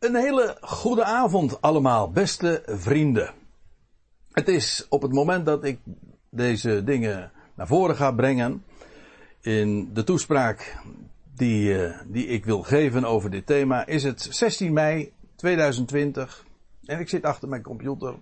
Een 0.00 0.14
hele 0.14 0.56
goede 0.60 1.04
avond 1.04 1.60
allemaal, 1.60 2.10
beste 2.10 2.62
vrienden. 2.66 3.34
Het 4.32 4.48
is 4.48 4.86
op 4.88 5.02
het 5.02 5.12
moment 5.12 5.46
dat 5.46 5.64
ik 5.64 5.80
deze 6.30 6.84
dingen 6.84 7.32
naar 7.54 7.66
voren 7.66 7.96
ga 7.96 8.12
brengen, 8.12 8.64
in 9.40 9.94
de 9.94 10.04
toespraak 10.04 10.76
die, 11.34 11.74
uh, 11.74 11.98
die 12.06 12.26
ik 12.26 12.44
wil 12.44 12.62
geven 12.62 13.04
over 13.04 13.30
dit 13.30 13.46
thema, 13.46 13.86
is 13.86 14.02
het 14.02 14.28
16 14.30 14.72
mei 14.72 15.12
2020 15.36 16.44
en 16.84 17.00
ik 17.00 17.08
zit 17.08 17.24
achter 17.24 17.48
mijn 17.48 17.62
computer 17.62 18.14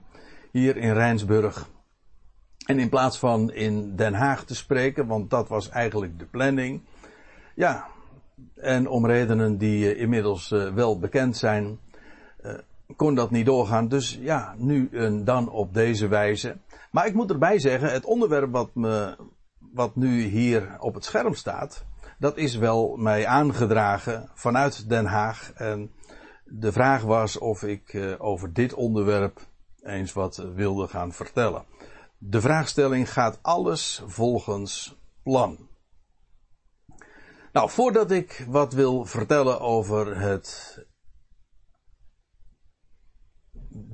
hier 0.53 0.77
in 0.77 0.93
Rijnsburg. 0.93 1.69
En 2.67 2.79
in 2.79 2.89
plaats 2.89 3.19
van 3.19 3.53
in 3.53 3.97
Den 3.97 4.15
Haag 4.15 4.45
te 4.45 4.55
spreken, 4.55 5.07
want 5.07 5.31
dat 5.31 5.49
was 5.49 5.69
eigenlijk 5.69 6.19
de 6.19 6.27
planning, 6.27 6.81
ja, 7.55 7.87
en 8.55 8.89
om 8.89 9.07
redenen 9.07 9.59
die 9.59 9.95
uh, 9.95 10.01
inmiddels 10.01 10.51
uh, 10.51 10.73
wel 10.75 10.99
bekend 10.99 11.37
zijn, 11.37 11.79
uh, 12.45 12.53
kon 12.97 13.15
dat 13.15 13.31
niet 13.31 13.47
doorgaan. 13.47 13.89
Dus 13.89 14.19
ja, 14.21 14.55
nu 14.57 14.89
en 14.93 15.25
dan 15.25 15.51
op 15.51 15.75
deze 15.75 16.09
wijze. 16.09 16.57
Maar 16.91 17.07
ik 17.07 17.15
moet 17.15 17.31
erbij 17.31 17.59
zeggen, 17.59 17.93
het 17.93 18.05
onderwerp 18.05 18.53
wat, 18.53 18.75
me, 18.75 19.17
wat 19.73 19.97
nu 19.97 20.23
hier 20.23 20.77
op 20.81 20.95
het 20.95 21.05
scherm 21.05 21.35
staat, 21.35 21.85
dat 22.19 22.37
is 22.37 22.57
wel 22.57 22.97
mij 22.97 23.27
aangedragen 23.27 24.31
vanuit 24.35 24.89
Den 24.89 25.07
Haag. 25.07 25.53
En 25.55 25.91
de 26.45 26.73
vraag 26.73 27.03
was 27.03 27.39
of 27.39 27.63
ik 27.63 28.15
over 28.19 28.53
dit 28.53 28.75
onderwerp 28.75 29.41
eens 29.83 30.13
wat 30.13 30.37
wilde 30.55 30.89
gaan 30.89 31.13
vertellen. 31.13 31.65
De 32.19 32.41
vraagstelling 32.41 33.13
gaat 33.13 33.39
alles 33.43 34.03
volgens 34.07 34.97
plan. 35.23 35.68
Nou, 37.53 37.71
voordat 37.71 38.11
ik 38.11 38.47
wat 38.49 38.73
wil 38.73 39.05
vertellen 39.05 39.61
over 39.61 40.21
het. 40.21 40.87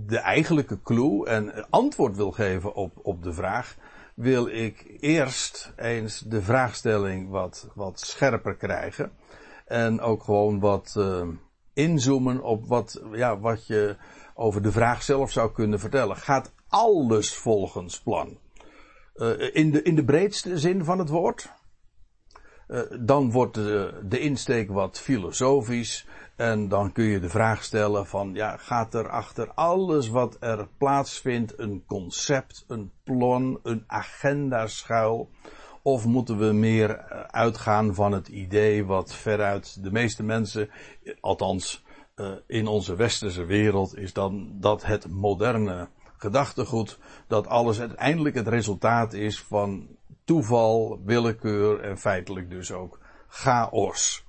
de 0.07 0.19
eigenlijke 0.19 0.83
clue 0.83 1.27
en 1.27 1.71
antwoord 1.71 2.17
wil 2.17 2.31
geven 2.31 2.75
op, 2.75 2.99
op 3.03 3.23
de 3.23 3.33
vraag, 3.33 3.77
wil 4.15 4.49
ik 4.49 4.97
eerst 5.01 5.73
eens 5.77 6.19
de 6.19 6.43
vraagstelling 6.43 7.31
wat, 7.31 7.69
wat 7.75 8.01
scherper 8.01 8.57
krijgen. 8.57 9.13
En 9.67 10.01
ook 10.01 10.23
gewoon 10.23 10.61
wat 10.61 10.95
uh, 10.99 11.29
inzoomen 11.73 12.43
op 12.43 12.67
wat, 12.67 13.03
ja, 13.13 13.39
wat 13.39 13.67
je 13.67 13.97
over 14.35 14.63
de 14.63 14.73
vraag 14.73 15.03
zelf 15.03 15.31
zou 15.31 15.53
kunnen 15.53 15.81
vertellen. 15.81 16.17
Gaat 16.17 16.53
alles 16.69 17.35
volgens 17.35 18.01
plan? 18.01 18.39
Uh, 19.15 19.55
in, 19.55 19.71
de, 19.71 19.83
in 19.83 19.95
de 19.95 20.05
breedste 20.05 20.59
zin 20.59 20.85
van 20.85 20.99
het 20.99 21.09
woord? 21.09 21.53
Uh, 22.69 22.81
dan 23.01 23.31
wordt 23.31 23.55
de, 23.55 24.01
de, 24.05 24.19
insteek 24.19 24.71
wat 24.71 25.01
filosofisch. 25.01 26.07
En 26.37 26.69
dan 26.69 26.93
kun 26.93 27.05
je 27.05 27.21
de 27.21 27.29
vraag 27.29 27.65
stellen 27.65 28.07
van, 28.07 28.35
ja, 28.35 28.57
gaat 28.57 28.95
er 28.95 29.09
achter 29.09 29.53
alles 29.55 30.09
wat 30.09 30.37
er 30.41 30.69
plaatsvindt 30.79 31.59
een 31.59 31.85
concept, 31.87 32.65
een 32.69 32.93
plan, 33.05 33.61
een 33.63 33.85
agenda 33.87 34.67
schuil? 34.67 35.31
Of 35.83 36.05
moeten 36.05 36.39
we 36.39 36.53
meer 36.53 36.91
eh, 36.91 37.21
uitgaan 37.21 37.95
van 37.95 38.13
het 38.13 38.29
idee 38.29 38.85
wat 38.85 39.15
veruit 39.15 39.83
de 39.83 39.91
meeste 39.93 40.23
mensen, 40.23 40.71
althans 41.21 41.85
uh, 42.17 42.33
in 42.47 42.67
onze 42.67 42.97
westerse 42.97 43.45
wereld, 43.45 43.97
is 43.97 44.13
dan 44.13 44.57
dat 44.61 44.85
het 44.85 45.11
moderne 45.11 45.89
gedachtegoed, 46.17 46.99
dat 47.27 47.47
alles 47.47 47.81
uiteindelijk 47.81 48.35
het 48.35 48.49
resultaat 48.49 49.13
is 49.13 49.43
van 49.43 49.89
toeval, 50.25 51.01
willekeur 51.05 51.81
en 51.81 51.99
feitelijk 51.99 52.51
dus 52.51 52.73
ook 52.73 52.99
chaos. 53.29 54.25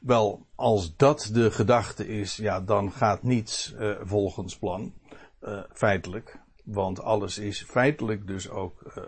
Wel, 0.00 0.46
als 0.54 0.96
dat 0.96 1.30
de 1.32 1.50
gedachte 1.50 2.08
is, 2.08 2.36
ja, 2.36 2.60
dan 2.60 2.92
gaat 2.92 3.22
niets 3.22 3.74
uh, 3.78 3.96
volgens 4.02 4.58
plan, 4.58 4.94
uh, 5.42 5.60
feitelijk. 5.72 6.38
Want 6.64 7.00
alles 7.00 7.38
is 7.38 7.62
feitelijk 7.62 8.26
dus 8.26 8.48
ook 8.50 8.82
uh, 8.98 9.04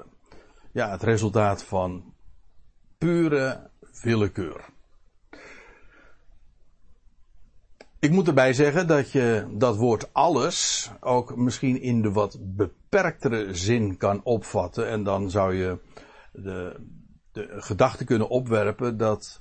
ja, 0.73 0.91
het 0.91 1.03
resultaat 1.03 1.65
van 1.65 2.15
pure 2.99 3.71
willekeur. 4.03 4.65
Ik 7.99 8.11
moet 8.11 8.29
erbij 8.29 8.53
zeggen 8.53 8.87
dat 8.87 9.13
je 9.13 9.47
dat 9.51 9.77
woord 9.77 10.13
alles 10.13 10.91
ook 11.01 11.37
misschien 11.37 11.81
in 11.81 12.03
de 12.03 12.13
wat 12.13 12.39
beperktere 12.41 13.55
zin 13.55 13.97
kan 13.97 14.21
opvatten. 14.25 14.89
En 14.89 15.03
dan 15.03 15.31
zou 15.31 15.55
je 15.55 15.79
de, 16.37 16.77
de 17.33 17.49
gedachte 17.57 18.05
kunnen 18.05 18.29
opwerpen 18.29 18.97
dat, 18.97 19.41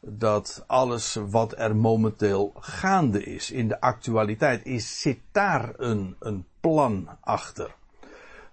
dat 0.00 0.64
alles 0.66 1.18
wat 1.28 1.58
er 1.58 1.76
momenteel 1.76 2.52
gaande 2.58 3.24
is 3.24 3.50
in 3.50 3.68
de 3.68 3.80
actualiteit, 3.80 4.64
is, 4.64 5.00
zit 5.00 5.18
daar 5.32 5.72
een, 5.76 6.16
een 6.18 6.44
plan 6.60 7.08
achter. 7.20 7.74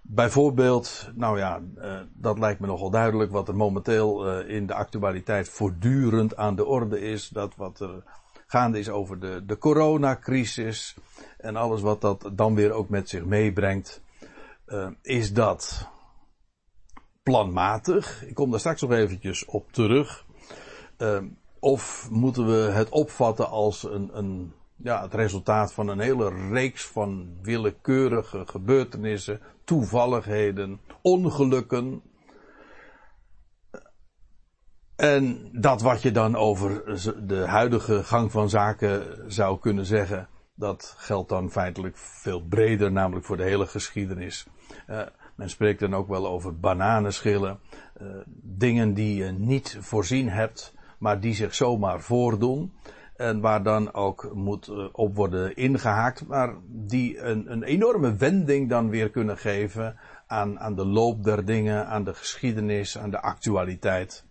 Bijvoorbeeld, 0.06 1.10
nou 1.14 1.38
ja, 1.38 1.60
uh, 1.78 2.00
dat 2.12 2.38
lijkt 2.38 2.60
me 2.60 2.66
nogal 2.66 2.90
duidelijk 2.90 3.30
wat 3.30 3.48
er 3.48 3.56
momenteel 3.56 4.40
uh, 4.40 4.48
in 4.48 4.66
de 4.66 4.74
actualiteit 4.74 5.48
voortdurend 5.48 6.36
aan 6.36 6.56
de 6.56 6.64
orde 6.64 7.00
is. 7.00 7.28
Dat 7.28 7.56
wat 7.56 7.80
er 7.80 8.02
gaande 8.46 8.78
is 8.78 8.88
over 8.88 9.20
de, 9.20 9.44
de 9.46 9.58
coronacrisis 9.58 10.96
en 11.38 11.56
alles 11.56 11.80
wat 11.80 12.00
dat 12.00 12.30
dan 12.32 12.54
weer 12.54 12.72
ook 12.72 12.88
met 12.88 13.08
zich 13.08 13.24
meebrengt. 13.24 14.02
Uh, 14.66 14.88
is 15.02 15.32
dat 15.32 15.88
planmatig? 17.24 18.24
Ik 18.26 18.34
kom 18.34 18.50
daar 18.50 18.60
straks 18.60 18.80
nog 18.80 18.92
eventjes 18.92 19.44
op 19.44 19.72
terug. 19.72 20.24
Uh, 20.98 21.22
of 21.58 22.08
moeten 22.10 22.46
we 22.46 22.70
het 22.72 22.88
opvatten 22.88 23.48
als 23.48 23.82
een, 23.82 24.10
een, 24.12 24.52
ja, 24.76 25.02
het 25.02 25.14
resultaat 25.14 25.72
van 25.72 25.88
een 25.88 25.98
hele 25.98 26.48
reeks 26.50 26.86
van 26.86 27.36
willekeurige 27.42 28.46
gebeurtenissen, 28.46 29.40
toevalligheden, 29.64 30.80
ongelukken. 31.02 32.02
En 34.96 35.48
dat 35.52 35.82
wat 35.82 36.02
je 36.02 36.10
dan 36.10 36.36
over 36.36 36.82
de 37.26 37.46
huidige 37.46 38.04
gang 38.04 38.30
van 38.30 38.48
zaken 38.48 39.24
zou 39.32 39.58
kunnen 39.58 39.86
zeggen, 39.86 40.28
dat 40.54 40.94
geldt 40.96 41.28
dan 41.28 41.50
feitelijk 41.50 41.96
veel 41.96 42.42
breder, 42.42 42.92
namelijk 42.92 43.26
voor 43.26 43.36
de 43.36 43.42
hele 43.42 43.66
geschiedenis. 43.66 44.46
Uh, 44.90 45.00
men 45.34 45.50
spreekt 45.50 45.80
dan 45.80 45.94
ook 45.94 46.08
wel 46.08 46.26
over 46.26 46.58
bananenschillen. 46.58 47.58
Uh, 48.02 48.08
dingen 48.42 48.94
die 48.94 49.16
je 49.16 49.30
niet 49.30 49.76
voorzien 49.80 50.28
hebt, 50.28 50.74
maar 50.98 51.20
die 51.20 51.34
zich 51.34 51.54
zomaar 51.54 52.00
voordoen. 52.00 52.72
En 53.16 53.40
waar 53.40 53.62
dan 53.62 53.94
ook 53.94 54.30
moet 54.34 54.68
uh, 54.68 54.88
op 54.92 55.16
worden 55.16 55.56
ingehaakt, 55.56 56.26
maar 56.26 56.54
die 56.66 57.20
een, 57.20 57.52
een, 57.52 57.62
enorme 57.62 58.16
wending 58.16 58.68
dan 58.68 58.90
weer 58.90 59.10
kunnen 59.10 59.38
geven 59.38 59.98
aan, 60.26 60.60
aan 60.60 60.74
de 60.74 60.86
loop 60.86 61.24
der 61.24 61.44
dingen, 61.44 61.86
aan 61.86 62.04
de 62.04 62.14
geschiedenis, 62.14 62.98
aan 62.98 63.10
de 63.10 63.20
actualiteit. 63.20 64.24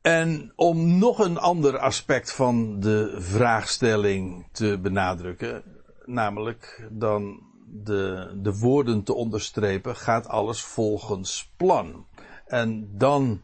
En 0.00 0.52
om 0.56 0.98
nog 0.98 1.18
een 1.18 1.38
ander 1.38 1.78
aspect 1.78 2.32
van 2.32 2.80
de 2.80 3.16
vraagstelling 3.18 4.48
te 4.52 4.78
benadrukken, 4.82 5.62
namelijk 6.04 6.88
dan 6.90 7.49
de, 7.72 8.32
de 8.42 8.58
woorden 8.58 9.02
te 9.02 9.14
onderstrepen, 9.14 9.96
gaat 9.96 10.28
alles 10.28 10.62
volgens 10.62 11.52
plan. 11.56 12.06
En 12.46 12.90
dan 12.98 13.40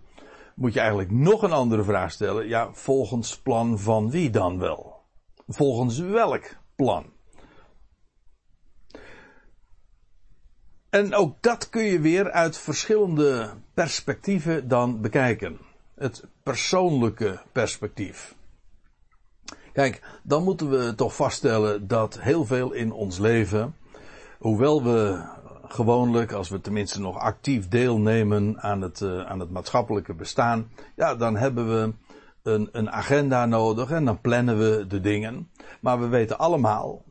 moet 0.55 0.73
je 0.73 0.79
eigenlijk 0.81 1.11
nog 1.11 1.43
een 1.43 1.53
andere 1.53 1.83
vraag 1.83 2.13
stellen. 2.13 2.49
Ja, 2.49 2.73
volgens 2.73 3.39
plan 3.39 3.79
van 3.79 4.11
wie 4.11 4.31
dan 4.31 4.59
wel? 4.59 5.01
Volgens 5.49 5.99
welk 5.99 6.57
plan? 6.75 7.15
En 10.91 11.15
ook 11.15 11.43
dat 11.43 11.69
kun 11.69 11.83
je 11.83 12.01
weer 12.01 12.31
uit 12.31 12.59
verschillende 12.59 13.55
perspectieven 13.75 14.69
dan 14.69 15.01
bekijken. 15.01 15.59
Het 15.95 16.25
persoonlijke 16.43 17.41
perspectief. 17.53 18.35
Kijk, 19.73 20.21
dan 20.23 20.43
moeten 20.43 20.71
we 20.71 20.95
toch 20.95 21.15
vaststellen 21.15 21.87
dat 21.87 22.21
heel 22.21 22.45
veel 22.45 22.73
in 22.73 22.93
ons 22.93 23.19
leven 23.19 23.77
hoewel 24.39 24.83
we 24.83 25.25
gewoonlijk, 25.69 26.33
als 26.33 26.49
we 26.49 26.61
tenminste 26.61 27.01
nog 27.01 27.19
actief 27.19 27.69
deelnemen 27.69 28.61
aan 28.61 28.81
het, 28.81 29.01
uh, 29.01 29.27
aan 29.27 29.41
het 29.41 29.51
maatschappelijke 29.51 30.15
bestaan, 30.15 30.71
ja, 30.97 31.15
dan 31.15 31.37
hebben 31.37 31.69
we 31.69 31.95
een, 32.43 32.69
een 32.73 32.91
agenda 32.91 33.47
nodig 33.47 33.91
en 33.91 34.05
dan 34.05 34.21
plannen 34.21 34.59
we 34.59 34.87
de 34.87 35.01
dingen. 35.01 35.51
Maar 35.81 36.01
we 36.01 36.07
weten 36.07 36.39
allemaal 36.39 37.05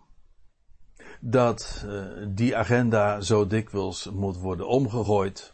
dat 1.20 1.86
uh, 1.88 2.04
die 2.28 2.58
agenda 2.58 3.22
zo 3.22 3.48
dikwijls 3.48 4.10
moet 4.14 4.38
worden 4.38 4.68
omgegooid. 4.68 5.54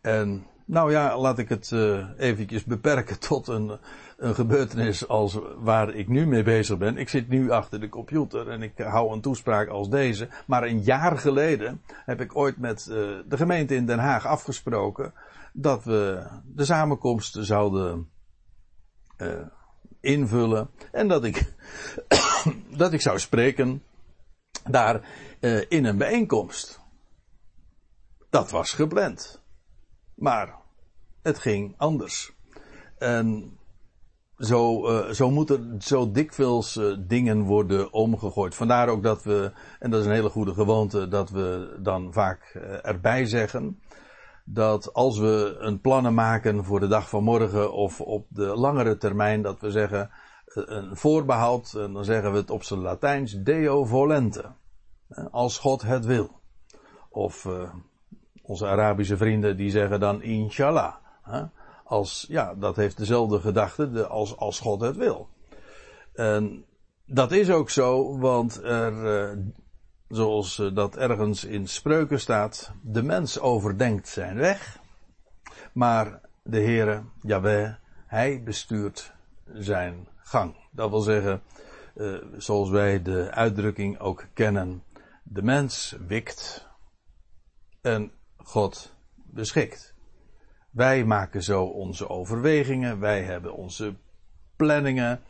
En 0.00 0.46
nou 0.64 0.90
ja, 0.90 1.18
laat 1.18 1.38
ik 1.38 1.48
het 1.48 1.70
uh, 1.70 2.06
eventjes 2.16 2.64
beperken 2.64 3.20
tot 3.20 3.48
een, 3.48 3.78
een 4.18 4.34
gebeurtenis 4.34 5.08
als 5.08 5.38
waar 5.56 5.94
ik 5.94 6.08
nu 6.08 6.26
mee 6.26 6.42
bezig 6.42 6.78
ben. 6.78 6.96
Ik 6.96 7.08
zit 7.08 7.28
nu 7.28 7.50
achter 7.50 7.80
de 7.80 7.88
computer 7.88 8.48
en 8.48 8.62
ik 8.62 8.78
hou 8.78 9.12
een 9.12 9.20
toespraak 9.20 9.68
als 9.68 9.90
deze. 9.90 10.28
Maar 10.46 10.62
een 10.62 10.82
jaar 10.82 11.18
geleden 11.18 11.82
heb 11.88 12.20
ik 12.20 12.36
ooit 12.36 12.58
met 12.58 12.86
uh, 12.90 12.96
de 13.28 13.36
gemeente 13.36 13.74
in 13.74 13.86
Den 13.86 13.98
Haag 13.98 14.26
afgesproken 14.26 15.12
dat 15.52 15.84
we 15.84 16.26
de 16.44 16.64
samenkomst 16.64 17.36
zouden 17.40 18.10
uh, 19.18 19.46
invullen. 20.00 20.70
En 20.92 21.08
dat 21.08 21.24
ik, 21.24 21.54
dat 22.82 22.92
ik 22.92 23.00
zou 23.00 23.18
spreken 23.18 23.82
daar 24.70 25.08
uh, 25.40 25.64
in 25.68 25.84
een 25.84 25.98
bijeenkomst. 25.98 26.80
Dat 28.30 28.50
was 28.50 28.72
gepland. 28.72 29.42
Maar 30.14 30.54
het 31.22 31.38
ging 31.38 31.74
anders. 31.76 32.32
En 32.98 33.57
zo, 34.38 34.88
uh, 34.88 35.08
zo 35.10 35.30
moeten 35.30 35.82
zo 35.82 36.10
dikwijls 36.10 36.76
uh, 36.76 36.96
dingen 36.98 37.42
worden 37.42 37.92
omgegooid. 37.92 38.54
Vandaar 38.54 38.88
ook 38.88 39.02
dat 39.02 39.22
we, 39.22 39.52
en 39.78 39.90
dat 39.90 40.00
is 40.00 40.06
een 40.06 40.12
hele 40.12 40.28
goede 40.28 40.54
gewoonte, 40.54 41.08
dat 41.08 41.30
we 41.30 41.76
dan 41.80 42.12
vaak 42.12 42.54
uh, 42.56 42.86
erbij 42.86 43.26
zeggen 43.26 43.80
dat 44.44 44.92
als 44.94 45.18
we 45.18 45.56
een 45.58 45.80
plannen 45.80 46.14
maken 46.14 46.64
voor 46.64 46.80
de 46.80 46.86
dag 46.86 47.08
van 47.08 47.24
morgen 47.24 47.72
of 47.72 48.00
op 48.00 48.26
de 48.28 48.46
langere 48.46 48.96
termijn, 48.96 49.42
dat 49.42 49.60
we 49.60 49.70
zeggen 49.70 50.10
een 50.54 50.96
voorbehoud, 50.96 51.74
en 51.74 51.92
dan 51.92 52.04
zeggen 52.04 52.32
we 52.32 52.38
het 52.38 52.50
op 52.50 52.62
zijn 52.62 52.80
Latijns 52.80 53.32
deo 53.32 53.84
volente. 53.84 54.44
Als 55.30 55.58
God 55.58 55.82
het 55.82 56.04
wil. 56.04 56.40
Of 57.10 57.48
onze 58.42 58.66
Arabische 58.66 59.16
vrienden 59.16 59.56
die 59.56 59.70
zeggen 59.70 60.00
dan 60.00 60.22
inshallah. 60.22 60.94
Als, 61.88 62.24
ja, 62.28 62.54
dat 62.54 62.76
heeft 62.76 62.96
dezelfde 62.96 63.40
gedachte 63.40 64.06
als, 64.06 64.36
als 64.36 64.60
God 64.60 64.80
het 64.80 64.96
wil. 64.96 65.28
En 66.14 66.64
dat 67.06 67.32
is 67.32 67.50
ook 67.50 67.70
zo, 67.70 68.18
want 68.18 68.62
er, 68.62 69.20
eh, 69.20 69.38
zoals 70.08 70.58
eh, 70.58 70.74
dat 70.74 70.96
ergens 70.96 71.44
in 71.44 71.68
spreuken 71.68 72.20
staat, 72.20 72.72
de 72.82 73.02
mens 73.02 73.40
overdenkt 73.40 74.08
zijn 74.08 74.36
weg, 74.36 74.78
maar 75.72 76.20
de 76.42 76.60
Heere, 76.60 77.02
Yahweh, 77.22 77.74
hij 78.06 78.42
bestuurt 78.42 79.12
zijn 79.52 80.08
gang. 80.16 80.56
Dat 80.70 80.90
wil 80.90 81.00
zeggen, 81.00 81.42
uh, 81.94 82.18
zoals 82.36 82.70
wij 82.70 83.02
de 83.02 83.30
uitdrukking 83.30 83.98
ook 83.98 84.26
kennen, 84.34 84.82
de 85.22 85.42
mens 85.42 85.96
wikt 86.06 86.68
en 87.80 88.12
God 88.36 88.94
beschikt. 89.14 89.96
Wij 90.70 91.04
maken 91.04 91.42
zo 91.42 91.64
onze 91.64 92.08
overwegingen, 92.08 93.00
wij 93.00 93.22
hebben 93.22 93.54
onze 93.54 93.94
planningen, 94.56 95.20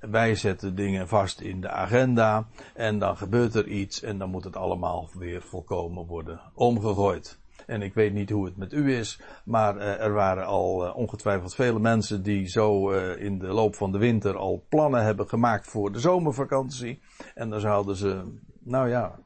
wij 0.00 0.34
zetten 0.34 0.74
dingen 0.74 1.08
vast 1.08 1.40
in 1.40 1.60
de 1.60 1.68
agenda 1.68 2.46
en 2.74 2.98
dan 2.98 3.16
gebeurt 3.16 3.54
er 3.54 3.66
iets 3.66 4.02
en 4.02 4.18
dan 4.18 4.30
moet 4.30 4.44
het 4.44 4.56
allemaal 4.56 5.10
weer 5.14 5.42
volkomen 5.42 6.06
worden 6.06 6.40
omgegooid. 6.54 7.38
En 7.66 7.82
ik 7.82 7.94
weet 7.94 8.12
niet 8.12 8.30
hoe 8.30 8.44
het 8.44 8.56
met 8.56 8.72
u 8.72 8.96
is, 8.96 9.20
maar 9.44 9.76
uh, 9.76 10.00
er 10.00 10.12
waren 10.12 10.46
al 10.46 10.86
uh, 10.86 10.96
ongetwijfeld 10.96 11.54
vele 11.54 11.78
mensen 11.78 12.22
die 12.22 12.48
zo 12.48 12.92
uh, 12.92 13.22
in 13.22 13.38
de 13.38 13.46
loop 13.46 13.74
van 13.74 13.92
de 13.92 13.98
winter 13.98 14.36
al 14.36 14.64
plannen 14.68 15.02
hebben 15.02 15.28
gemaakt 15.28 15.66
voor 15.66 15.92
de 15.92 15.98
zomervakantie. 15.98 17.02
En 17.34 17.50
dan 17.50 17.60
zouden 17.60 17.96
ze, 17.96 18.22
nou 18.60 18.88
ja, 18.88 19.18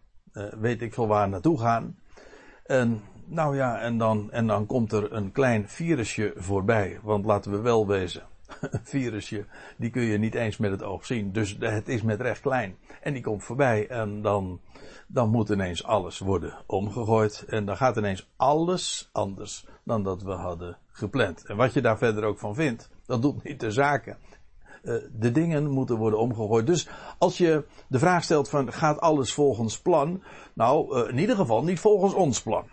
weet 0.60 0.82
ik 0.82 0.94
veel 0.94 1.06
waar 1.06 1.28
naartoe 1.28 1.58
gaan. 1.58 1.99
En 2.64 3.00
nou 3.26 3.56
ja, 3.56 3.81
en 3.81 3.99
dan, 3.99 4.32
en 4.32 4.47
dan 4.47 4.67
komt 4.67 4.93
er 4.93 5.12
een 5.12 5.32
klein 5.32 5.69
virusje 5.69 6.32
voorbij. 6.37 6.99
Want 7.03 7.25
laten 7.25 7.50
we 7.50 7.61
wel 7.61 7.87
wezen. 7.87 8.23
Een 8.71 8.81
virusje, 8.85 9.44
die 9.76 9.91
kun 9.91 10.03
je 10.03 10.19
niet 10.19 10.35
eens 10.35 10.56
met 10.56 10.71
het 10.71 10.82
oog 10.82 11.06
zien. 11.06 11.32
Dus 11.32 11.56
het 11.59 11.88
is 11.88 12.03
met 12.03 12.21
recht 12.21 12.41
klein. 12.41 12.76
En 13.03 13.12
die 13.12 13.23
komt 13.23 13.44
voorbij 13.44 13.88
en 13.88 14.23
dan, 14.23 14.61
dan 15.06 15.29
moet 15.29 15.49
ineens 15.49 15.85
alles 15.85 16.19
worden 16.19 16.55
omgegooid. 16.67 17.44
En 17.49 17.65
dan 17.65 17.76
gaat 17.76 17.97
ineens 17.97 18.31
alles 18.37 19.09
anders 19.12 19.67
dan 19.85 20.03
dat 20.03 20.23
we 20.23 20.32
hadden 20.32 20.79
gepland. 20.93 21.44
En 21.47 21.56
wat 21.56 21.73
je 21.73 21.81
daar 21.81 21.99
verder 21.99 22.25
ook 22.25 22.38
van 22.38 22.55
vindt, 22.55 22.91
dat 23.06 23.23
doet 23.23 23.43
niet 23.43 23.61
de 23.61 23.70
zaken. 23.70 24.19
Uh, 24.82 24.94
de 25.12 25.31
dingen 25.31 25.70
moeten 25.70 25.97
worden 25.97 26.19
omgegooid. 26.19 26.67
Dus 26.67 26.88
als 27.19 27.38
je 27.38 27.65
de 27.88 27.99
vraag 27.99 28.25
stelt 28.25 28.49
van 28.49 28.73
gaat 28.73 29.00
alles 29.00 29.32
volgens 29.32 29.81
plan? 29.81 30.23
Nou, 30.55 30.99
uh, 30.99 31.09
in 31.09 31.19
ieder 31.19 31.37
geval 31.37 31.65
niet 31.65 31.81
volgens 31.81 32.15
ons 32.15 32.43
plan 32.43 32.65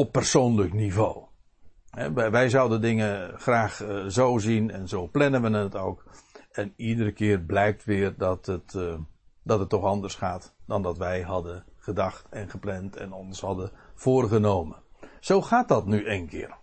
op 0.00 0.12
persoonlijk 0.12 0.72
niveau. 0.72 1.24
wij 2.30 2.48
zouden 2.48 2.80
dingen 2.80 3.38
graag 3.38 3.82
uh, 3.82 4.06
zo 4.06 4.38
zien 4.38 4.70
en 4.70 4.88
zo 4.88 5.08
plannen 5.08 5.42
we 5.42 5.50
het 5.50 5.76
ook. 5.76 6.04
En 6.50 6.72
iedere 6.76 7.12
keer 7.12 7.40
blijkt 7.40 7.84
weer 7.84 8.14
dat 8.16 8.46
het, 8.46 8.74
uh, 8.74 8.94
dat 9.42 9.58
het 9.60 9.68
toch 9.68 9.84
anders 9.84 10.14
gaat 10.14 10.54
dan 10.66 10.82
dat 10.82 10.98
wij 10.98 11.20
hadden 11.20 11.64
gedacht 11.76 12.26
en 12.30 12.50
gepland 12.50 12.96
en 12.96 13.12
ons 13.12 13.40
hadden 13.40 13.70
voorgenomen. 13.94 14.76
Zo 15.20 15.42
gaat 15.42 15.68
dat 15.68 15.86
nu 15.86 16.08
een 16.08 16.28
keer. 16.28 16.56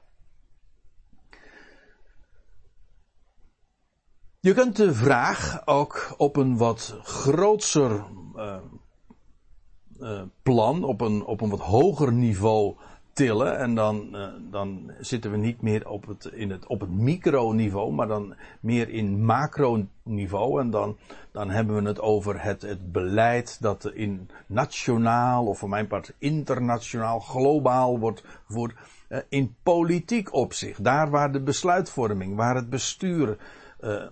Je 4.39 4.53
kunt 4.53 4.75
de 4.75 4.93
vraag 4.93 5.67
ook 5.67 6.13
op 6.17 6.35
een 6.35 6.57
wat 6.57 6.99
grootser 7.03 8.05
uh, 8.35 10.21
plan, 10.43 10.83
op 10.83 11.01
een, 11.01 11.25
op 11.25 11.41
een 11.41 11.49
wat 11.49 11.59
hoger 11.59 12.13
niveau 12.13 12.75
tillen. 13.17 13.57
En 13.57 13.75
dan, 13.75 14.09
uh, 14.11 14.27
dan 14.51 14.91
zitten 14.99 15.31
we 15.31 15.37
niet 15.37 15.61
meer 15.61 15.89
op 15.89 16.07
het, 16.07 16.25
in 16.25 16.51
het, 16.51 16.67
op 16.67 16.79
het 16.79 16.89
microniveau, 16.89 17.93
maar 17.93 18.07
dan 18.07 18.35
meer 18.59 18.89
in 18.89 19.25
macroniveau. 19.25 20.61
En 20.61 20.69
dan, 20.69 20.97
dan 21.31 21.49
hebben 21.49 21.75
we 21.75 21.87
het 21.87 21.99
over 21.99 22.43
het, 22.43 22.61
het 22.61 22.91
beleid 22.91 23.61
dat 23.61 23.91
in 23.93 24.29
nationaal, 24.47 25.45
of 25.45 25.59
voor 25.59 25.69
mijn 25.69 25.87
part 25.87 26.13
internationaal, 26.17 27.19
globaal 27.19 27.99
wordt 27.99 28.23
gevoerd. 28.45 28.73
Uh, 29.09 29.19
in 29.29 29.55
politiek 29.63 30.33
opzicht. 30.33 30.83
Daar 30.83 31.09
waar 31.09 31.31
de 31.31 31.41
besluitvorming, 31.41 32.35
waar 32.35 32.55
het 32.55 32.69
bestuur 32.69 33.37
uh, 33.81 34.03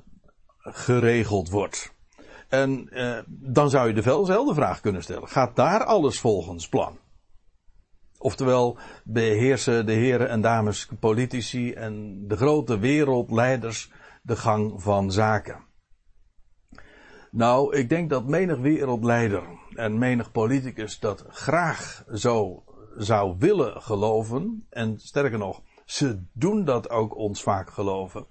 geregeld 0.57 1.49
wordt. 1.49 1.93
En 2.49 2.89
dan 3.27 3.69
zou 3.69 3.87
je 3.87 3.93
dezelfde 3.93 4.53
vraag 4.53 4.81
kunnen 4.81 5.03
stellen. 5.03 5.27
Gaat 5.27 5.55
daar 5.55 5.83
alles 5.83 6.19
volgens 6.19 6.69
plan? 6.69 6.97
Oftewel 8.25 8.77
beheersen 9.04 9.86
de 9.86 9.92
heren 9.92 10.30
en 10.30 10.42
dames 10.42 10.88
politici 11.00 11.74
en 11.74 12.24
de 12.27 12.36
grote 12.36 12.80
wereldleiders 12.80 13.92
de 14.22 14.36
gang 14.36 14.81
van 14.81 15.12
zaken. 15.12 15.66
Nou, 17.31 17.75
ik 17.75 17.89
denk 17.89 18.10
dat 18.10 18.25
menig 18.25 18.57
wereldleider 18.57 19.44
en 19.75 19.98
menig 19.98 20.31
politicus 20.31 21.00
dat 21.00 21.25
graag 21.27 22.06
zo 22.13 22.63
zou 22.98 23.36
willen 23.39 23.81
geloven. 23.81 24.66
En 24.69 25.00
sterker 25.00 25.38
nog, 25.38 25.62
ze 25.86 26.24
doen 26.33 26.66
dat 26.66 26.89
ook 26.89 27.16
ons 27.16 27.44
vaak 27.44 27.69
geloven. 27.69 28.25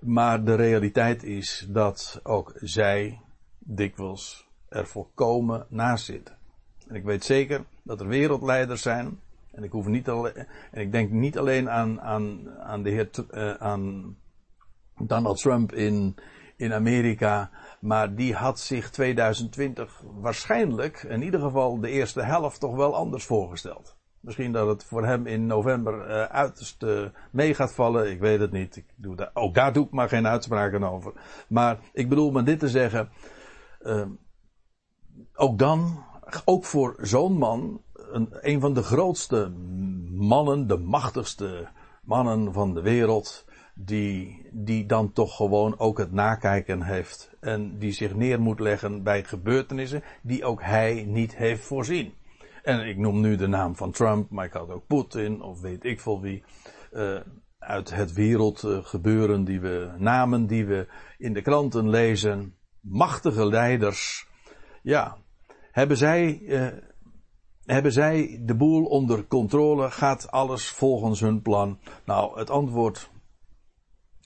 Maar 0.00 0.44
de 0.44 0.54
realiteit 0.54 1.22
is 1.22 1.66
dat 1.68 2.20
ook 2.22 2.52
zij 2.54 3.20
dikwijls 3.58 4.48
er 4.68 4.86
volkomen 4.86 5.66
naast 5.68 6.04
zitten. 6.04 6.33
En 6.88 6.94
ik 6.94 7.04
weet 7.04 7.24
zeker 7.24 7.64
dat 7.82 8.00
er 8.00 8.06
wereldleiders 8.06 8.82
zijn. 8.82 9.20
En 9.50 9.62
ik 9.62 9.72
hoef 9.72 9.86
niet 9.86 10.08
alleen, 10.08 10.34
en 10.70 10.80
ik 10.80 10.92
denk 10.92 11.10
niet 11.10 11.38
alleen 11.38 11.70
aan, 11.70 12.00
aan, 12.00 12.50
aan 12.60 12.82
de 12.82 12.90
heer, 12.90 13.10
uh, 13.34 13.54
aan 13.54 14.16
Donald 14.98 15.40
Trump 15.40 15.72
in, 15.72 16.16
in 16.56 16.72
Amerika, 16.72 17.50
maar 17.80 18.14
die 18.14 18.34
had 18.34 18.60
zich 18.60 18.90
2020 18.90 20.02
waarschijnlijk, 20.20 21.02
in 21.02 21.22
ieder 21.22 21.40
geval 21.40 21.80
de 21.80 21.90
eerste 21.90 22.22
helft, 22.22 22.60
toch 22.60 22.76
wel 22.76 22.94
anders 22.94 23.24
voorgesteld. 23.24 23.96
Misschien 24.24 24.52
dat 24.52 24.68
het 24.68 24.84
voor 24.84 25.06
hem 25.06 25.26
in 25.26 25.46
november 25.46 26.08
uh, 26.08 26.22
uiterst 26.22 26.82
uh, 26.82 27.04
mee 27.30 27.54
gaat 27.54 27.74
vallen. 27.74 28.10
Ik 28.10 28.20
weet 28.20 28.40
het 28.40 28.52
niet. 28.52 28.76
Ik 28.76 28.86
doe 28.96 29.16
daar, 29.16 29.30
ook 29.34 29.54
daar 29.54 29.72
doe 29.72 29.84
ik 29.84 29.90
maar 29.90 30.08
geen 30.08 30.26
uitspraken 30.26 30.84
over. 30.84 31.12
Maar 31.48 31.78
ik 31.92 32.08
bedoel 32.08 32.30
met 32.30 32.46
dit 32.46 32.58
te 32.58 32.68
zeggen. 32.68 33.08
Uh, 33.82 34.06
ook 35.34 35.58
dan 35.58 36.04
ook 36.44 36.64
voor 36.64 36.96
zo'n 37.00 37.38
man, 37.38 37.82
een, 37.92 38.28
een 38.40 38.60
van 38.60 38.74
de 38.74 38.82
grootste 38.82 39.52
mannen, 40.10 40.66
de 40.66 40.76
machtigste 40.76 41.68
mannen 42.02 42.52
van 42.52 42.74
de 42.74 42.80
wereld, 42.80 43.44
die, 43.74 44.48
die 44.52 44.86
dan 44.86 45.12
toch 45.12 45.36
gewoon 45.36 45.78
ook 45.78 45.98
het 45.98 46.12
nakijken 46.12 46.82
heeft 46.82 47.36
en 47.40 47.78
die 47.78 47.92
zich 47.92 48.14
neer 48.14 48.40
moet 48.40 48.60
leggen 48.60 49.02
bij 49.02 49.24
gebeurtenissen 49.24 50.02
die 50.22 50.44
ook 50.44 50.62
hij 50.62 51.04
niet 51.08 51.36
heeft 51.36 51.64
voorzien. 51.64 52.14
En 52.62 52.88
ik 52.88 52.96
noem 52.96 53.20
nu 53.20 53.36
de 53.36 53.46
naam 53.46 53.76
van 53.76 53.90
Trump, 53.90 54.30
maar 54.30 54.44
ik 54.44 54.52
had 54.52 54.70
ook 54.70 54.86
Poetin 54.86 55.42
of 55.42 55.60
weet 55.60 55.84
ik 55.84 56.00
veel 56.00 56.20
wie. 56.20 56.44
Uh, 56.92 57.20
uit 57.58 57.94
het 57.94 58.12
wereldgebeuren 58.12 59.44
die 59.44 59.60
we, 59.60 59.90
namen 59.98 60.46
die 60.46 60.66
we 60.66 60.88
in 61.18 61.32
de 61.32 61.42
kranten 61.42 61.88
lezen. 61.88 62.56
Machtige 62.80 63.46
leiders. 63.46 64.26
Ja, 64.82 65.16
hebben 65.74 65.96
zij, 65.96 66.38
uh, 66.38 66.66
hebben 67.64 67.92
zij 67.92 68.40
de 68.42 68.54
boel 68.54 68.84
onder 68.84 69.26
controle? 69.26 69.90
Gaat 69.90 70.30
alles 70.30 70.68
volgens 70.68 71.20
hun 71.20 71.42
plan? 71.42 71.78
Nou, 72.04 72.38
het 72.38 72.50
antwoord, 72.50 73.10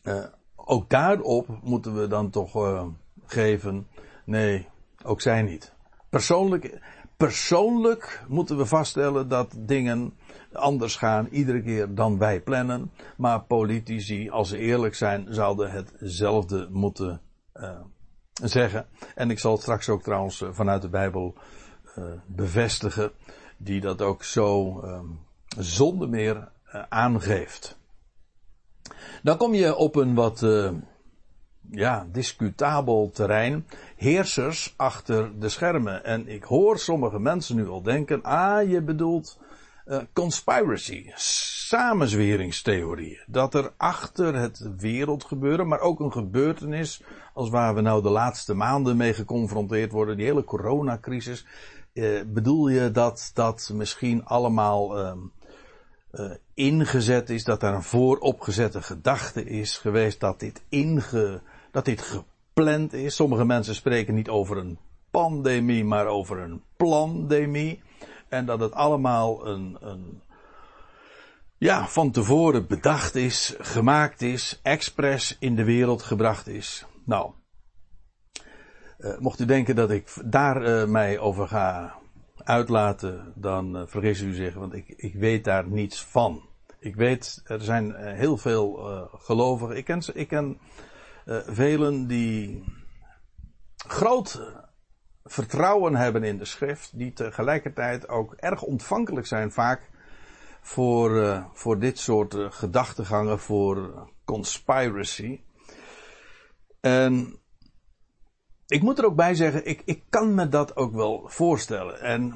uh, 0.02 0.24
ook 0.56 0.90
daarop 0.90 1.58
moeten 1.62 1.94
we 2.00 2.06
dan 2.06 2.30
toch 2.30 2.56
uh, 2.56 2.86
geven. 3.26 3.86
Nee, 4.24 4.68
ook 5.04 5.20
zij 5.20 5.42
niet. 5.42 5.74
Persoonlijk, 6.08 6.80
persoonlijk 7.16 8.24
moeten 8.28 8.56
we 8.56 8.66
vaststellen 8.66 9.28
dat 9.28 9.54
dingen 9.58 10.12
anders 10.52 10.96
gaan 10.96 11.26
iedere 11.30 11.62
keer 11.62 11.94
dan 11.94 12.18
wij 12.18 12.40
plannen. 12.40 12.90
Maar 13.16 13.42
politici, 13.42 14.30
als 14.30 14.48
ze 14.48 14.58
eerlijk 14.58 14.94
zijn, 14.94 15.26
zouden 15.34 15.70
hetzelfde 15.70 16.68
moeten 16.70 17.20
zeggen. 18.42 18.86
En 19.14 19.30
ik 19.30 19.38
zal 19.38 19.52
het 19.52 19.60
straks 19.60 19.88
ook 19.88 20.02
trouwens 20.02 20.44
vanuit 20.50 20.82
de 20.82 20.88
Bijbel 20.88 21.34
bevestigen, 22.26 23.10
die 23.56 23.80
dat 23.80 24.02
ook 24.02 24.24
zo 24.24 24.80
zonder 25.58 26.08
meer 26.08 26.48
aangeeft. 26.88 27.78
Dan 29.22 29.36
kom 29.36 29.54
je 29.54 29.76
op 29.76 29.96
een 29.96 30.14
wat 30.14 30.40
ja, 31.70 32.06
discutabel 32.12 33.10
terrein. 33.12 33.66
Heersers 33.96 34.74
achter 34.76 35.40
de 35.40 35.48
schermen. 35.48 36.04
En 36.04 36.28
ik 36.28 36.44
hoor 36.44 36.78
sommige 36.78 37.18
mensen 37.18 37.56
nu 37.56 37.68
al 37.68 37.82
denken: 37.82 38.22
ah, 38.22 38.70
je 38.70 38.82
bedoelt 38.82 39.38
uh, 39.88 39.98
conspiracy, 40.12 41.10
samenzweringstheorieën. 41.14 43.20
Dat 43.26 43.54
er 43.54 43.72
achter 43.76 44.34
het 44.34 44.70
wereldgebeuren, 44.76 45.68
maar 45.68 45.80
ook 45.80 46.00
een 46.00 46.12
gebeurtenis, 46.12 47.02
als 47.34 47.50
waar 47.50 47.74
we 47.74 47.80
nou 47.80 48.02
de 48.02 48.10
laatste 48.10 48.54
maanden 48.54 48.96
mee 48.96 49.14
geconfronteerd 49.14 49.92
worden, 49.92 50.16
die 50.16 50.26
hele 50.26 50.44
coronacrisis. 50.44 51.46
Uh, 51.92 52.20
bedoel 52.26 52.68
je 52.68 52.90
dat 52.90 53.30
dat 53.34 53.70
misschien 53.74 54.24
allemaal 54.24 54.98
uh, 54.98 55.12
uh, 56.12 56.30
ingezet 56.54 57.30
is, 57.30 57.44
dat 57.44 57.60
daar 57.60 57.74
een 57.74 57.82
vooropgezette 57.82 58.82
gedachte 58.82 59.44
is 59.44 59.76
geweest, 59.76 60.20
dat 60.20 60.40
dit 60.40 60.62
inge, 60.68 61.40
dat 61.70 61.84
dit 61.84 62.02
gepland 62.02 62.92
is. 62.92 63.14
Sommige 63.14 63.44
mensen 63.44 63.74
spreken 63.74 64.14
niet 64.14 64.28
over 64.28 64.56
een 64.56 64.78
pandemie, 65.10 65.84
maar 65.84 66.06
over 66.06 66.38
een 66.38 66.62
plandemie. 66.76 67.82
En 68.28 68.46
dat 68.46 68.60
het 68.60 68.72
allemaal 68.72 69.46
een, 69.46 69.76
een 69.80 70.22
ja, 71.58 71.86
van 71.86 72.10
tevoren 72.10 72.66
bedacht 72.66 73.14
is, 73.14 73.54
gemaakt 73.58 74.22
is, 74.22 74.60
expres 74.62 75.36
in 75.38 75.54
de 75.54 75.64
wereld 75.64 76.02
gebracht 76.02 76.46
is. 76.46 76.86
Nou, 77.04 77.32
uh, 78.98 79.18
mocht 79.18 79.40
u 79.40 79.44
denken 79.44 79.76
dat 79.76 79.90
ik 79.90 80.12
daar 80.24 80.62
uh, 80.62 80.88
mij 80.88 81.18
over 81.18 81.48
ga 81.48 81.98
uitlaten, 82.36 83.32
dan 83.34 83.76
uh, 83.76 83.82
vergis 83.86 84.20
u 84.20 84.34
zich, 84.34 84.54
want 84.54 84.74
ik, 84.74 84.88
ik 84.88 85.14
weet 85.14 85.44
daar 85.44 85.68
niets 85.68 86.04
van. 86.04 86.46
Ik 86.80 86.94
weet, 86.94 87.40
er 87.44 87.60
zijn 87.60 87.94
heel 87.94 88.36
veel 88.36 88.72
gelovigen. 89.12 89.76
Ik 89.76 89.84
ken, 89.84 90.02
ik 90.14 90.28
ken 90.28 90.58
velen 91.46 92.06
die 92.06 92.64
groot 93.76 94.40
vertrouwen 95.28 95.94
hebben 95.96 96.24
in 96.24 96.38
de 96.38 96.44
schrift, 96.44 96.98
die 96.98 97.12
tegelijkertijd 97.12 98.08
ook 98.08 98.34
erg 98.34 98.62
ontvankelijk 98.62 99.26
zijn 99.26 99.52
vaak 99.52 99.90
voor, 100.60 101.16
uh, 101.16 101.44
voor 101.52 101.78
dit 101.78 101.98
soort 101.98 102.34
uh, 102.34 102.46
gedachtegangen, 102.50 103.38
voor 103.38 104.08
conspiracy. 104.24 105.40
En 106.80 107.38
ik 108.66 108.82
moet 108.82 108.98
er 108.98 109.04
ook 109.04 109.16
bij 109.16 109.34
zeggen, 109.34 109.66
ik, 109.66 109.82
ik 109.84 110.02
kan 110.08 110.34
me 110.34 110.48
dat 110.48 110.76
ook 110.76 110.92
wel 110.92 111.22
voorstellen. 111.28 112.00
En 112.00 112.34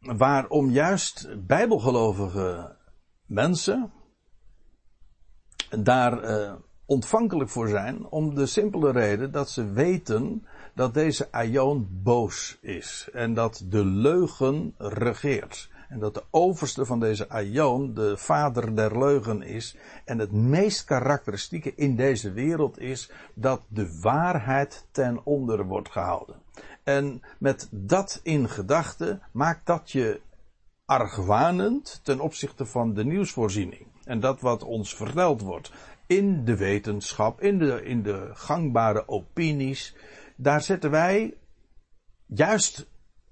waarom 0.00 0.70
juist 0.70 1.46
bijbelgelovige 1.46 2.76
mensen 3.26 3.92
daar 5.70 6.24
uh, 6.24 6.52
ontvankelijk 6.86 7.50
voor 7.50 7.68
zijn, 7.68 8.06
om 8.06 8.34
de 8.34 8.46
simpele 8.46 8.90
reden 8.90 9.32
dat 9.32 9.50
ze 9.50 9.72
weten 9.72 10.46
dat 10.78 10.94
deze 10.94 11.28
Aion 11.30 11.88
boos 12.02 12.58
is 12.60 13.08
en 13.12 13.34
dat 13.34 13.64
de 13.68 13.84
leugen 13.84 14.74
regeert. 14.78 15.70
En 15.88 15.98
dat 15.98 16.14
de 16.14 16.22
overste 16.30 16.86
van 16.86 17.00
deze 17.00 17.28
Aion 17.28 17.94
de 17.94 18.16
vader 18.16 18.74
der 18.76 18.98
leugen 18.98 19.42
is. 19.42 19.76
En 20.04 20.18
het 20.18 20.32
meest 20.32 20.84
karakteristieke 20.84 21.74
in 21.74 21.96
deze 21.96 22.32
wereld 22.32 22.80
is 22.80 23.10
dat 23.34 23.62
de 23.68 23.98
waarheid 24.00 24.86
ten 24.90 25.20
onder 25.24 25.64
wordt 25.64 25.90
gehouden. 25.90 26.36
En 26.82 27.22
met 27.38 27.68
dat 27.70 28.20
in 28.22 28.48
gedachten 28.48 29.22
maakt 29.32 29.66
dat 29.66 29.90
je 29.90 30.20
argwanend 30.84 32.00
ten 32.02 32.20
opzichte 32.20 32.66
van 32.66 32.94
de 32.94 33.04
nieuwsvoorziening. 33.04 33.86
En 34.04 34.20
dat 34.20 34.40
wat 34.40 34.62
ons 34.62 34.94
verteld 34.94 35.40
wordt 35.40 35.72
in 36.06 36.44
de 36.44 36.56
wetenschap, 36.56 37.40
in 37.40 37.58
de, 37.58 37.84
in 37.84 38.02
de 38.02 38.30
gangbare 38.32 39.08
opinies, 39.08 39.94
daar 40.40 40.62
zetten 40.62 40.90
wij 40.90 41.34
juist 42.26 42.86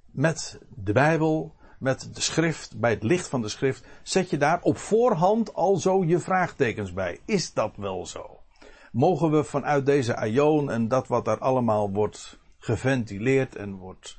met 0.06 0.58
de 0.74 0.92
Bijbel, 0.92 1.54
met 1.78 2.14
de 2.14 2.20
schrift, 2.20 2.78
bij 2.78 2.90
het 2.90 3.02
licht 3.02 3.28
van 3.28 3.42
de 3.42 3.48
schrift, 3.48 3.86
zet 4.02 4.30
je 4.30 4.36
daar 4.36 4.62
op 4.62 4.76
voorhand 4.76 5.54
al 5.54 5.76
zo 5.76 6.04
je 6.04 6.18
vraagtekens 6.18 6.92
bij. 6.92 7.20
Is 7.24 7.52
dat 7.52 7.76
wel 7.76 8.06
zo? 8.06 8.40
Mogen 8.92 9.30
we 9.30 9.44
vanuit 9.44 9.86
deze 9.86 10.16
aion 10.16 10.70
en 10.70 10.88
dat 10.88 11.08
wat 11.08 11.24
daar 11.24 11.38
allemaal 11.38 11.90
wordt 11.90 12.38
geventileerd 12.58 13.56
en 13.56 13.74
wordt, 13.74 14.18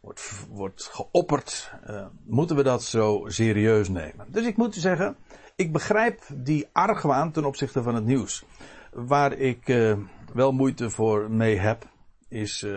wordt, 0.00 0.46
wordt 0.50 0.84
geopperd, 0.92 1.72
uh, 1.90 2.06
moeten 2.24 2.56
we 2.56 2.62
dat 2.62 2.82
zo 2.82 3.22
serieus 3.26 3.88
nemen? 3.88 4.26
Dus 4.28 4.46
ik 4.46 4.56
moet 4.56 4.74
zeggen, 4.74 5.16
ik 5.56 5.72
begrijp 5.72 6.22
die 6.34 6.68
argwaan 6.72 7.32
ten 7.32 7.44
opzichte 7.44 7.82
van 7.82 7.94
het 7.94 8.04
nieuws. 8.04 8.44
Waar 8.92 9.32
ik 9.32 9.68
uh, 9.68 9.96
wel 10.32 10.52
moeite 10.52 10.90
voor 10.90 11.30
mee 11.30 11.58
heb, 11.58 11.92
is 12.34 12.62
uh, 12.62 12.76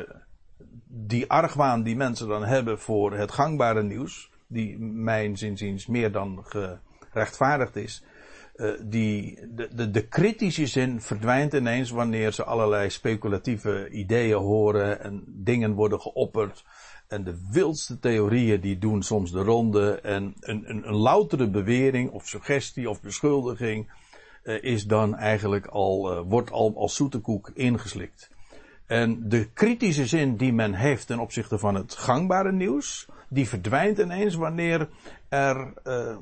die 0.88 1.30
argwaan 1.30 1.84
die 1.84 1.96
mensen 1.96 2.28
dan 2.28 2.44
hebben 2.44 2.80
voor 2.80 3.14
het 3.14 3.32
gangbare 3.32 3.84
nieuws, 3.84 4.32
die 4.48 4.80
mijn 4.80 5.38
zinziens 5.38 5.86
meer 5.86 6.12
dan 6.12 6.46
gerechtvaardigd 7.10 7.76
is. 7.76 8.04
Uh, 8.56 8.72
die, 8.84 9.40
de, 9.56 9.70
de, 9.76 9.92
de 9.92 10.08
kritische 10.08 10.66
zin 10.66 11.02
verdwijnt 11.02 11.54
ineens 11.54 11.90
wanneer 11.90 12.32
ze 12.32 12.44
allerlei 12.44 12.90
speculatieve 12.90 13.90
ideeën 13.90 14.38
horen 14.38 15.02
en 15.02 15.24
dingen 15.28 15.74
worden 15.74 16.02
geopperd. 16.02 16.66
En 17.08 17.24
de 17.24 17.48
wildste 17.52 18.00
theorieën 18.00 18.62
die 18.62 18.78
doen 18.78 19.04
soms 19.04 19.32
de 19.32 19.42
ronde. 19.42 20.02
En 20.02 20.34
een, 20.40 20.64
een, 20.70 20.88
een 20.88 20.96
loutere 20.96 21.50
bewering 21.50 22.10
of 22.10 22.28
suggestie 22.28 22.90
of 22.90 23.02
beschuldiging 23.02 23.92
uh, 24.44 24.64
is 24.64 24.86
dan 24.86 25.16
eigenlijk 25.16 25.66
al, 25.66 26.24
wordt 26.24 26.52
al 26.52 26.74
als 26.76 26.96
zoete 26.96 27.20
koek 27.20 27.52
ingeslikt. 27.54 28.36
En 28.88 29.30
de 29.30 29.50
kritische 29.54 30.06
zin 30.06 30.38
die 30.38 30.54
men 30.54 30.74
heeft 30.74 31.08
ten 31.08 31.20
opzichte 31.20 31.58
van 31.58 31.76
het 31.76 31.94
gangbare 31.94 32.52
nieuws, 32.52 33.08
die 33.30 33.48
verdwijnt 33.48 33.98
ineens 33.98 34.36
wanneer 34.36 34.90
er 35.30 35.74
uh, 35.84 36.18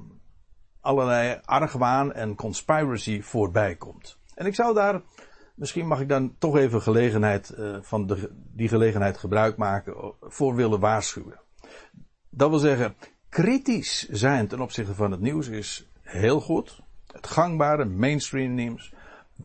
allerlei 0.82 1.40
argwaan 1.46 2.14
en 2.14 2.36
conspiracy 2.36 3.22
voorbij 3.22 3.76
komt. 3.76 4.18
En 4.36 4.46
ik 4.46 4.56
zou 4.56 4.74
daar, 4.74 5.02
misschien 5.56 5.88
mag 5.88 6.00
ik 6.00 6.10
dan 6.10 6.36
toch 6.38 6.58
even 6.58 6.82
gelegenheid 6.82 7.54
uh, 7.58 7.78
van 7.82 8.08
de, 8.08 8.32
die 8.54 8.68
gelegenheid 8.68 9.18
gebruik 9.18 9.58
maken 9.58 10.14
voor 10.22 10.56
willen 10.56 10.80
waarschuwen. 10.80 11.40
Dat 12.30 12.50
wil 12.50 12.60
zeggen, 12.60 12.96
kritisch 13.30 14.10
zijn 14.10 14.48
ten 14.48 14.62
opzichte 14.62 14.96
van 14.96 15.12
het 15.12 15.22
nieuws 15.22 15.48
is 15.48 15.88
heel 16.02 16.42
goed. 16.42 16.82
Het 17.12 17.28
gangbare 17.28 17.86
mainstream 17.86 18.54
nieuws. 18.54 18.94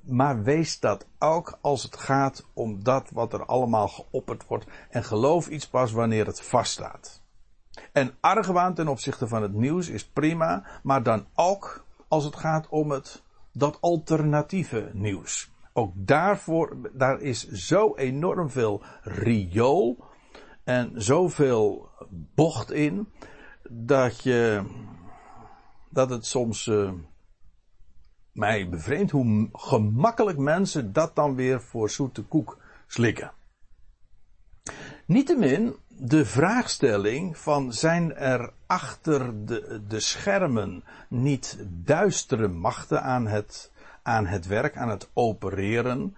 Maar 0.02 0.42
wees 0.42 0.80
dat 0.80 1.06
ook 1.18 1.58
als 1.60 1.82
het 1.82 1.96
gaat 1.96 2.46
om 2.52 2.82
dat 2.84 3.10
wat 3.10 3.32
er 3.32 3.44
allemaal 3.44 3.88
geopperd 3.88 4.46
wordt. 4.46 4.66
En 4.90 5.04
geloof 5.04 5.48
iets 5.48 5.68
pas 5.68 5.92
wanneer 5.92 6.26
het 6.26 6.42
vaststaat. 6.42 7.22
En 7.92 8.14
argwaan 8.20 8.74
ten 8.74 8.88
opzichte 8.88 9.28
van 9.28 9.42
het 9.42 9.52
nieuws 9.52 9.88
is 9.88 10.06
prima, 10.06 10.64
maar 10.82 11.02
dan 11.02 11.26
ook 11.34 11.84
als 12.08 12.24
het 12.24 12.36
gaat 12.36 12.68
om 12.68 12.90
het, 12.90 13.22
dat 13.52 13.80
alternatieve 13.80 14.90
nieuws. 14.92 15.50
Ook 15.72 15.92
daarvoor, 15.94 16.76
daar 16.92 17.20
is 17.20 17.48
zo 17.48 17.96
enorm 17.96 18.50
veel 18.50 18.82
riool 19.02 20.04
en 20.64 20.92
zoveel 20.94 21.88
bocht 22.34 22.70
in, 22.70 23.08
dat 23.68 24.22
je, 24.22 24.62
dat 25.88 26.10
het 26.10 26.26
soms, 26.26 26.66
uh, 26.66 26.92
mij 28.32 28.68
bevreemd 28.68 29.10
hoe 29.10 29.48
gemakkelijk 29.52 30.38
mensen 30.38 30.92
dat 30.92 31.14
dan 31.14 31.34
weer 31.34 31.60
voor 31.60 31.90
zoete 31.90 32.22
koek 32.22 32.58
slikken. 32.86 33.32
Niettemin 35.06 35.76
de 35.88 36.24
vraagstelling 36.24 37.38
van 37.38 37.72
zijn 37.72 38.16
er 38.16 38.52
achter 38.66 39.46
de, 39.46 39.80
de 39.88 40.00
schermen 40.00 40.84
niet 41.08 41.58
duistere 41.68 42.48
machten 42.48 43.02
aan 43.02 43.26
het, 43.26 43.72
aan 44.02 44.26
het 44.26 44.46
werk, 44.46 44.76
aan 44.76 44.88
het 44.88 45.10
opereren. 45.12 46.16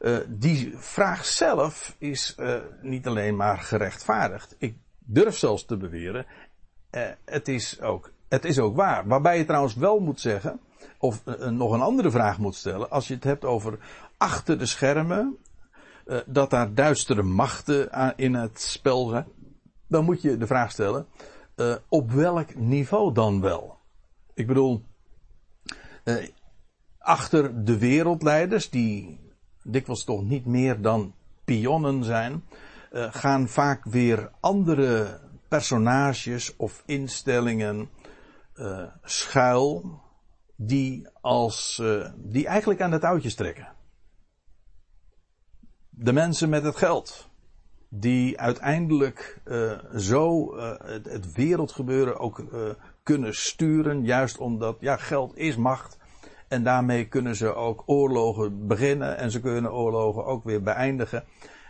Uh, 0.00 0.16
die 0.28 0.74
vraag 0.76 1.24
zelf 1.24 1.96
is 1.98 2.36
uh, 2.38 2.56
niet 2.80 3.06
alleen 3.06 3.36
maar 3.36 3.58
gerechtvaardigd. 3.58 4.54
Ik 4.58 4.76
durf 4.98 5.36
zelfs 5.36 5.64
te 5.64 5.76
beweren, 5.76 6.26
uh, 6.90 7.02
het, 7.24 7.48
is 7.48 7.80
ook, 7.80 8.10
het 8.28 8.44
is 8.44 8.58
ook 8.58 8.76
waar. 8.76 9.06
Waarbij 9.06 9.38
je 9.38 9.44
trouwens 9.44 9.74
wel 9.74 9.98
moet 9.98 10.20
zeggen, 10.20 10.60
of 10.98 11.22
uh, 11.26 11.48
nog 11.48 11.72
een 11.72 11.80
andere 11.80 12.10
vraag 12.10 12.38
moet 12.38 12.54
stellen. 12.54 12.90
Als 12.90 13.08
je 13.08 13.14
het 13.14 13.24
hebt 13.24 13.44
over 13.44 13.78
achter 14.16 14.58
de 14.58 14.66
schermen, 14.66 15.36
uh, 16.06 16.18
dat 16.26 16.50
daar 16.50 16.74
duistere 16.74 17.22
machten 17.22 18.14
in 18.16 18.34
het 18.34 18.60
spel 18.60 19.08
zijn. 19.08 19.26
Dan 19.88 20.04
moet 20.04 20.22
je 20.22 20.36
de 20.36 20.46
vraag 20.46 20.70
stellen, 20.70 21.06
op 21.88 22.10
welk 22.10 22.54
niveau 22.54 23.12
dan 23.12 23.40
wel? 23.40 23.78
Ik 24.34 24.46
bedoel, 24.46 24.82
achter 26.98 27.64
de 27.64 27.78
wereldleiders 27.78 28.70
die 28.70 29.20
dikwijls 29.62 30.04
toch 30.04 30.22
niet 30.22 30.46
meer 30.46 30.80
dan 30.80 31.14
pionnen 31.44 32.04
zijn, 32.04 32.44
gaan 32.92 33.48
vaak 33.48 33.84
weer 33.84 34.30
andere 34.40 35.20
personages 35.48 36.56
of 36.56 36.82
instellingen 36.86 37.88
schuil 39.02 40.02
die 40.56 41.08
als 41.20 41.78
uh, 41.82 42.08
die 42.16 42.46
eigenlijk 42.46 42.80
aan 42.80 42.90
de 42.90 42.98
touwtjes 42.98 43.34
trekken. 43.34 43.68
De 45.90 46.12
mensen 46.12 46.48
met 46.48 46.62
het 46.62 46.76
geld 46.76 47.28
die 47.88 48.40
uiteindelijk 48.40 49.40
uh, 49.44 49.72
zo 49.96 50.56
uh, 50.56 50.72
het, 50.84 51.04
het, 51.04 51.32
wereldgebeuren 51.32 52.18
ook 52.18 52.44
kunnen 53.02 53.34
sturen, 53.34 54.04
juist 54.04 54.38
omdat 54.38 54.76
ja, 54.80 54.96
geld 54.96 55.36
is 55.36 55.56
macht. 55.56 55.98
En 56.48 56.62
daarmee 56.62 57.08
kunnen 57.08 57.36
ze 57.36 57.54
ook 57.54 57.82
oorlogen 57.86 58.66
beginnen 58.66 59.16
en 59.16 59.30
ze 59.30 59.40
kunnen 59.40 59.72
oorlogen 59.72 60.24
ook 60.24 60.44
weer 60.44 60.62
beëindigen. 60.62 61.24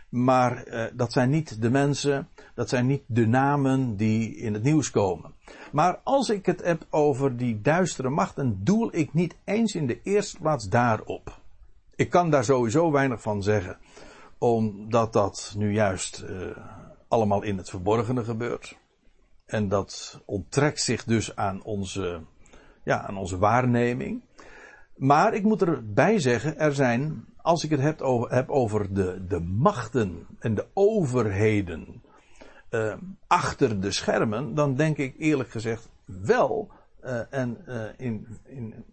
Maar 0.09 0.63
dat 0.95 1.11
zijn 1.11 1.29
niet 1.29 1.61
de 1.61 1.69
mensen, 1.69 2.29
dat 2.53 2.69
zijn 2.69 2.87
niet 2.87 3.03
de 3.07 3.27
namen 3.27 3.95
die 3.95 4.35
in 4.35 4.53
het 4.53 4.63
nieuws 4.63 4.89
komen. 4.89 5.33
Maar 5.71 5.99
als 6.03 6.29
ik 6.29 6.45
het 6.45 6.63
heb 6.63 6.85
over 6.89 7.37
die 7.37 7.61
duistere 7.61 8.09
machten, 8.09 8.59
doel 8.63 8.95
ik 8.95 9.13
niet 9.13 9.35
eens 9.43 9.75
in 9.75 9.87
de 9.87 10.01
eerste 10.03 10.39
plaats 10.39 10.69
daarop. 10.69 11.39
Ik 11.95 12.09
kan 12.09 12.29
daar 12.29 12.43
sowieso 12.43 12.91
weinig 12.91 13.21
van 13.21 13.43
zeggen 13.43 13.77
omdat 14.37 15.13
dat 15.13 15.53
nu 15.57 15.73
juist 15.73 16.25
uh, 16.29 16.57
allemaal 17.07 17.43
in 17.43 17.57
het 17.57 17.69
verborgene 17.69 18.23
gebeurt. 18.23 18.77
En 19.45 19.67
dat 19.67 20.21
onttrekt 20.25 20.81
zich 20.81 21.03
dus 21.03 21.35
aan 21.35 21.63
onze, 21.63 22.21
ja, 22.83 23.07
aan 23.07 23.17
onze 23.17 23.37
waarneming. 23.37 24.21
Maar 24.95 25.33
ik 25.33 25.43
moet 25.43 25.61
erbij 25.61 26.19
zeggen, 26.19 26.59
er 26.59 26.73
zijn, 26.73 27.25
als 27.37 27.63
ik 27.63 27.69
het 27.69 27.79
heb 27.79 28.01
over, 28.01 28.33
heb 28.33 28.49
over 28.49 28.93
de, 28.93 29.25
de 29.27 29.39
machten 29.39 30.27
en 30.39 30.55
de 30.55 30.67
overheden 30.73 32.03
uh, 32.69 32.93
achter 33.27 33.81
de 33.81 33.91
schermen, 33.91 34.55
dan 34.55 34.75
denk 34.75 34.97
ik 34.97 35.15
eerlijk 35.17 35.49
gezegd 35.49 35.89
wel, 36.05 36.71
uh, 37.03 37.33
en 37.33 37.57
in, 37.97 38.27
in 38.43 38.85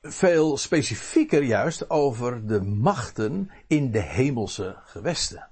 veel 0.00 0.56
specifieker 0.56 1.42
juist 1.42 1.90
over 1.90 2.46
de 2.46 2.62
machten 2.62 3.50
in 3.66 3.90
de 3.90 4.02
hemelse 4.02 4.76
gewesten. 4.84 5.48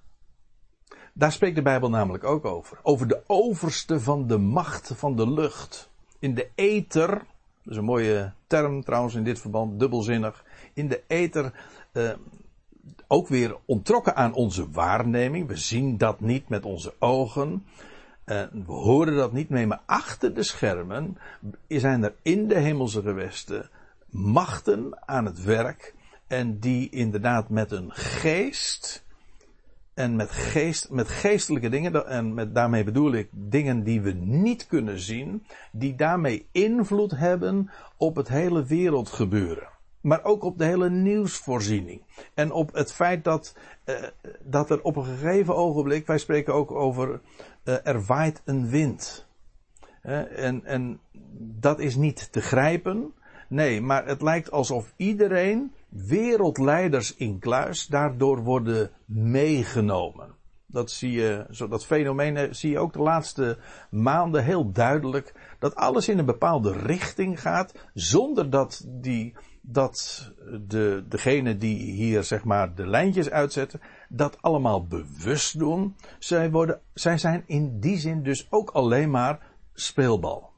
Daar 1.19 1.33
spreekt 1.33 1.57
de 1.57 1.63
Bijbel 1.63 1.91
namelijk 1.91 2.25
ook 2.25 2.45
over. 2.45 2.79
Over 2.83 3.09
de 3.09 3.23
overste 3.27 4.01
van 4.01 4.27
de 4.27 4.39
macht 4.39 4.93
van 4.95 5.17
de 5.17 5.31
lucht. 5.31 5.89
In 6.19 6.35
de 6.35 6.49
ether, 6.55 7.09
dat 7.09 7.73
is 7.73 7.77
een 7.77 7.85
mooie 7.85 8.33
term 8.47 8.85
trouwens 8.85 9.15
in 9.15 9.25
dit 9.25 9.41
verband, 9.41 9.81
dubbelzinnig. 9.81 10.45
In 10.73 10.89
de 10.89 11.03
ether, 11.07 11.53
eh, 11.93 12.11
ook 13.07 13.29
weer 13.29 13.57
ontrokken 13.65 14.17
aan 14.17 14.35
onze 14.35 14.71
waarneming. 14.71 15.49
We 15.49 15.57
zien 15.57 15.99
dat 15.99 16.21
niet 16.21 16.49
met 16.49 16.65
onze 16.65 16.95
ogen. 16.99 17.67
Uh, 18.27 18.43
we 18.53 18.73
horen 18.73 19.17
dat 19.17 19.33
niet 19.33 19.49
mee, 19.49 19.67
maar 19.67 19.83
achter 19.87 20.35
de 20.35 20.43
schermen 20.43 21.19
zijn 21.69 22.03
er 22.03 22.15
in 22.23 22.49
de 22.49 22.59
hemelse 22.59 23.03
gewesten 23.03 23.71
machten 24.11 25.09
aan 25.09 25.25
het 25.25 25.43
werk 25.43 25.95
en 26.27 26.59
die 26.59 26.91
inderdaad 26.91 27.49
met 27.49 27.71
een 27.71 27.91
geest 27.93 29.05
en 29.97 30.17
met 30.17 30.31
geest, 30.31 30.91
met 30.91 31.09
geestelijke 31.09 31.69
dingen, 31.69 32.07
en 32.07 32.35
met, 32.35 32.55
daarmee 32.55 32.85
bedoel 32.85 33.13
ik 33.13 33.29
dingen 33.33 33.83
die 33.83 34.01
we 34.01 34.13
niet 34.13 34.67
kunnen 34.67 35.01
zien, 35.01 35.47
die 35.73 35.95
daarmee 35.95 36.47
invloed 36.53 37.11
hebben 37.11 37.71
op 37.97 38.17
het 38.17 38.29
hele 38.29 38.65
wereldgebeuren. 38.65 39.69
Maar 40.01 40.25
ook 40.25 40.43
op 40.43 40.59
de 40.59 40.65
hele 40.65 40.91
nieuwsvoorziening. 40.91 42.03
En 42.35 42.53
op 42.53 42.75
het 42.75 42.93
feit 42.93 43.25
dat, 43.25 43.57
uh, 43.85 43.95
dat 44.43 44.71
er 44.71 44.83
op 44.83 44.97
een 44.97 45.05
gegeven 45.05 45.57
ogenblik, 45.57 46.07
wij 46.07 46.19
spreken 46.19 46.55
ook 46.55 46.71
over, 46.71 47.21
uh, 47.65 47.75
er 47.87 48.05
waait 48.05 48.43
een 48.45 48.69
wind. 48.69 49.27
En, 50.03 50.65
en 50.65 51.01
dat 51.39 51.79
is 51.79 51.95
niet 51.95 52.33
te 52.33 52.41
grijpen, 52.41 53.13
Nee, 53.49 53.81
maar 53.81 54.07
het 54.07 54.23
lijkt 54.23 54.51
alsof 54.51 54.93
iedereen, 54.97 55.73
wereldleiders 55.89 57.17
in 57.17 57.39
kluis, 57.39 57.87
daardoor 57.87 58.43
worden 58.43 58.91
meegenomen. 59.05 60.35
Dat 60.67 60.91
zie 60.91 61.13
je, 61.13 61.47
zo 61.51 61.69
dat 61.69 61.87
fenomeen 61.87 62.55
zie 62.55 62.71
je 62.71 62.79
ook 62.79 62.93
de 62.93 62.99
laatste 62.99 63.59
maanden 63.91 64.45
heel 64.45 64.73
duidelijk. 64.73 65.35
Dat 65.59 65.75
alles 65.75 66.09
in 66.09 66.19
een 66.19 66.25
bepaalde 66.25 66.73
richting 66.73 67.41
gaat, 67.41 67.75
zonder 67.95 68.51
dat 68.51 68.85
die, 68.87 69.35
dat 69.61 70.27
de, 70.61 71.05
degene 71.09 71.57
die 71.57 71.79
hier 71.79 72.25
zeg 72.25 72.45
maar 72.45 72.75
de 72.75 72.87
lijntjes 72.87 73.31
uitzetten, 73.31 73.81
dat 74.09 74.43
allemaal 74.43 74.87
bewust 74.87 75.59
doen. 75.59 75.97
Zij 76.19 76.51
worden, 76.51 76.81
zij 76.95 77.19
zijn 77.19 77.45
in 77.47 77.81
die 77.81 77.99
zin 77.99 78.23
dus 78.23 78.47
ook 78.51 78.71
alleen 78.71 79.11
maar 79.11 79.55
speelbal. 79.73 80.51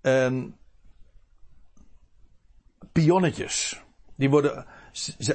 En 0.00 0.57
pionnetjes. 2.92 3.82
Die 4.16 4.30
worden, 4.30 4.66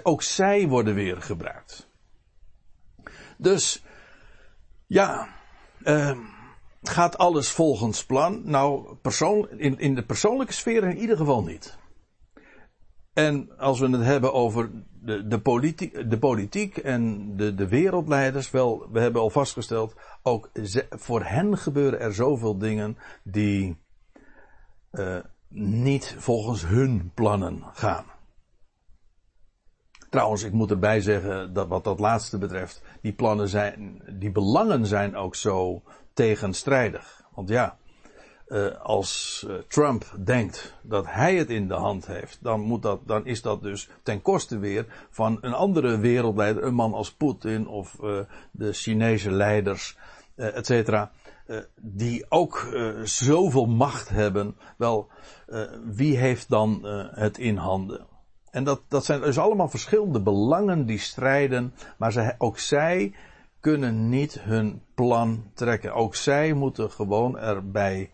ook 0.03 0.21
zij 0.21 0.67
worden 0.67 0.93
weer 0.93 1.21
gebruikt. 1.21 1.89
Dus, 3.37 3.83
ja, 4.87 5.27
uh, 5.83 6.17
gaat 6.81 7.17
alles 7.17 7.51
volgens 7.51 8.05
plan? 8.05 8.41
Nou, 8.45 8.95
persoon, 8.95 9.49
in, 9.49 9.79
in 9.79 9.95
de 9.95 10.05
persoonlijke 10.05 10.53
sfeer 10.53 10.83
in 10.83 10.97
ieder 10.97 11.17
geval 11.17 11.43
niet. 11.43 11.77
En 13.13 13.57
als 13.57 13.79
we 13.79 13.89
het 13.89 14.03
hebben 14.03 14.33
over 14.33 14.71
de, 15.01 15.27
de, 15.27 15.41
politiek, 15.41 16.09
de 16.09 16.19
politiek 16.19 16.77
en 16.77 17.33
de, 17.37 17.55
de 17.55 17.67
wereldleiders, 17.67 18.51
wel, 18.51 18.87
we 18.91 18.99
hebben 18.99 19.21
al 19.21 19.29
vastgesteld, 19.29 19.95
ook 20.21 20.49
voor 20.89 21.23
hen 21.23 21.57
gebeuren 21.57 21.99
er 21.99 22.13
zoveel 22.13 22.57
dingen 22.57 22.97
die 23.23 23.77
uh, 24.91 25.17
niet 25.55 26.15
volgens 26.17 26.65
hun 26.65 27.11
plannen 27.13 27.63
gaan. 27.73 28.05
Trouwens, 30.09 30.43
ik 30.43 30.51
moet 30.51 30.71
erbij 30.71 31.01
zeggen 31.01 31.53
dat 31.53 31.67
wat 31.67 31.83
dat 31.83 31.99
laatste 31.99 32.37
betreft, 32.37 32.81
die 33.01 33.13
plannen 33.13 33.47
zijn, 33.47 34.01
die 34.11 34.31
belangen 34.31 34.85
zijn 34.85 35.15
ook 35.15 35.35
zo 35.35 35.81
tegenstrijdig. 36.13 37.23
Want 37.33 37.49
ja, 37.49 37.77
uh, 38.47 38.81
als 38.81 39.43
uh, 39.47 39.55
Trump 39.67 40.15
denkt 40.19 40.73
dat 40.81 41.05
hij 41.07 41.35
het 41.35 41.49
in 41.49 41.67
de 41.67 41.73
hand 41.73 42.07
heeft, 42.07 42.37
dan, 42.41 42.59
moet 42.59 42.81
dat, 42.81 42.99
dan 43.05 43.25
is 43.25 43.41
dat 43.41 43.61
dus 43.61 43.89
ten 44.03 44.21
koste 44.21 44.57
weer 44.57 44.85
van 45.09 45.37
een 45.41 45.53
andere 45.53 45.97
wereldleider, 45.97 46.63
een 46.63 46.73
man 46.73 46.93
als 46.93 47.13
Poetin 47.13 47.67
of 47.67 47.97
uh, 48.01 48.19
de 48.51 48.73
Chinese 48.73 49.31
leiders, 49.31 49.97
et 50.35 50.65
cetera. 50.65 51.11
Uh, 51.47 51.57
die 51.81 52.25
ook 52.29 52.69
uh, 52.73 53.01
zoveel 53.03 53.65
macht 53.65 54.09
hebben. 54.09 54.55
Wel, 54.77 55.07
uh, 55.47 55.61
wie 55.85 56.17
heeft 56.17 56.49
dan 56.49 56.85
het 57.13 57.37
in 57.37 57.57
handen? 57.57 58.07
En 58.51 58.63
dat, 58.63 58.81
dat 58.87 59.05
zijn 59.05 59.21
dus 59.21 59.37
allemaal 59.37 59.69
verschillende 59.69 60.21
belangen 60.21 60.85
die 60.85 60.99
strijden. 60.99 61.73
Maar 61.97 62.11
ze, 62.11 62.35
ook 62.37 62.59
zij 62.59 63.13
kunnen 63.59 64.09
niet 64.09 64.39
hun 64.39 64.81
plan 64.95 65.51
trekken. 65.53 65.93
Ook 65.93 66.15
zij 66.15 66.53
moeten 66.53 66.91
gewoon 66.91 67.37
erbij. 67.37 68.11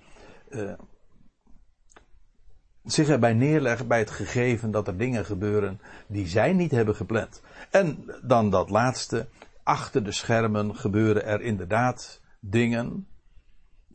zich 2.83 3.09
erbij 3.09 3.33
neerleggen 3.33 3.87
bij 3.87 3.99
het 3.99 4.11
gegeven 4.11 4.71
dat 4.71 4.87
er 4.87 4.97
dingen 4.97 5.25
gebeuren 5.25 5.81
die 6.07 6.27
zij 6.27 6.53
niet 6.53 6.71
hebben 6.71 6.95
gepland. 6.95 7.41
En 7.69 8.05
dan 8.23 8.49
dat 8.49 8.69
laatste. 8.69 9.27
Achter 9.63 10.03
de 10.03 10.11
schermen 10.11 10.75
gebeuren 10.75 11.25
er 11.25 11.41
inderdaad 11.41 12.21
dingen 12.39 13.07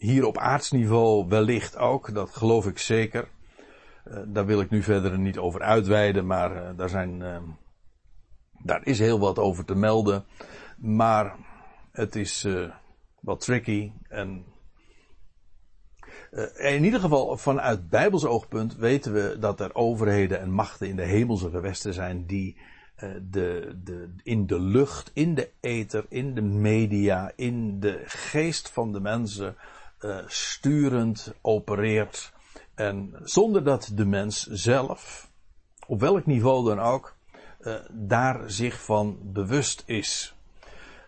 hier 0.04 0.26
op 0.26 0.38
aardsniveau 0.38 1.28
wellicht 1.28 1.76
ook, 1.76 2.14
dat 2.14 2.30
geloof 2.30 2.66
ik 2.66 2.78
zeker. 2.78 3.28
Uh, 4.08 4.18
daar 4.26 4.46
wil 4.46 4.60
ik 4.60 4.70
nu 4.70 4.82
verder 4.82 5.18
niet 5.18 5.38
over 5.38 5.60
uitweiden, 5.60 6.26
maar 6.26 6.56
uh, 6.56 6.68
daar, 6.76 6.88
zijn, 6.88 7.20
uh, 7.20 7.36
daar 8.62 8.86
is 8.86 8.98
heel 8.98 9.18
wat 9.18 9.38
over 9.38 9.64
te 9.64 9.74
melden. 9.74 10.24
Maar 10.76 11.36
het 11.92 12.16
is 12.16 12.46
wat 13.20 13.40
tricky. 13.40 13.92
En 14.08 14.44
in 16.54 16.84
ieder 16.84 17.00
geval 17.00 17.36
vanuit 17.36 17.88
Bijbels 17.88 18.24
oogpunt 18.24 18.76
weten 18.76 19.12
we 19.12 19.36
dat 19.40 19.60
er 19.60 19.74
overheden 19.74 20.40
en 20.40 20.50
machten 20.50 20.88
in 20.88 20.96
de 20.96 21.02
hemelse 21.04 21.50
gewesten 21.50 21.94
zijn 21.94 22.26
die 22.26 22.60
de, 23.30 23.80
de, 23.84 24.14
in 24.22 24.46
de 24.46 24.60
lucht, 24.60 25.10
in 25.14 25.34
de 25.34 25.50
ether, 25.60 26.06
in 26.08 26.34
de 26.34 26.42
media, 26.42 27.32
in 27.36 27.80
de 27.80 28.02
geest 28.04 28.70
van 28.70 28.92
de 28.92 29.00
mensen 29.00 29.56
uh, 30.04 30.18
sturend 30.26 31.32
opereert. 31.40 32.32
En 32.74 33.14
zonder 33.22 33.64
dat 33.64 33.90
de 33.94 34.04
mens 34.04 34.46
zelf, 34.46 35.30
op 35.86 36.00
welk 36.00 36.26
niveau 36.26 36.64
dan 36.64 36.80
ook, 36.80 37.16
uh, 37.60 37.74
daar 37.90 38.50
zich 38.50 38.82
van 38.84 39.18
bewust 39.22 39.82
is. 39.86 40.34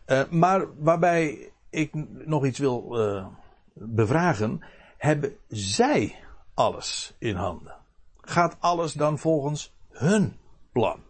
Uh, 0.06 0.22
maar 0.30 0.66
waarbij 0.78 1.52
ik 1.70 1.90
nog 2.26 2.44
iets 2.44 2.58
wil 2.58 2.96
bevragen, 3.72 4.60
hebben 4.96 5.36
zij 5.48 6.18
alles 6.54 7.14
in 7.18 7.34
handen? 7.34 7.74
Gaat 8.20 8.56
alles 8.60 8.92
dan 8.92 9.18
volgens 9.18 9.72
hun 9.90 10.36
plan? 10.72 11.00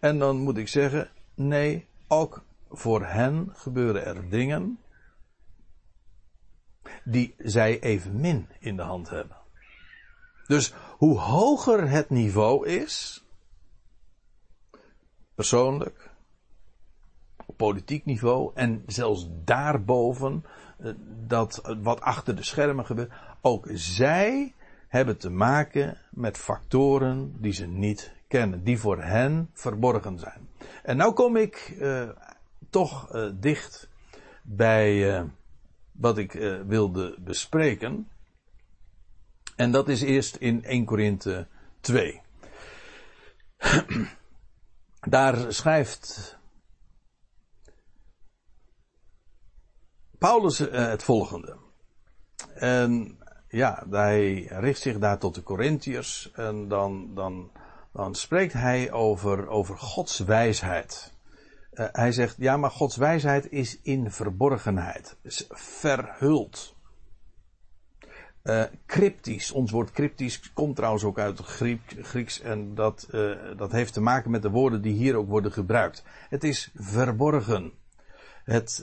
En 0.00 0.18
dan 0.18 0.36
moet 0.36 0.56
ik 0.56 0.68
zeggen, 0.68 1.10
nee, 1.34 1.86
ook 2.08 2.42
voor 2.70 3.04
hen 3.04 3.52
gebeuren 3.54 4.04
er 4.04 4.28
dingen 4.28 4.78
die 7.04 7.34
zij 7.38 7.80
evenmin 7.80 8.48
in 8.58 8.76
de 8.76 8.82
hand 8.82 9.10
hebben. 9.10 9.36
Dus 10.46 10.74
hoe 10.96 11.18
hoger 11.18 11.88
het 11.88 12.10
niveau 12.10 12.66
is, 12.66 13.24
persoonlijk, 15.34 16.10
op 17.46 17.56
politiek 17.56 18.04
niveau 18.04 18.50
en 18.54 18.82
zelfs 18.86 19.28
daarboven, 19.44 20.44
eh, 20.78 20.92
dat 21.26 21.76
wat 21.82 22.00
achter 22.00 22.36
de 22.36 22.42
schermen 22.42 22.86
gebeurt, 22.86 23.12
ook 23.40 23.68
zij 23.72 24.54
hebben 24.88 25.16
te 25.16 25.30
maken 25.30 25.98
met 26.10 26.36
factoren 26.36 27.36
die 27.40 27.52
ze 27.52 27.66
niet 27.66 28.12
kennen, 28.28 28.64
die 28.64 28.78
voor 28.78 29.02
hen 29.02 29.50
verborgen 29.52 30.18
zijn. 30.18 30.48
En 30.82 30.96
nou 30.96 31.12
kom 31.12 31.36
ik 31.36 31.76
uh, 31.78 32.08
toch 32.70 33.10
dicht 33.34 33.88
bij 34.42 35.24
wat 35.98 36.18
ik 36.18 36.32
wilde 36.66 37.16
bespreken. 37.18 38.08
En 39.56 39.70
dat 39.70 39.88
is 39.88 40.02
eerst 40.02 40.36
in 40.36 40.64
1 40.64 40.84
Korinthe 40.84 41.46
2. 41.80 42.20
Daar 45.00 45.52
schrijft 45.52 46.36
Paulus 50.18 50.58
het 50.58 51.02
volgende. 51.02 51.56
En 52.54 53.18
ja, 53.48 53.86
hij 53.90 54.44
richt 54.44 54.80
zich 54.80 54.98
daar 54.98 55.18
tot 55.18 55.34
de 55.34 55.42
Corinthiërs 55.42 56.30
en 56.32 56.68
dan, 56.68 57.14
dan, 57.14 57.50
dan 57.92 58.14
spreekt 58.14 58.52
hij 58.52 58.92
over, 58.92 59.48
over 59.48 59.78
Gods 59.78 60.18
wijsheid. 60.18 61.12
Uh, 61.78 61.86
hij 61.92 62.12
zegt, 62.12 62.36
ja, 62.38 62.56
maar 62.56 62.70
Gods 62.70 62.96
wijsheid 62.96 63.50
is 63.52 63.78
in 63.82 64.10
verborgenheid, 64.10 65.16
is 65.22 65.44
verhuld. 65.48 66.76
Uh, 68.42 68.64
cryptisch, 68.86 69.52
ons 69.52 69.70
woord 69.70 69.90
cryptisch 69.90 70.52
komt 70.52 70.76
trouwens 70.76 71.04
ook 71.04 71.18
uit 71.18 71.40
Grieks 72.02 72.40
en 72.40 72.74
dat, 72.74 73.08
uh, 73.10 73.36
dat 73.56 73.72
heeft 73.72 73.92
te 73.92 74.00
maken 74.00 74.30
met 74.30 74.42
de 74.42 74.50
woorden 74.50 74.82
die 74.82 74.92
hier 74.92 75.16
ook 75.16 75.28
worden 75.28 75.52
gebruikt. 75.52 76.04
Het 76.28 76.44
is 76.44 76.70
verborgen. 76.74 77.72
Het, 78.44 78.82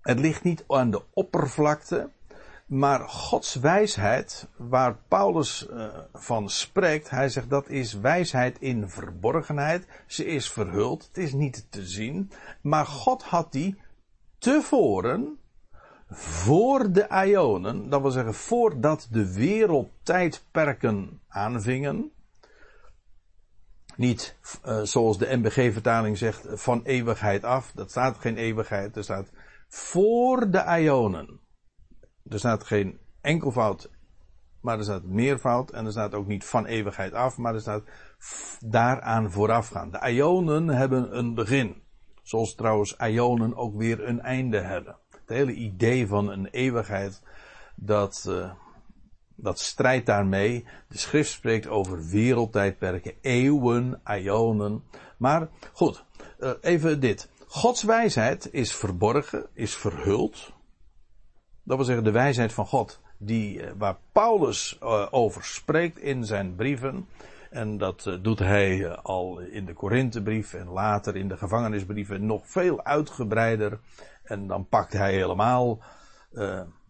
het 0.00 0.18
ligt 0.18 0.42
niet 0.42 0.64
aan 0.68 0.90
de 0.90 1.02
oppervlakte, 1.12 2.10
maar 2.68 3.08
Gods 3.08 3.54
wijsheid, 3.54 4.48
waar 4.56 4.96
Paulus 5.08 5.66
uh, 5.70 5.86
van 6.12 6.50
spreekt, 6.50 7.10
hij 7.10 7.28
zegt 7.28 7.50
dat 7.50 7.68
is 7.68 7.92
wijsheid 7.92 8.60
in 8.60 8.88
verborgenheid. 8.88 9.86
Ze 10.06 10.26
is 10.26 10.50
verhuld, 10.50 11.06
het 11.06 11.18
is 11.18 11.32
niet 11.32 11.66
te 11.70 11.86
zien. 11.86 12.30
Maar 12.60 12.86
God 12.86 13.22
had 13.22 13.52
die 13.52 13.80
tevoren, 14.38 15.38
voor 16.10 16.92
de 16.92 17.24
Ionen, 17.26 17.88
dat 17.88 18.00
wil 18.00 18.10
zeggen 18.10 18.34
voordat 18.34 19.08
de 19.10 19.32
wereldtijdperken 19.34 21.20
aanvingen. 21.28 22.10
Niet 23.96 24.36
uh, 24.66 24.82
zoals 24.82 25.18
de 25.18 25.36
MBG-vertaling 25.36 26.18
zegt, 26.18 26.46
van 26.50 26.82
eeuwigheid 26.84 27.44
af. 27.44 27.72
Dat 27.74 27.90
staat 27.90 28.16
geen 28.18 28.36
eeuwigheid, 28.36 28.96
er 28.96 29.04
staat 29.04 29.30
voor 29.68 30.50
de 30.50 30.64
Ionen. 30.80 31.40
Er 32.28 32.38
staat 32.38 32.64
geen 32.64 32.98
enkelvoud, 33.20 33.90
maar 34.60 34.78
er 34.78 34.84
staat 34.84 35.04
meervoud. 35.04 35.70
En 35.70 35.84
er 35.84 35.90
staat 35.90 36.14
ook 36.14 36.26
niet 36.26 36.44
van 36.44 36.66
eeuwigheid 36.66 37.12
af, 37.12 37.36
maar 37.36 37.54
er 37.54 37.60
staat 37.60 37.82
daaraan 38.60 39.30
voorafgaan. 39.30 39.90
De 39.90 40.10
ionen 40.10 40.68
hebben 40.68 41.18
een 41.18 41.34
begin. 41.34 41.82
Zoals 42.22 42.54
trouwens 42.54 42.96
ionen 42.96 43.56
ook 43.56 43.76
weer 43.76 44.08
een 44.08 44.20
einde 44.20 44.60
hebben. 44.60 44.96
Het 45.10 45.28
hele 45.36 45.52
idee 45.52 46.06
van 46.06 46.30
een 46.30 46.46
eeuwigheid, 46.46 47.22
dat, 47.74 48.26
uh, 48.28 48.52
dat 49.34 49.58
strijdt 49.58 50.06
daarmee. 50.06 50.66
De 50.88 50.98
schrift 50.98 51.30
spreekt 51.30 51.68
over 51.68 52.04
wereldtijdperken, 52.04 53.14
eeuwen, 53.20 54.00
ionen. 54.04 54.84
Maar 55.18 55.48
goed, 55.72 56.04
uh, 56.40 56.50
even 56.60 57.00
dit. 57.00 57.30
Gods 57.46 57.82
wijsheid 57.82 58.48
is 58.52 58.74
verborgen, 58.74 59.46
is 59.52 59.76
verhuld. 59.76 60.52
Dat 61.68 61.76
wil 61.76 61.86
zeggen 61.86 62.04
de 62.04 62.10
wijsheid 62.10 62.52
van 62.52 62.66
God, 62.66 63.00
die, 63.18 63.62
eh, 63.62 63.72
waar 63.76 63.96
Paulus 64.12 64.78
uh, 64.82 65.06
over 65.10 65.44
spreekt 65.44 65.98
in 65.98 66.24
zijn 66.24 66.54
brieven. 66.54 67.08
En 67.50 67.78
dat 67.78 68.04
uh, 68.06 68.14
doet 68.22 68.38
hij 68.38 68.96
al 68.96 69.38
in 69.38 69.64
de 69.64 69.72
Korinthebrief 69.72 70.54
en 70.54 70.68
later 70.68 71.16
in 71.16 71.28
de 71.28 71.36
gevangenisbrieven 71.36 72.26
nog 72.26 72.42
veel 72.46 72.84
uitgebreider. 72.84 73.80
En 74.22 74.46
dan 74.46 74.68
pakt 74.68 74.92
hij 74.92 75.12
helemaal 75.12 75.78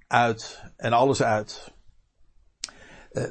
uit 0.06 0.62
en 0.76 0.92
alles 0.92 1.22
uit. 1.22 1.72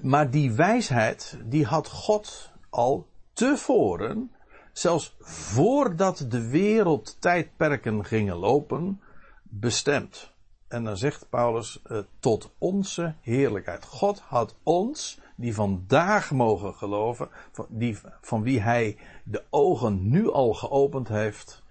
maar 0.01 0.29
die 0.29 0.51
wijsheid, 0.51 1.37
die 1.45 1.65
had 1.65 1.87
God 1.87 2.51
al 2.69 3.07
tevoren, 3.33 4.31
zelfs 4.73 5.15
voordat 5.19 6.25
de 6.29 6.47
wereldtijdperken 6.49 8.05
gingen 8.05 8.35
lopen, 8.35 9.01
bestemd. 9.43 10.35
En 10.67 10.83
dan 10.83 10.97
zegt 10.97 11.29
Paulus, 11.29 11.81
uh, 11.87 11.99
tot 12.19 12.53
onze 12.57 13.15
heerlijkheid. 13.21 13.85
God 13.85 14.19
had 14.19 14.55
ons, 14.63 15.19
die 15.35 15.55
vandaag 15.55 16.31
mogen 16.31 16.73
geloven, 16.73 17.29
van, 17.51 17.65
die, 17.69 17.97
van 18.21 18.41
wie 18.41 18.61
hij 18.61 18.97
de 19.23 19.43
ogen 19.49 20.09
nu 20.09 20.31
al 20.31 20.53
geopend 20.53 21.07
heeft, 21.07 21.63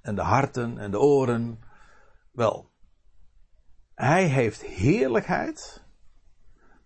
en 0.00 0.14
de 0.14 0.22
harten 0.22 0.78
en 0.78 0.90
de 0.90 1.00
oren. 1.00 1.60
Wel, 2.30 2.70
hij 3.94 4.24
heeft 4.24 4.62
heerlijkheid 4.62 5.84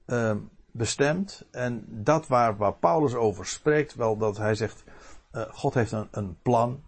uh, 0.06 0.36
bestemd. 0.70 1.46
En 1.50 1.84
dat 1.88 2.26
waar, 2.26 2.56
waar 2.56 2.74
Paulus 2.74 3.14
over 3.14 3.46
spreekt, 3.46 3.94
wel 3.94 4.16
dat 4.16 4.36
hij 4.36 4.54
zegt, 4.54 4.84
uh, 5.32 5.42
God 5.50 5.74
heeft 5.74 5.92
een, 5.92 6.08
een 6.10 6.38
plan. 6.42 6.82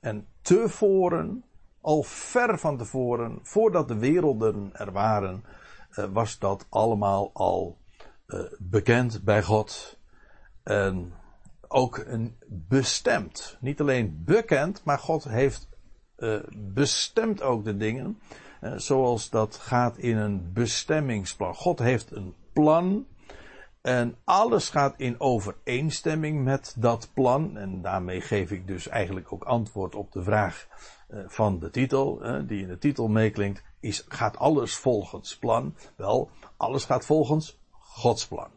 En 0.00 0.26
tevoren 0.40 1.44
al 1.86 2.02
ver 2.02 2.58
van 2.58 2.76
tevoren, 2.76 3.38
voordat 3.42 3.88
de 3.88 3.96
werelden 3.96 4.70
er 4.72 4.92
waren, 4.92 5.44
uh, 5.90 6.04
was 6.12 6.38
dat 6.38 6.66
allemaal 6.68 7.30
al 7.32 7.78
uh, 8.26 8.40
bekend 8.58 9.24
bij 9.24 9.42
God. 9.42 9.98
En 10.62 11.12
ook 11.68 11.98
een 12.06 12.36
bestemd. 12.48 13.56
Niet 13.60 13.80
alleen 13.80 14.22
bekend, 14.24 14.84
maar 14.84 14.98
God 14.98 15.24
heeft 15.24 15.68
uh, 16.18 16.40
bestemd 16.56 17.42
ook 17.42 17.64
de 17.64 17.76
dingen. 17.76 18.20
zoals 18.76 19.30
dat 19.30 19.56
gaat 19.56 19.98
in 19.98 20.16
een 20.16 20.52
bestemmingsplan. 20.52 21.54
God 21.54 21.78
heeft 21.78 22.10
een 22.10 22.34
plan. 22.52 23.06
En 23.86 24.16
alles 24.24 24.68
gaat 24.68 24.94
in 24.96 25.20
overeenstemming 25.20 26.44
met 26.44 26.74
dat 26.78 27.10
plan. 27.14 27.56
En 27.56 27.82
daarmee 27.82 28.20
geef 28.20 28.50
ik 28.50 28.66
dus 28.66 28.88
eigenlijk 28.88 29.32
ook 29.32 29.44
antwoord 29.44 29.94
op 29.94 30.12
de 30.12 30.22
vraag 30.22 30.66
eh, 31.08 31.18
van 31.26 31.58
de 31.58 31.70
titel, 31.70 32.22
die 32.46 32.62
in 32.62 32.68
de 32.68 32.78
titel 32.78 33.08
meeklinkt, 33.08 33.62
is, 33.80 34.04
gaat 34.08 34.36
alles 34.36 34.76
volgens 34.76 35.38
plan? 35.38 35.74
Wel, 35.96 36.30
alles 36.56 36.84
gaat 36.84 37.06
volgens 37.06 37.58
Gods 37.70 38.26
plan. 38.26 38.50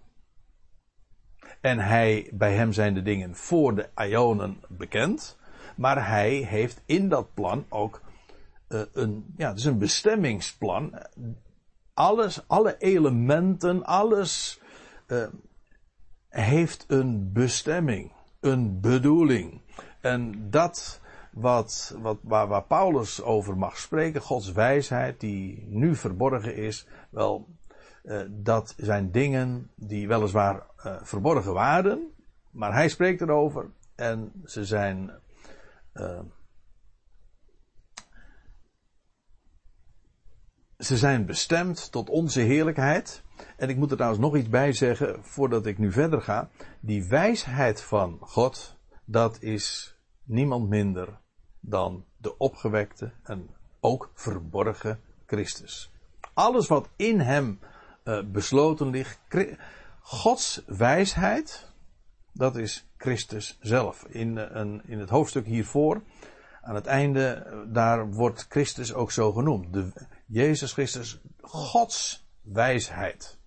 En 1.61 1.79
hij, 1.79 2.29
bij 2.33 2.53
hem 2.53 2.73
zijn 2.73 2.93
de 2.93 3.01
dingen 3.01 3.35
voor 3.35 3.75
de 3.75 3.89
Ionen 3.95 4.63
bekend, 4.67 5.37
maar 5.75 6.07
hij 6.07 6.33
heeft 6.33 6.81
in 6.85 7.09
dat 7.09 7.33
plan 7.33 7.65
ook 7.69 8.01
uh, 8.69 8.81
een, 8.93 9.33
ja, 9.37 9.49
het 9.49 9.57
is 9.57 9.65
een 9.65 9.79
bestemmingsplan. 9.79 10.93
Alles, 11.93 12.47
alle 12.47 12.77
elementen, 12.77 13.85
alles 13.85 14.59
uh, 15.11 15.27
heeft 16.29 16.85
een 16.87 17.31
bestemming, 17.31 18.11
een 18.39 18.79
bedoeling. 18.79 19.61
En 20.01 20.49
dat 20.49 21.01
wat, 21.31 21.95
wat, 22.01 22.17
waar, 22.21 22.47
waar 22.47 22.63
Paulus 22.63 23.21
over 23.21 23.57
mag 23.57 23.77
spreken, 23.77 24.21
Gods 24.21 24.51
wijsheid 24.51 25.19
die 25.19 25.65
nu 25.67 25.95
verborgen 25.95 26.55
is, 26.55 26.87
wel, 27.09 27.47
uh, 28.03 28.21
dat 28.29 28.73
zijn 28.77 29.11
dingen 29.11 29.71
die 29.75 30.07
weliswaar 30.07 30.65
uh, 30.85 30.95
verborgen 31.01 31.53
waren, 31.53 32.13
maar 32.51 32.73
hij 32.73 32.89
spreekt 32.89 33.21
erover 33.21 33.69
en 33.95 34.31
ze 34.45 34.65
zijn 34.65 35.11
ze 40.79 40.97
zijn 40.97 41.25
bestemd 41.25 41.91
tot 41.91 42.09
onze 42.09 42.39
heerlijkheid. 42.39 43.23
En 43.57 43.69
ik 43.69 43.77
moet 43.77 43.89
er 43.89 43.95
trouwens 43.95 44.21
nog 44.21 44.35
iets 44.35 44.49
bij 44.49 44.73
zeggen, 44.73 45.23
voordat 45.23 45.65
ik 45.65 45.77
nu 45.77 45.91
verder 45.91 46.21
ga. 46.21 46.49
Die 46.79 47.07
wijsheid 47.07 47.81
van 47.81 48.17
God, 48.21 48.77
dat 49.05 49.41
is 49.41 49.95
niemand 50.23 50.69
minder 50.69 51.19
dan 51.59 52.05
de 52.17 52.37
opgewekte 52.37 53.11
en 53.23 53.49
ook 53.79 54.11
verborgen 54.13 54.99
Christus. 55.25 55.91
Alles 56.33 56.67
wat 56.67 56.89
in 56.95 57.19
hem 57.19 57.59
uh, 58.03 58.23
besloten 58.25 58.89
ligt. 58.89 59.19
Gods 60.01 60.63
wijsheid, 60.65 61.71
dat 62.33 62.55
is 62.55 62.87
Christus 62.97 63.57
zelf. 63.61 64.03
In, 64.03 64.37
een, 64.37 64.81
in 64.85 64.99
het 64.99 65.09
hoofdstuk 65.09 65.45
hiervoor, 65.45 66.01
aan 66.61 66.75
het 66.75 66.85
einde, 66.85 67.45
daar 67.71 68.11
wordt 68.11 68.45
Christus 68.49 68.93
ook 68.93 69.11
zo 69.11 69.31
genoemd. 69.31 69.73
De, 69.73 69.91
Jezus 70.25 70.73
Christus, 70.73 71.21
Gods 71.41 72.27
wijsheid. 72.41 73.39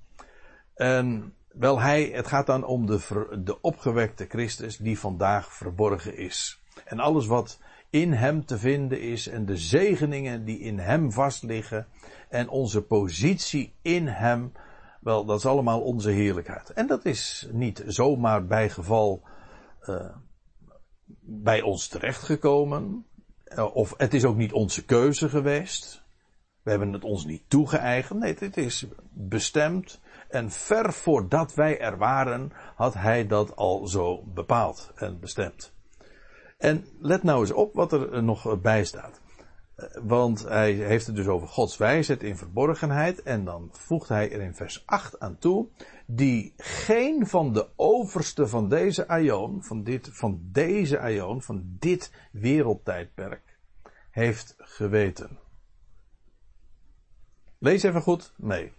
En 0.75 1.35
wel 1.49 1.81
hij, 1.81 2.05
het 2.05 2.27
gaat 2.27 2.47
dan 2.47 2.65
om 2.65 2.87
de, 2.87 3.27
de 3.45 3.61
opgewekte 3.61 4.27
Christus 4.29 4.77
die 4.77 4.99
vandaag 4.99 5.53
verborgen 5.53 6.17
is. 6.17 6.63
En 6.85 6.99
alles 6.99 7.27
wat 7.27 7.59
in 7.91 8.13
hem 8.13 8.45
te 8.45 8.59
vinden 8.59 9.01
is 9.01 9.29
en 9.29 9.47
de 9.47 9.57
zegeningen 9.57 10.45
die 10.45 10.59
in 10.59 10.79
hem 10.79 11.13
vastliggen 11.13 11.87
en 12.29 12.49
onze 12.49 12.83
positie 12.83 13.75
in 13.83 14.07
hem, 14.07 14.53
wel, 15.01 15.25
dat 15.25 15.39
is 15.39 15.47
allemaal 15.47 15.81
onze 15.81 16.11
heerlijkheid. 16.11 16.71
En 16.71 16.87
dat 16.87 17.05
is 17.05 17.49
niet 17.53 17.83
zomaar 17.87 18.47
bij 18.47 18.71
geval 18.71 19.23
uh, 19.83 20.17
bij 21.21 21.63
ons 21.63 21.89
terechtgekomen. 21.89 23.07
Uh, 23.47 23.75
of 23.75 23.95
het 23.97 24.15
is 24.15 24.25
ook 24.25 24.37
niet 24.37 24.53
onze 24.53 24.85
keuze 24.85 25.29
geweest. 25.29 26.02
We 26.63 26.71
hebben 26.71 26.93
het 26.93 27.05
ons 27.05 27.25
niet 27.25 27.43
toegeëigend. 27.49 28.21
Nee, 28.21 28.35
dit 28.35 28.57
is 28.57 28.87
bestemd. 29.11 30.01
En 30.29 30.51
ver 30.51 30.93
voordat 30.93 31.55
wij 31.55 31.81
er 31.81 31.99
waren, 31.99 32.53
had 32.75 32.95
hij 32.95 33.27
dat 33.27 33.57
al 33.57 33.87
zo 33.87 34.23
bepaald 34.23 34.93
en 34.95 35.21
bestemd. 35.21 35.73
En 36.59 36.85
let 37.01 37.23
nou 37.23 37.41
eens 37.41 37.53
op 37.53 37.75
wat 37.75 37.93
er 37.93 38.23
nog 38.23 38.61
bij 38.61 38.85
staat. 38.85 39.21
Want 40.03 40.43
hij 40.43 40.73
heeft 40.73 41.07
het 41.07 41.17
dus 41.17 41.27
over 41.27 41.49
Gods 41.49 41.77
wijsheid 41.77 42.23
in 42.23 42.37
verborgenheid. 42.37 43.23
En 43.23 43.45
dan 43.45 43.69
voegt 43.73 44.09
hij 44.09 44.33
er 44.33 44.41
in 44.41 44.55
vers 44.55 44.83
8 44.87 45.21
aan 45.21 45.39
toe. 45.39 45.67
Die 46.07 46.53
geen 46.57 47.27
van 47.27 47.53
de 47.53 47.67
overste 47.77 48.47
van 48.47 48.69
deze 48.69 49.09
aion, 49.09 49.63
van, 49.63 49.83
dit, 49.83 50.09
van 50.13 50.41
deze 50.43 50.99
aion, 50.99 51.43
van 51.43 51.63
dit 51.79 52.13
wereldtijdperk, 52.33 53.59
heeft 54.11 54.55
geweten. 54.59 55.39
Lees 57.63 57.83
even 57.83 58.03
goed 58.03 58.33
mee. 58.37 58.73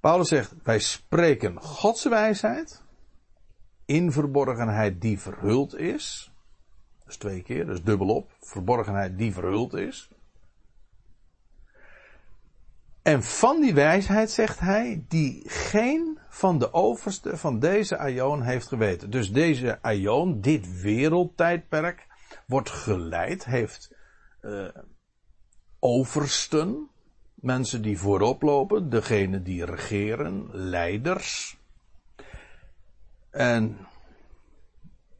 Paulus 0.00 0.28
zegt, 0.28 0.54
wij 0.62 0.78
spreken 0.78 1.60
Gods 1.60 2.04
wijsheid 2.04 2.82
in 3.84 4.12
verborgenheid 4.12 5.00
die 5.00 5.20
verhuld 5.20 5.76
is. 5.76 6.32
Dus 7.04 7.16
twee 7.16 7.42
keer, 7.42 7.66
dus 7.66 7.82
dubbelop. 7.82 8.30
Verborgenheid 8.40 9.18
die 9.18 9.32
verhuld 9.32 9.74
is. 9.74 10.10
En 13.02 13.22
van 13.22 13.60
die 13.60 13.74
wijsheid 13.74 14.30
zegt 14.30 14.58
hij, 14.60 15.04
die 15.08 15.42
geen 15.46 16.18
van 16.28 16.58
de 16.58 16.72
overste 16.72 17.36
van 17.36 17.58
deze 17.58 17.98
aion 17.98 18.42
heeft 18.42 18.68
geweten. 18.68 19.10
Dus 19.10 19.32
deze 19.32 19.82
aion, 19.82 20.40
dit 20.40 20.80
wereldtijdperk, 20.80 22.06
wordt 22.46 22.70
geleid, 22.70 23.44
heeft 23.44 23.94
uh, 24.42 24.68
oversten, 25.78 26.88
mensen 27.44 27.82
die 27.82 27.98
voorop 27.98 28.42
lopen, 28.42 28.90
degene 28.90 29.42
die 29.42 29.64
regeren, 29.64 30.48
leiders. 30.52 31.56
En 33.30 33.76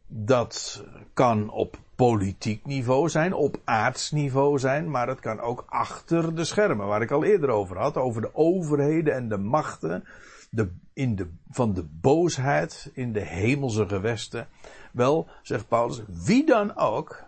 dat 0.06 0.84
kan 1.14 1.50
op 1.50 1.78
politiek 1.94 2.66
niveau 2.66 3.08
zijn, 3.08 3.32
op 3.32 3.60
aardsniveau 3.64 4.58
zijn, 4.58 4.90
maar 4.90 5.08
het 5.08 5.20
kan 5.20 5.40
ook 5.40 5.64
achter 5.66 6.34
de 6.34 6.44
schermen, 6.44 6.87
waar 6.87 7.02
ik 7.02 7.10
al 7.10 7.24
eerder 7.24 7.48
over 7.48 7.78
had, 7.78 7.96
over 7.96 8.22
de 8.22 8.34
overheden 8.34 9.14
en 9.14 9.28
de 9.28 9.38
machten 9.38 10.04
de, 10.50 10.70
in 10.92 11.16
de, 11.16 11.28
van 11.50 11.74
de 11.74 11.82
boosheid 11.82 12.90
in 12.94 13.12
de 13.12 13.20
hemelse 13.24 13.88
gewesten. 13.88 14.48
Wel, 14.92 15.28
zegt 15.42 15.68
Paulus, 15.68 16.02
wie 16.08 16.46
dan 16.46 16.76
ook, 16.76 17.22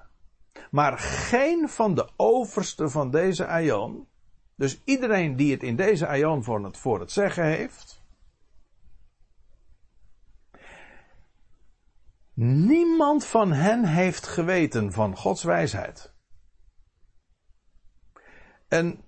maar 0.70 0.98
geen 0.98 1.68
van 1.68 1.94
de 1.94 2.09
oversten 2.16 2.90
van 2.90 3.11
deze 3.11 3.46
aion, 3.46 4.06
dus 4.57 4.81
iedereen 4.85 5.37
die 5.37 5.53
het 5.53 5.62
in 5.62 5.77
deze 5.77 6.07
aion 6.07 6.45
voor 6.45 6.64
het, 6.64 6.77
voor 6.77 7.01
het 7.01 7.12
zeggen 7.12 7.45
heeft, 7.45 8.05
Niemand 12.38 13.25
van 13.25 13.53
hen 13.53 13.85
heeft 13.85 14.27
geweten 14.27 14.92
van 14.92 15.16
Gods 15.16 15.42
wijsheid. 15.42 16.12
En 18.69 19.01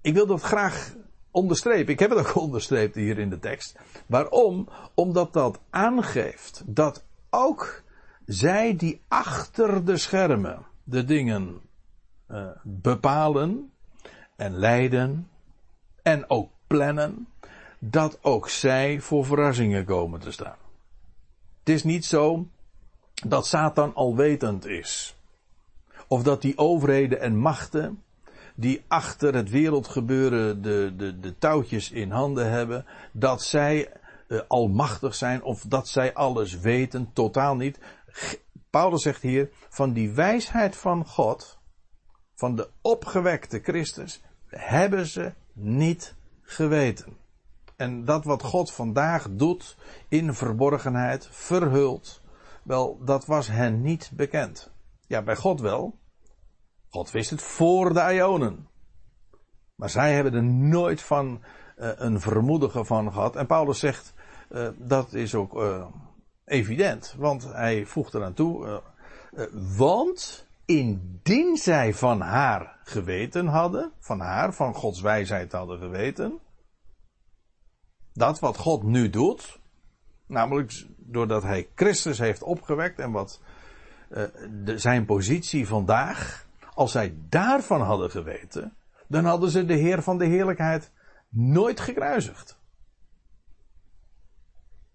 ik 0.00 0.14
wil 0.14 0.26
dat 0.26 0.42
graag 0.42 0.94
onderstrepen. 1.30 1.92
Ik 1.92 1.98
heb 1.98 2.10
het 2.10 2.18
ook 2.18 2.34
onderstreept 2.46 2.94
hier 2.94 3.18
in 3.18 3.30
de 3.30 3.38
tekst. 3.38 3.78
Waarom? 4.06 4.68
Omdat 4.94 5.32
dat 5.32 5.60
aangeeft 5.70 6.62
dat 6.66 7.04
ook 7.30 7.82
zij 8.24 8.76
die 8.76 9.02
achter 9.08 9.84
de 9.84 9.96
schermen 9.96 10.66
de 10.84 11.04
dingen 11.04 11.60
uh, 12.28 12.50
bepalen 12.64 13.72
en 14.38 14.58
leiden 14.58 15.28
en 16.02 16.30
ook 16.30 16.50
plannen, 16.66 17.28
dat 17.78 18.18
ook 18.22 18.48
zij 18.48 19.00
voor 19.00 19.24
verrassingen 19.24 19.84
komen 19.84 20.20
te 20.20 20.30
staan. 20.30 20.56
Het 21.58 21.68
is 21.68 21.84
niet 21.84 22.04
zo 22.04 22.46
dat 23.26 23.46
Satan 23.46 23.94
alwetend 23.94 24.66
is. 24.66 25.16
Of 26.08 26.22
dat 26.22 26.42
die 26.42 26.58
overheden 26.58 27.20
en 27.20 27.36
machten 27.36 28.02
die 28.54 28.84
achter 28.88 29.34
het 29.34 29.50
wereldgebeuren 29.50 30.62
de, 30.62 30.92
de, 30.96 31.20
de 31.20 31.38
touwtjes 31.38 31.90
in 31.90 32.10
handen 32.10 32.50
hebben, 32.50 32.86
dat 33.12 33.42
zij 33.42 33.92
uh, 34.28 34.40
almachtig 34.48 35.14
zijn 35.14 35.42
of 35.42 35.62
dat 35.62 35.88
zij 35.88 36.14
alles 36.14 36.58
weten, 36.58 37.10
totaal 37.12 37.56
niet. 37.56 37.78
Paulus 38.70 39.02
zegt 39.02 39.22
hier, 39.22 39.50
van 39.68 39.92
die 39.92 40.10
wijsheid 40.10 40.76
van 40.76 41.06
God, 41.06 41.58
van 42.34 42.56
de 42.56 42.68
opgewekte 42.80 43.60
Christus, 43.62 44.22
hebben 44.48 45.06
ze 45.06 45.32
niet 45.52 46.14
geweten. 46.42 47.16
En 47.76 48.04
dat 48.04 48.24
wat 48.24 48.42
God 48.42 48.72
vandaag 48.72 49.26
doet 49.30 49.76
in 50.08 50.34
verborgenheid, 50.34 51.28
verhuld, 51.30 52.22
wel, 52.62 52.98
dat 53.04 53.26
was 53.26 53.48
hen 53.48 53.82
niet 53.82 54.10
bekend. 54.14 54.70
Ja, 55.06 55.22
bij 55.22 55.36
God 55.36 55.60
wel. 55.60 55.98
God 56.88 57.10
wist 57.10 57.30
het 57.30 57.42
voor 57.42 57.92
de 57.92 58.14
Ionen. 58.14 58.68
Maar 59.74 59.90
zij 59.90 60.14
hebben 60.14 60.34
er 60.34 60.44
nooit 60.44 61.02
van 61.02 61.42
uh, 61.76 61.90
een 61.94 62.20
vermoedigen 62.20 62.86
van 62.86 63.12
gehad. 63.12 63.36
En 63.36 63.46
Paulus 63.46 63.78
zegt, 63.78 64.14
uh, 64.50 64.68
dat 64.76 65.12
is 65.12 65.34
ook 65.34 65.54
uh, 65.54 65.86
evident. 66.44 67.14
Want 67.18 67.52
hij 67.52 67.86
voegt 67.86 68.14
eraan 68.14 68.34
toe, 68.34 68.82
want 69.76 70.47
indien 70.68 71.56
zij 71.56 71.94
van 71.94 72.20
haar 72.20 72.76
geweten 72.84 73.46
hadden, 73.46 73.92
van 73.98 74.20
haar, 74.20 74.54
van 74.54 74.74
Gods 74.74 75.00
wijsheid 75.00 75.52
hadden 75.52 75.78
geweten, 75.78 76.38
dat 78.12 78.38
wat 78.38 78.56
God 78.56 78.82
nu 78.82 79.10
doet, 79.10 79.58
namelijk 80.26 80.86
doordat 80.96 81.42
hij 81.42 81.68
Christus 81.74 82.18
heeft 82.18 82.42
opgewekt 82.42 82.98
en 82.98 83.10
wat 83.10 83.40
uh, 84.10 84.24
de, 84.64 84.78
zijn 84.78 85.04
positie 85.04 85.66
vandaag, 85.66 86.46
als 86.74 86.92
zij 86.92 87.14
daarvan 87.28 87.80
hadden 87.80 88.10
geweten, 88.10 88.76
dan 89.06 89.24
hadden 89.24 89.50
ze 89.50 89.64
de 89.64 89.74
Heer 89.74 90.02
van 90.02 90.18
de 90.18 90.26
Heerlijkheid 90.26 90.90
nooit 91.28 91.80
gekruisigd. 91.80 92.58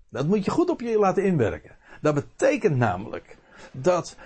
Dat 0.09 0.27
moet 0.27 0.45
je 0.45 0.51
goed 0.51 0.69
op 0.69 0.81
je 0.81 0.99
laten 0.99 1.23
inwerken. 1.23 1.75
Dat 2.01 2.13
betekent 2.13 2.77
namelijk 2.77 3.37
dat 3.71 4.17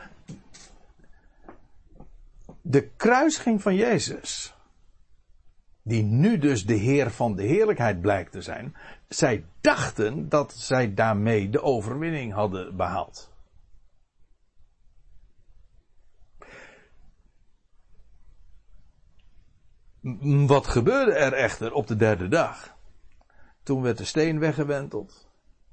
de 2.69 2.89
kruising 2.97 3.62
van 3.62 3.75
Jezus 3.75 4.56
die 5.82 6.03
nu 6.03 6.38
dus 6.38 6.65
de 6.65 6.73
Heer 6.73 7.12
van 7.12 7.36
de 7.36 7.43
heerlijkheid 7.43 8.01
blijkt 8.01 8.32
te 8.32 8.41
zijn, 8.41 8.75
zij 9.08 9.45
dachten 9.62 10.30
dat 10.30 10.53
zij 10.53 10.93
daarmee 10.93 11.49
de 11.49 11.62
overwinning 11.62 12.34
hadden 12.34 12.75
behaald. 12.75 13.32
Wat 20.47 20.67
gebeurde 20.67 21.13
er 21.13 21.34
echter 21.34 21.73
op 21.73 21.88
de 21.88 21.95
derde 21.95 22.27
dag? 22.27 22.75
Toen 23.63 23.82
werd 23.82 23.97
de 23.97 24.06
steen 24.06 24.39
weggewenteld. 24.39 25.27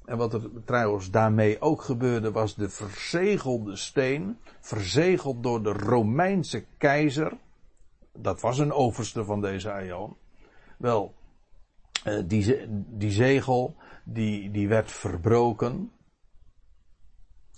En 0.04 0.16
wat 0.16 0.34
er 0.34 0.50
trouwens 0.64 1.10
daarmee 1.10 1.60
ook 1.60 1.82
gebeurde 1.82 2.30
was 2.30 2.54
de 2.54 2.68
verzegelde 2.68 3.76
steen, 3.76 4.38
verzegeld 4.60 5.42
door 5.42 5.62
de 5.62 5.72
Romeinse 5.72 6.64
keizer, 6.78 7.32
dat 8.12 8.40
was 8.40 8.58
een 8.58 8.72
overste 8.72 9.24
van 9.24 9.40
deze 9.40 9.72
Aion. 9.72 10.16
Wel, 10.78 11.14
uh, 12.06 12.22
die, 12.26 12.66
die 12.88 13.10
zegel, 13.10 13.76
die, 14.04 14.50
die 14.50 14.68
werd 14.68 14.90
verbroken. 14.92 15.92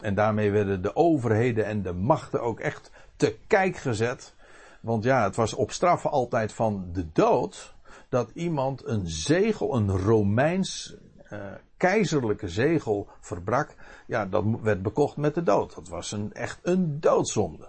En 0.00 0.14
daarmee 0.14 0.50
werden 0.50 0.82
de 0.82 0.96
overheden 0.96 1.64
en 1.66 1.82
de 1.82 1.92
machten 1.92 2.42
ook 2.42 2.60
echt 2.60 2.90
te 3.16 3.36
kijk 3.46 3.76
gezet. 3.76 4.34
Want 4.80 5.04
ja, 5.04 5.24
het 5.24 5.36
was 5.36 5.54
op 5.54 5.70
straf 5.70 6.06
altijd 6.06 6.52
van 6.52 6.88
de 6.92 7.12
dood. 7.12 7.74
dat 8.08 8.30
iemand 8.34 8.86
een 8.86 9.08
zegel, 9.08 9.74
een 9.74 9.90
Romeins 9.90 10.96
uh, 11.32 11.38
keizerlijke 11.76 12.48
zegel 12.48 13.08
verbrak, 13.20 13.74
ja, 14.06 14.26
dat 14.26 14.44
werd 14.62 14.82
bekocht 14.82 15.16
met 15.16 15.34
de 15.34 15.42
dood. 15.42 15.74
Dat 15.74 15.88
was 15.88 16.12
een, 16.12 16.32
echt 16.32 16.58
een 16.62 17.00
doodzonde. 17.00 17.68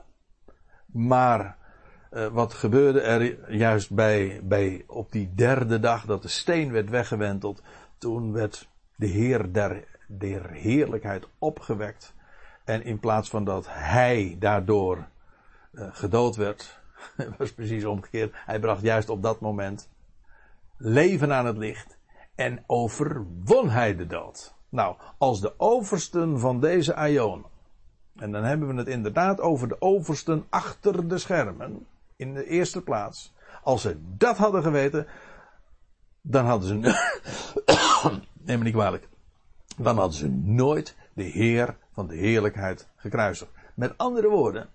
Maar 0.86 1.58
uh, 2.12 2.28
wat 2.28 2.54
gebeurde 2.54 3.02
er 3.02 3.52
juist 3.54 3.94
bij, 3.94 4.42
bij 4.44 4.84
op 4.88 5.12
die 5.12 5.34
derde 5.34 5.80
dag 5.80 6.06
dat 6.06 6.22
de 6.22 6.28
steen 6.28 6.72
werd 6.72 6.90
weggewenteld? 6.90 7.62
Toen 7.98 8.34
werd 8.34 8.70
de 8.96 9.08
Heer 9.08 9.54
der, 10.08 10.50
heerlijkheid 10.52 11.28
opgewekt. 11.40 12.14
En 12.64 12.84
in 12.84 13.00
plaats 13.00 13.30
van 13.30 13.44
dat 13.44 13.66
hij 13.70 14.36
daardoor 14.40 15.08
uh, 15.72 15.88
gedood 15.92 16.36
werd, 16.36 16.80
was 17.38 17.54
precies 17.54 17.86
omgekeerd. 17.86 18.36
Hij 18.46 18.60
bracht 18.60 18.82
juist 18.82 19.10
op 19.10 19.22
dat 19.22 19.40
moment 19.40 19.90
leven 20.78 21.34
aan 21.34 21.46
het 21.46 21.58
licht 21.58 21.97
en 22.38 22.64
overwon 22.68 23.70
hij 23.70 23.96
de 23.96 24.08
dood. 24.08 24.54
Nou, 24.70 24.96
als 25.18 25.42
de 25.42 25.60
oversten 25.60 26.40
van 26.40 26.60
deze 26.60 26.96
aion, 26.96 27.46
en 28.16 28.32
dan 28.32 28.44
hebben 28.44 28.68
we 28.68 28.74
het 28.74 28.88
inderdaad 28.88 29.42
over 29.42 29.68
de 29.68 29.82
oversten 29.82 30.46
achter 30.50 31.08
de 31.08 31.18
schermen, 31.18 31.88
in 32.16 32.34
de 32.34 32.46
eerste 32.46 32.82
plaats. 32.82 33.34
Als 33.64 33.82
ze 33.82 33.98
dat 34.18 34.38
hadden 34.38 34.64
geweten, 34.64 35.08
dan 36.22 36.46
hadden 36.46 36.68
ze, 36.68 36.76
neem 38.46 38.58
me 38.58 38.64
niet 38.64 38.74
kwalijk, 38.74 39.08
dan 39.78 39.98
hadden 39.98 40.18
ze 40.18 40.30
nooit 40.30 40.96
de 41.14 41.24
Heer 41.24 41.78
van 41.92 42.08
de 42.08 42.16
heerlijkheid 42.16 42.88
gekruisigd. 42.96 43.52
Met 43.74 43.98
andere 43.98 44.30
woorden, 44.30 44.70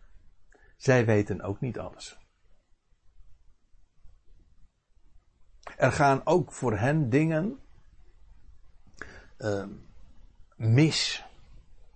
zij 0.77 1.05
weten 1.05 1.42
ook 1.42 1.61
niet 1.61 1.79
alles. 1.79 2.22
Er 5.83 5.92
gaan 5.92 6.21
ook 6.25 6.53
voor 6.53 6.77
hen 6.79 7.11
dingen 7.11 7.59
uh, 9.38 9.64
mis. 10.57 11.25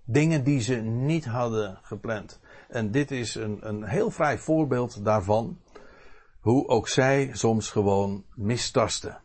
Dingen 0.05 0.45
die 0.45 0.61
ze 0.61 0.75
niet 0.75 1.25
hadden 1.25 1.79
gepland. 1.83 2.41
En 2.69 2.91
dit 2.91 3.11
is 3.11 3.35
een, 3.35 3.69
een 3.69 3.85
heel 3.85 4.11
vrij 4.11 4.39
voorbeeld 4.39 5.05
daarvan. 5.05 5.61
Hoe 6.41 6.69
ook 6.69 6.89
zij 6.89 7.31
soms 7.33 7.71
gewoon 7.71 8.25
mistasten. 8.35 9.21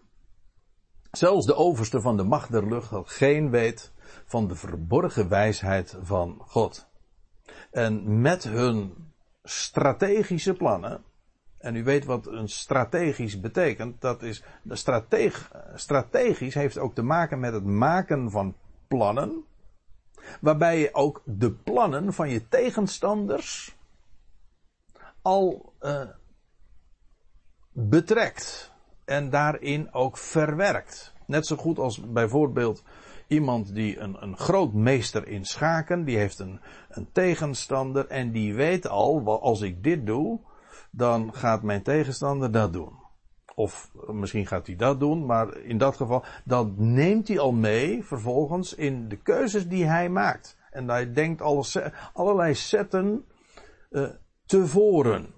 Zelfs 1.12 1.45
de 1.45 1.56
overste 1.56 2.02
van 2.02 2.17
de 2.17 2.24
macht 2.24 2.52
der 2.52 2.67
lucht 2.67 2.89
had 2.89 3.10
geen 3.10 3.50
weet 3.50 3.91
van 4.26 4.47
de 4.47 4.56
verborgen 4.56 5.30
wijsheid 5.30 5.97
van 6.02 6.41
God. 6.47 6.88
En 7.71 8.21
met 8.21 8.43
hun 8.43 8.93
strategische 9.43 10.54
plannen 10.54 11.04
en 11.62 11.76
u 11.76 11.84
weet 11.84 12.06
wat 12.06 12.28
een 12.28 12.50
strategisch 12.50 13.39
betekent. 13.39 14.02
Dat 14.02 14.21
is, 14.21 14.43
strateg, 14.69 15.52
strategisch 15.76 16.54
heeft 16.54 16.78
ook 16.78 16.95
te 16.95 17.02
maken 17.02 17.39
met 17.39 17.54
het 17.54 17.65
maken 17.65 18.32
van 18.32 18.56
plannen. 18.88 19.43
Waarbij 20.41 20.80
je 20.80 20.93
ook 20.93 21.21
de 21.26 21.52
plannen 21.52 22.13
van 22.13 22.30
je 22.30 22.47
tegenstanders 22.47 23.76
al 25.21 25.74
uh, 25.82 26.02
betrekt. 27.71 28.71
En 29.06 29.30
daarin 29.30 29.93
ook 29.93 30.17
verwerkt. 30.17 31.13
Net 31.26 31.45
zo 31.45 31.56
goed 31.56 31.80
als 31.80 32.02
bijvoorbeeld 32.12 32.84
iemand 33.28 33.76
die 33.76 34.00
een, 34.00 34.24
een 34.24 34.38
groot 34.38 34.74
meester 34.74 35.28
in 35.28 35.45
schaken, 35.45 36.04
die 36.04 36.17
heeft 36.17 36.39
een, 36.39 36.60
een 36.89 37.12
tegenstander 37.12 38.08
en 38.08 38.32
die 38.32 38.54
weet 38.54 38.88
al, 38.88 39.41
als 39.41 39.62
ik 39.62 39.84
dit 39.84 40.06
doe, 40.06 40.39
dan 40.91 41.34
gaat 41.34 41.63
mijn 41.63 41.82
tegenstander 41.82 42.51
dat 42.51 42.73
doen. 42.73 42.99
Of 43.56 43.91
misschien 44.08 44.47
gaat 44.47 44.67
hij 44.67 44.75
dat 44.75 44.99
doen, 44.99 45.25
maar 45.25 45.58
in 45.58 45.77
dat 45.77 45.95
geval, 45.95 46.23
dan 46.45 46.73
neemt 46.77 47.27
hij 47.27 47.39
al 47.39 47.51
mee 47.51 48.04
vervolgens 48.04 48.75
in 48.75 49.08
de 49.08 49.17
keuzes 49.17 49.67
die 49.67 49.86
hij 49.86 50.10
maakt. 50.10 50.58
En 50.71 50.89
hij 50.89 51.13
denkt 51.13 51.41
alles, 51.41 51.77
allerlei 52.13 52.56
zetten 52.56 53.25
uh, 53.89 54.10
tevoren. 54.45 55.34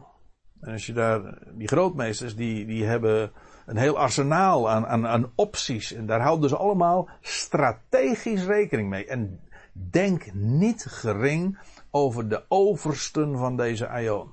En 0.59 0.71
als 0.71 0.85
je 0.85 0.93
daar, 0.93 1.37
die 1.53 1.67
grootmeesters, 1.67 2.35
die, 2.35 2.65
die 2.65 2.85
hebben 2.85 3.31
een 3.65 3.77
heel 3.77 3.97
arsenaal 3.97 4.69
aan, 4.69 4.87
aan, 4.87 5.07
aan 5.07 5.31
opties. 5.35 5.93
En 5.93 6.05
daar 6.05 6.21
houden 6.21 6.49
ze 6.49 6.57
allemaal 6.57 7.09
strategisch 7.21 8.45
rekening 8.45 8.89
mee. 8.89 9.05
En 9.05 9.39
denk 9.73 10.33
niet 10.33 10.85
gering 10.85 11.59
over 11.91 12.29
de 12.29 12.43
oversten 12.47 13.37
van 13.37 13.57
deze 13.57 13.87
aion. 13.87 14.32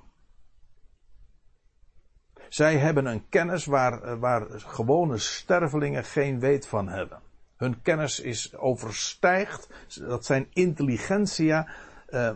Zij 2.51 2.77
hebben 2.77 3.07
een 3.07 3.29
kennis 3.29 3.65
waar, 3.65 4.03
eh, 4.03 4.19
waar 4.19 4.47
gewone 4.51 5.19
stervelingen 5.19 6.05
geen 6.05 6.41
weet 6.41 6.67
van 6.67 6.89
hebben. 6.89 7.19
Hun 7.57 7.83
kennis 7.83 8.21
is 8.21 8.57
overstijgt, 8.57 9.69
dat 10.01 10.25
zijn 10.25 10.47
intelligentia, 10.53 11.69
uh, 12.11 12.31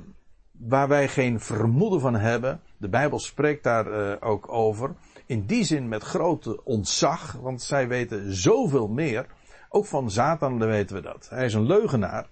waar 0.53 0.89
wij 0.89 1.09
geen 1.09 1.41
vermoeden 1.41 2.01
van 2.01 2.15
hebben. 2.15 2.61
De 2.77 2.89
Bijbel 2.89 3.19
spreekt 3.19 3.63
daar 3.63 3.87
uh, 3.87 4.17
ook 4.21 4.53
over. 4.53 4.95
In 5.27 5.47
die 5.47 5.65
zin 5.65 5.89
met 5.89 6.03
grote 6.03 6.65
ontzag, 6.65 7.33
want 7.33 7.63
zij 7.63 7.89
weten 7.89 8.35
zoveel 8.35 8.89
meer. 8.89 9.27
Ook 9.69 9.87
van 9.87 10.11
Satan 10.11 10.59
weten 10.59 10.97
we 10.97 11.03
dat. 11.03 11.29
Hij 11.31 11.45
is 11.45 11.55
een 11.55 11.67
leugenaar. 11.67 12.27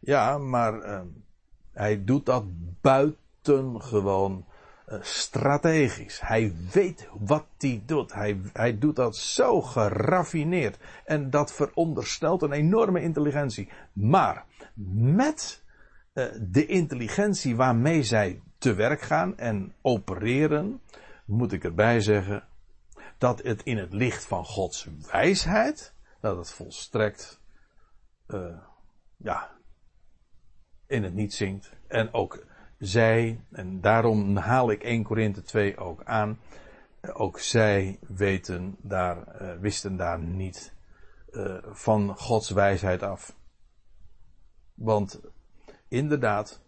Ja, 0.00 0.38
maar 0.38 1.04
hij 1.72 2.04
doet 2.04 2.26
dat 2.26 2.44
buitengewoon 2.80 4.44
eh, 4.48 4.51
strategisch. 5.00 6.20
Hij 6.20 6.54
weet 6.72 7.08
wat 7.18 7.46
hij 7.58 7.82
doet. 7.86 8.12
Hij, 8.12 8.40
hij 8.52 8.78
doet 8.78 8.96
dat 8.96 9.16
zo 9.16 9.60
geraffineerd. 9.60 10.78
En 11.04 11.30
dat 11.30 11.52
veronderstelt 11.52 12.42
een 12.42 12.52
enorme 12.52 13.02
intelligentie. 13.02 13.68
Maar 13.92 14.44
met 15.14 15.62
uh, 16.14 16.24
de 16.40 16.66
intelligentie 16.66 17.56
waarmee 17.56 18.02
zij 18.02 18.40
te 18.58 18.74
werk 18.74 19.00
gaan 19.00 19.38
en 19.38 19.74
opereren, 19.80 20.80
moet 21.24 21.52
ik 21.52 21.64
erbij 21.64 22.00
zeggen 22.00 22.44
dat 23.18 23.42
het 23.42 23.62
in 23.62 23.78
het 23.78 23.92
licht 23.92 24.24
van 24.24 24.44
Gods 24.44 24.88
wijsheid, 25.10 25.94
dat 26.20 26.36
het 26.36 26.50
volstrekt, 26.50 27.40
uh, 28.28 28.58
ja, 29.16 29.50
in 30.86 31.02
het 31.02 31.14
niet 31.14 31.34
zingt. 31.34 31.72
En 31.86 32.12
ook 32.14 32.44
zij, 32.82 33.40
en 33.50 33.80
daarom 33.80 34.36
haal 34.36 34.70
ik 34.70 34.82
1 34.82 35.02
Korinthe 35.02 35.42
2 35.42 35.76
ook 35.76 36.04
aan, 36.04 36.38
ook 37.12 37.38
zij 37.38 37.98
weten 38.08 38.76
daar, 38.80 39.42
uh, 39.42 39.52
wisten 39.60 39.96
daar 39.96 40.18
niet 40.18 40.74
uh, 41.30 41.58
van 41.62 42.16
Gods 42.16 42.50
wijsheid 42.50 43.02
af. 43.02 43.36
Want 44.74 45.20
inderdaad, 45.88 46.60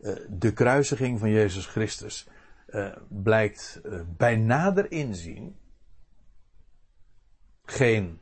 uh, 0.00 0.16
de 0.28 0.52
kruisiging 0.52 1.18
van 1.18 1.30
Jezus 1.30 1.66
Christus 1.66 2.28
blijkt 3.08 3.80
bij 4.16 4.36
nader 4.36 4.90
inzien 4.90 5.56
geen 7.64 8.20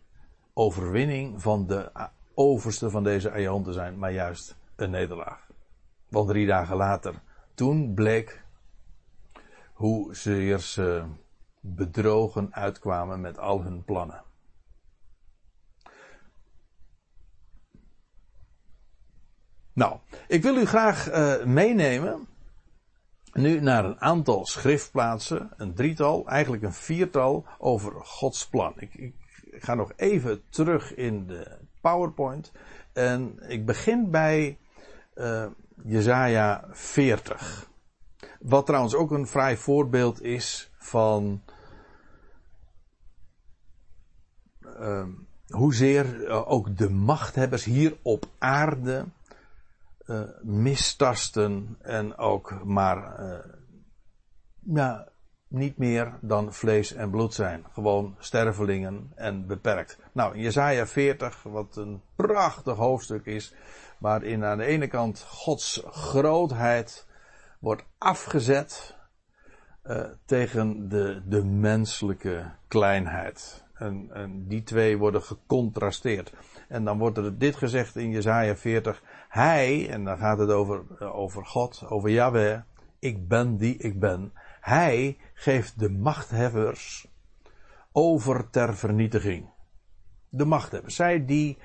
overwinning 0.53 1.43
van 1.43 1.67
de 1.67 1.91
overste 2.35 2.91
van 2.91 3.05
deze 3.05 3.31
te 3.63 3.73
zijn, 3.73 3.99
maar 3.99 4.13
juist 4.13 4.57
een 4.77 4.91
nederlaag. 4.91 5.46
Want 6.09 6.29
drie 6.29 6.47
dagen 6.47 6.77
later, 6.77 7.15
toen 7.55 7.95
bleek 7.95 8.45
hoe 9.73 10.17
ze 10.17 11.03
bedrogen 11.61 12.55
uitkwamen 12.55 13.21
met 13.21 13.39
al 13.39 13.63
hun 13.63 13.85
plannen. 13.85 14.25
Nou, 19.73 19.99
ik 20.29 20.43
wil 20.43 20.57
u 20.57 20.65
graag 20.65 21.11
uh, 21.11 21.45
meenemen 21.45 22.27
nu 23.33 23.61
naar 23.61 23.85
een 23.85 24.01
aantal 24.01 24.47
schriftplaatsen, 24.47 25.51
een 25.57 25.75
drietal, 25.75 26.29
eigenlijk 26.29 26.63
een 26.63 26.73
viertal 26.73 27.47
over 27.59 27.93
Gods 28.05 28.49
plan. 28.49 28.73
Ik, 28.77 28.95
ik 28.95 29.15
ga 29.65 29.75
nog 29.75 29.93
even 29.97 30.43
terug 30.49 30.95
in 30.95 31.27
de 31.27 31.59
PowerPoint 31.81 32.53
en 32.93 33.39
ik 33.49 33.67
begin 33.67 34.11
bij 34.11 34.59
uh, 35.15 35.47
Jezaja 35.85 36.65
40. 36.71 37.71
Wat 38.41 38.67
trouwens 38.67 38.95
ook 38.95 39.11
een 39.11 39.27
vrij 39.27 39.57
voorbeeld 39.57 40.23
is 40.23 40.71
van 40.79 41.43
uh, 44.61 45.07
hoezeer 45.47 46.21
uh, 46.21 46.51
ook 46.51 46.77
de 46.77 46.91
machthebbers 46.91 47.65
hier 47.65 47.97
op 48.03 48.27
aarde 48.39 49.05
uh, 50.07 50.21
mistasten 50.43 51.77
en 51.81 52.17
ook 52.17 52.65
maar 52.65 53.21
ja, 54.59 55.09
niet 55.49 55.79
meer 55.79 56.19
dan 56.21 56.53
vlees 56.53 56.93
en 56.93 57.11
bloed 57.11 57.35
zijn. 57.35 57.65
Gewoon 57.73 58.15
stervelingen 58.19 59.13
en 59.15 59.47
beperkt. 59.47 59.99
Nou, 60.13 60.39
Jezaja 60.39 60.87
40, 60.87 61.43
wat 61.43 61.77
een 61.77 62.03
prachtig 62.17 62.77
hoofdstuk 62.77 63.27
is, 63.27 63.55
waarin 63.99 64.45
aan 64.45 64.59
de 64.59 64.65
ene 64.65 64.87
kant 64.87 65.21
Gods 65.29 65.83
grootheid 65.87 67.07
wordt 67.59 67.85
afgezet. 67.99 68.95
uh, 69.91 70.05
tegen 70.25 70.89
de, 70.89 71.23
de 71.27 71.45
menselijke 71.45 72.53
kleinheid. 72.69 73.65
En, 73.75 74.09
en 74.13 74.47
die 74.47 74.63
twee 74.63 74.99
worden 74.99 75.23
gecontrasteerd. 75.23 76.33
En 76.69 76.85
dan 76.85 76.99
wordt 76.99 77.19
er 77.19 77.39
dit 77.39 77.57
gezegd 77.57 77.97
in 77.97 78.11
Jezaja 78.11 78.57
40. 78.57 79.03
Hij, 79.29 79.91
en 79.91 80.05
dan 80.05 80.19
gaat 80.19 80.39
het 80.39 80.51
over, 80.51 81.01
over 81.13 81.47
God, 81.47 81.85
over 81.89 82.11
Yahweh. 82.11 82.61
Ik 82.99 83.29
ben 83.29 83.57
die 83.57 83.77
ik 83.77 84.01
ben. 84.01 84.33
Hij 84.61 85.19
geeft 85.35 85.79
de 85.79 85.91
machthebbers 85.91 87.09
over 87.93 88.51
ter 88.51 88.77
vernietiging. 88.77 89.51
De 90.29 90.45
machthebbers. 90.45 90.95
Zij 90.95 91.25
die 91.25 91.59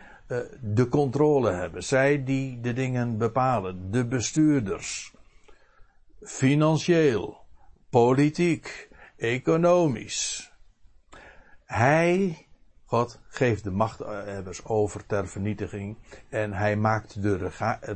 de 0.61 0.87
controle 0.89 1.51
hebben. 1.51 1.83
Zij 1.83 2.23
die 2.23 2.59
de 2.59 2.73
dingen 2.73 3.17
bepalen. 3.17 3.91
De 3.91 4.05
bestuurders. 4.05 5.13
Financieel. 6.21 7.37
Politiek. 7.89 8.89
Economisch. 9.17 10.51
Hij 11.65 12.45
God 12.91 13.19
geeft 13.27 13.63
de 13.63 13.71
machthebbers 13.71 14.65
over 14.65 15.05
ter 15.05 15.27
vernietiging 15.27 15.97
en 16.29 16.53
hij 16.53 16.75
maakt 16.75 17.21
de, 17.21 17.37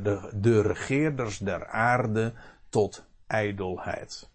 de, 0.02 0.30
de 0.34 0.60
regeerders 0.60 1.38
der 1.38 1.66
aarde 1.66 2.32
tot 2.68 3.06
ijdelheid. 3.26 4.30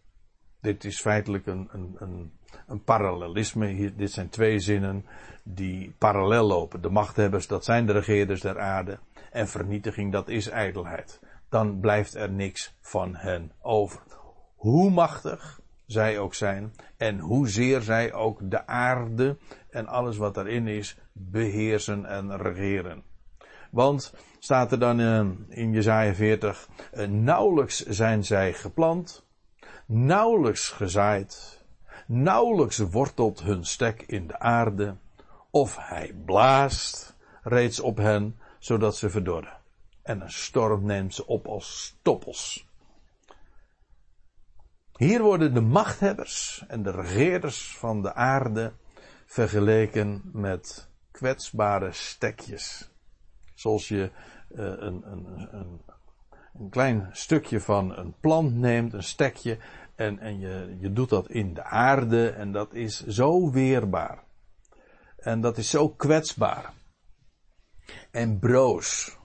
Dit 0.60 0.84
is 0.84 1.02
feitelijk 1.02 1.46
een, 1.46 1.70
een, 1.72 1.96
een, 2.00 2.34
een 2.68 2.84
parallelisme. 2.84 3.68
Hier, 3.68 3.96
dit 3.96 4.12
zijn 4.12 4.30
twee 4.30 4.60
zinnen 4.60 5.06
die 5.44 5.96
parallel 5.98 6.46
lopen. 6.46 6.82
De 6.82 6.90
machthebbers, 6.90 7.48
dat 7.48 7.66
zijn 7.66 7.86
de 7.86 7.92
regeerders 7.92 8.42
der 8.42 8.60
aarde. 8.60 9.00
En 9.32 9.48
vernietiging, 9.48 10.12
dat 10.12 10.30
is 10.30 10.48
ijdelheid. 10.48 11.20
Dan 11.50 11.80
blijft 11.80 12.16
er 12.16 12.32
niks 12.32 12.76
van 12.82 13.16
hen 13.16 13.52
over. 13.62 14.02
Hoe 14.56 14.90
machtig 14.90 15.60
zij 15.86 16.20
ook 16.20 16.34
zijn 16.34 16.74
en 16.98 17.20
hoezeer 17.20 17.82
zij 17.82 18.14
ook 18.14 18.40
de 18.52 18.68
aarde 18.68 19.38
en 19.70 19.88
alles 19.88 20.18
wat 20.18 20.34
daarin 20.34 20.68
is 20.68 20.98
beheersen 21.14 22.06
en 22.06 22.38
regeren. 22.38 23.04
Want 23.72 24.14
staat 24.40 24.72
er 24.72 24.80
dan 24.80 25.00
uh, 25.00 25.30
in 25.50 25.72
Jezaja 25.72 26.14
40, 26.14 26.68
uh, 26.94 27.08
nauwelijks 27.08 27.86
zijn 27.86 28.24
zij 28.24 28.54
geplant, 28.54 29.26
nauwelijks 29.86 30.70
gezaaid, 30.70 31.61
nauwelijks 32.08 32.78
wortelt 32.78 33.42
hun 33.42 33.66
stek 33.66 34.02
in 34.02 34.28
de 34.28 34.40
aarde, 34.40 34.96
of 35.50 35.78
hij 35.80 36.16
blaast 36.26 37.16
reeds 37.44 37.80
op 37.80 37.98
hen, 37.98 38.40
zodat 38.60 38.98
ze 38.98 39.10
verdorren. 39.10 39.58
En 40.02 40.22
een 40.22 40.32
storm 40.32 40.86
neemt 40.86 41.14
ze 41.14 41.28
op 41.28 41.48
als 41.48 41.84
stoppels. 41.84 42.70
Hier 44.96 45.22
worden 45.22 45.54
de 45.54 45.62
machthebbers 45.62 46.64
en 46.68 46.84
de 46.84 46.92
regeerders 46.92 47.78
van 47.78 48.02
de 48.02 48.14
aarde 48.14 48.74
vergeleken 49.26 50.22
met 50.34 50.90
kwetsbare 51.12 51.92
stekjes. 51.92 52.90
Zoals 53.54 53.88
je 53.88 54.12
uh, 54.52 54.66
een, 54.66 55.12
een, 55.12 55.26
een, 55.52 55.82
een, 56.54 56.70
klein 56.70 57.10
stukje 57.12 57.62
van 57.62 57.98
een 57.98 58.14
plant 58.20 58.56
neemt, 58.56 58.94
een 58.94 59.04
stekje, 59.04 59.58
en, 59.96 60.20
en 60.20 60.40
je, 60.40 60.78
je 60.80 60.92
doet 60.92 61.10
dat 61.10 61.30
in 61.30 61.54
de 61.54 61.64
aarde 61.64 62.30
en 62.30 62.52
dat 62.52 62.74
is 62.74 63.06
zo 63.06 63.52
weerbaar. 63.52 64.24
En 65.18 65.42
dat 65.42 65.58
is 65.58 65.70
zo 65.70 65.90
kwetsbaar. 65.90 66.74
En 68.12 68.40
broos. 68.40 69.18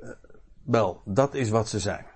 Uh, 0.00 0.10
wel, 0.64 1.02
dat 1.04 1.34
is 1.34 1.48
wat 1.50 1.68
ze 1.68 1.78
zijn. 1.78 2.06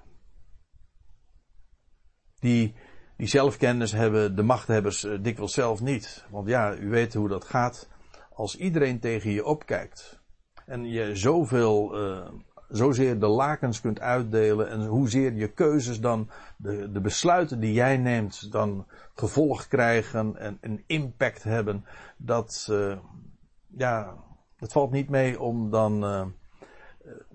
Die 2.38 2.74
die 3.16 3.28
zelfkennis 3.28 3.92
hebben 3.92 4.36
de 4.36 4.42
machthebbers 4.42 5.04
uh, 5.04 5.18
dikwijls 5.22 5.52
zelf 5.52 5.80
niet. 5.80 6.24
Want 6.30 6.48
ja, 6.48 6.76
u 6.76 6.88
weet 6.88 7.14
hoe 7.14 7.28
dat 7.28 7.44
gaat. 7.44 7.88
Als 8.32 8.56
iedereen 8.56 9.00
tegen 9.00 9.30
je 9.30 9.44
opkijkt. 9.44 10.20
En 10.66 10.84
je 10.84 11.16
zoveel, 11.16 12.02
uh, 12.02 12.28
zozeer 12.68 13.20
de 13.20 13.26
lakens 13.26 13.80
kunt 13.80 14.00
uitdelen. 14.00 14.68
En 14.68 14.86
hoezeer 14.86 15.32
je 15.32 15.48
keuzes 15.48 16.00
dan, 16.00 16.30
de, 16.56 16.92
de 16.92 17.00
besluiten 17.00 17.60
die 17.60 17.72
jij 17.72 17.96
neemt, 17.96 18.52
dan 18.52 18.86
gevolg 19.14 19.68
krijgen 19.68 20.36
en 20.36 20.58
een 20.60 20.84
impact 20.86 21.42
hebben. 21.42 21.84
Dat, 22.16 22.68
uh, 22.70 22.96
ja, 23.66 24.14
het 24.56 24.72
valt 24.72 24.90
niet 24.90 25.08
mee 25.08 25.40
om 25.40 25.70
dan 25.70 26.04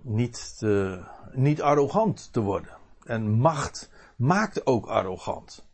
niet, 0.02 0.58
te, 0.58 1.04
niet 1.32 1.62
arrogant 1.62 2.34
te 2.34 2.40
worden. 2.40 2.78
En 3.06 3.30
macht 3.30 3.90
maakt 4.22 4.66
ook 4.66 4.86
arrogant. 4.86 5.68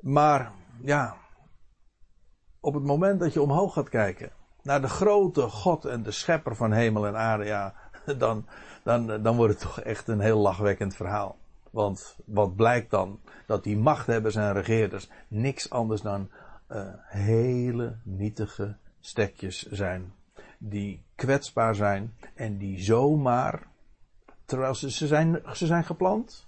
Maar 0.00 0.52
ja, 0.82 1.16
op 2.60 2.74
het 2.74 2.84
moment 2.84 3.20
dat 3.20 3.32
je 3.32 3.42
omhoog 3.42 3.72
gaat 3.72 3.88
kijken 3.88 4.32
naar 4.62 4.80
de 4.80 4.88
grote 4.88 5.40
God 5.40 5.84
en 5.84 6.02
de 6.02 6.10
schepper 6.10 6.56
van 6.56 6.72
hemel 6.72 7.06
en 7.06 7.16
aarde, 7.16 7.44
ja, 7.44 7.74
dan, 8.18 8.46
dan, 8.82 9.22
dan 9.22 9.36
wordt 9.36 9.52
het 9.52 9.62
toch 9.62 9.80
echt 9.80 10.08
een 10.08 10.20
heel 10.20 10.38
lachwekkend 10.38 10.94
verhaal. 10.94 11.36
Want 11.70 12.16
wat 12.24 12.56
blijkt 12.56 12.90
dan? 12.90 13.20
Dat 13.46 13.64
die 13.64 13.76
machthebbers 13.76 14.34
en 14.34 14.52
regeerders 14.52 15.08
niks 15.28 15.70
anders 15.70 16.00
dan 16.00 16.30
uh, 16.70 16.86
hele 17.06 17.96
nietige 18.02 18.76
stekjes 19.00 19.70
zijn. 19.70 20.12
Die 20.58 21.02
kwetsbaar 21.14 21.74
zijn 21.74 22.14
en 22.34 22.58
die 22.58 22.82
zomaar, 22.82 23.62
terwijl 24.44 24.74
ze, 24.74 24.90
ze, 24.90 25.06
zijn, 25.06 25.42
ze 25.52 25.66
zijn 25.66 25.84
geplant, 25.84 26.46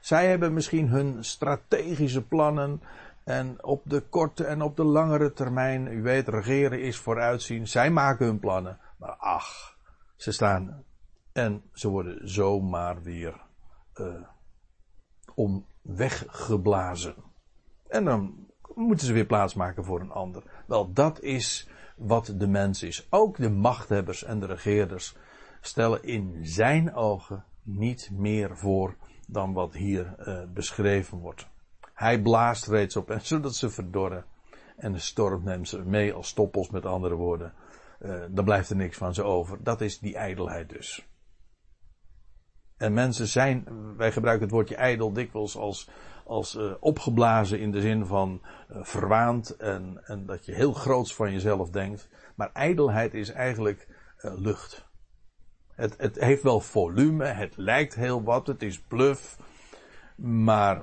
zij 0.00 0.28
hebben 0.28 0.52
misschien 0.52 0.88
hun 0.88 1.24
strategische 1.24 2.22
plannen 2.22 2.82
en 3.24 3.64
op 3.64 3.82
de 3.84 4.00
korte 4.00 4.44
en 4.44 4.62
op 4.62 4.76
de 4.76 4.84
langere 4.84 5.32
termijn, 5.32 5.86
u 5.86 6.02
weet, 6.02 6.28
regeren 6.28 6.80
is 6.80 6.98
vooruitzien. 6.98 7.68
Zij 7.68 7.90
maken 7.90 8.26
hun 8.26 8.38
plannen. 8.38 8.78
Maar 8.96 9.14
ach, 9.18 9.76
ze 10.16 10.32
staan 10.32 10.84
en 11.36 11.62
ze 11.72 11.88
worden 11.88 12.28
zomaar 12.28 13.02
weer 13.02 13.40
uh, 13.94 14.14
om 15.34 15.66
weggeblazen. 15.82 17.14
En 17.88 18.04
dan 18.04 18.46
moeten 18.74 19.06
ze 19.06 19.12
weer 19.12 19.26
plaatsmaken 19.26 19.84
voor 19.84 20.00
een 20.00 20.10
ander. 20.10 20.42
Wel, 20.66 20.92
dat 20.92 21.20
is 21.20 21.68
wat 21.96 22.34
de 22.36 22.46
mens 22.46 22.82
is. 22.82 23.06
Ook 23.10 23.36
de 23.36 23.50
machthebbers 23.50 24.24
en 24.24 24.40
de 24.40 24.46
regeerders 24.46 25.16
stellen 25.60 26.02
in 26.02 26.38
zijn 26.42 26.94
ogen 26.94 27.44
niet 27.62 28.10
meer 28.12 28.56
voor 28.56 28.96
dan 29.28 29.52
wat 29.52 29.74
hier 29.74 30.14
uh, 30.18 30.42
beschreven 30.52 31.18
wordt. 31.18 31.46
Hij 31.94 32.22
blaast 32.22 32.66
reeds 32.66 32.96
op 32.96 33.10
en 33.10 33.20
zodat 33.20 33.54
ze 33.54 33.70
verdorren. 33.70 34.24
En 34.76 34.92
de 34.92 34.98
storm 34.98 35.44
neemt 35.44 35.68
ze 35.68 35.82
mee 35.82 36.12
als 36.12 36.28
stoppels, 36.28 36.70
met 36.70 36.86
andere 36.86 37.14
woorden. 37.14 37.52
Uh, 38.00 38.24
dan 38.30 38.44
blijft 38.44 38.70
er 38.70 38.76
niks 38.76 38.96
van 38.96 39.14
ze 39.14 39.22
over. 39.22 39.62
Dat 39.62 39.80
is 39.80 39.98
die 39.98 40.16
ijdelheid 40.16 40.68
dus. 40.68 41.06
En 42.76 42.92
mensen 42.92 43.26
zijn, 43.26 43.66
wij 43.96 44.12
gebruiken 44.12 44.44
het 44.44 44.54
woordje 44.54 44.76
ijdel 44.76 45.12
dikwijls 45.12 45.56
als, 45.56 45.90
als 46.24 46.54
uh, 46.54 46.72
opgeblazen 46.80 47.60
in 47.60 47.70
de 47.70 47.80
zin 47.80 48.06
van 48.06 48.42
uh, 48.70 48.78
verwaand 48.82 49.56
en, 49.56 50.00
en 50.04 50.26
dat 50.26 50.46
je 50.46 50.54
heel 50.54 50.72
groots 50.72 51.14
van 51.14 51.32
jezelf 51.32 51.70
denkt. 51.70 52.08
Maar 52.34 52.50
ijdelheid 52.52 53.14
is 53.14 53.30
eigenlijk 53.30 53.88
lucht. 54.20 54.88
Het, 55.74 55.94
het 55.98 56.20
heeft 56.20 56.42
wel 56.42 56.60
volume, 56.60 57.24
het 57.24 57.56
lijkt 57.56 57.94
heel 57.94 58.22
wat, 58.22 58.46
het 58.46 58.62
is 58.62 58.80
bluff, 58.80 59.38
maar 60.16 60.82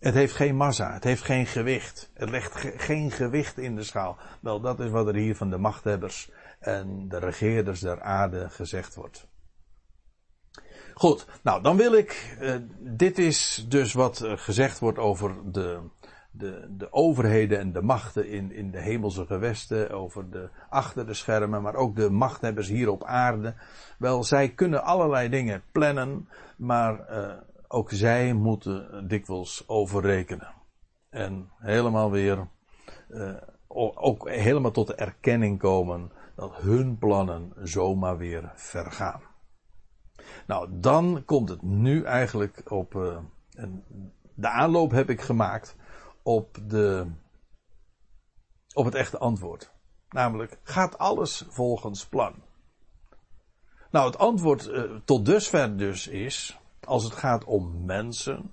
het 0.00 0.14
heeft 0.14 0.34
geen 0.34 0.56
massa, 0.56 0.92
het 0.92 1.04
heeft 1.04 1.22
geen 1.22 1.46
gewicht. 1.46 2.10
Het 2.14 2.30
legt 2.30 2.56
ge 2.56 2.72
geen 2.76 3.10
gewicht 3.10 3.58
in 3.58 3.76
de 3.76 3.82
schaal. 3.82 4.16
Wel, 4.40 4.60
dat 4.60 4.80
is 4.80 4.90
wat 4.90 5.06
er 5.06 5.14
hier 5.14 5.36
van 5.36 5.50
de 5.50 5.58
machthebbers 5.58 6.30
en 6.60 7.08
de 7.08 7.18
regeerders 7.18 7.80
der 7.80 8.02
aarde 8.02 8.50
gezegd 8.50 8.94
wordt. 8.94 9.28
Goed, 10.94 11.26
nou 11.42 11.62
dan 11.62 11.76
wil 11.76 11.92
ik, 11.92 12.36
uh, 12.40 12.54
dit 12.78 13.18
is 13.18 13.66
dus 13.68 13.92
wat 13.92 14.22
uh, 14.22 14.32
gezegd 14.36 14.78
wordt 14.78 14.98
over 14.98 15.52
de, 15.52 15.80
de, 16.30 16.74
de 16.76 16.92
overheden 16.92 17.58
en 17.58 17.72
de 17.72 17.82
machten 17.82 18.28
in, 18.28 18.52
in 18.52 18.70
de 18.70 18.80
hemelse 18.80 19.26
gewesten, 19.26 19.90
over 19.90 20.30
de 20.30 20.50
achter 20.68 21.06
de 21.06 21.14
schermen, 21.14 21.62
maar 21.62 21.74
ook 21.74 21.96
de 21.96 22.10
machthebbers 22.10 22.68
hier 22.68 22.90
op 22.90 23.04
aarde. 23.04 23.54
Wel, 23.98 24.24
zij 24.24 24.48
kunnen 24.48 24.82
allerlei 24.82 25.28
dingen 25.28 25.62
plannen, 25.72 26.28
maar 26.56 27.10
uh, 27.10 27.32
ook 27.68 27.90
zij 27.90 28.32
moeten 28.32 29.08
dikwijls 29.08 29.64
overrekenen. 29.68 30.54
En 31.10 31.50
helemaal 31.58 32.10
weer, 32.10 32.48
ook 33.94 34.28
helemaal 34.28 34.70
tot 34.70 34.86
de 34.86 34.94
erkenning 34.94 35.58
komen 35.58 36.12
dat 36.40 36.56
hun 36.56 36.98
plannen 36.98 37.52
zomaar 37.62 38.16
weer 38.16 38.52
vergaan. 38.54 39.20
Nou, 40.46 40.68
dan 40.70 41.22
komt 41.24 41.48
het 41.48 41.62
nu 41.62 42.04
eigenlijk 42.04 42.70
op, 42.70 42.94
een, 42.94 43.84
de 44.34 44.48
aanloop 44.48 44.90
heb 44.90 45.10
ik 45.10 45.20
gemaakt 45.20 45.76
op, 46.22 46.58
de, 46.66 47.06
op 48.74 48.84
het 48.84 48.94
echte 48.94 49.18
antwoord. 49.18 49.72
Namelijk, 50.08 50.58
gaat 50.62 50.98
alles 50.98 51.44
volgens 51.48 52.06
plan? 52.06 52.34
Nou, 53.90 54.06
het 54.06 54.18
antwoord 54.18 54.66
uh, 54.66 54.96
tot 55.04 55.24
dusver 55.24 55.76
dus 55.76 56.08
is, 56.08 56.60
als 56.80 57.04
het 57.04 57.14
gaat 57.14 57.44
om 57.44 57.84
mensen, 57.84 58.50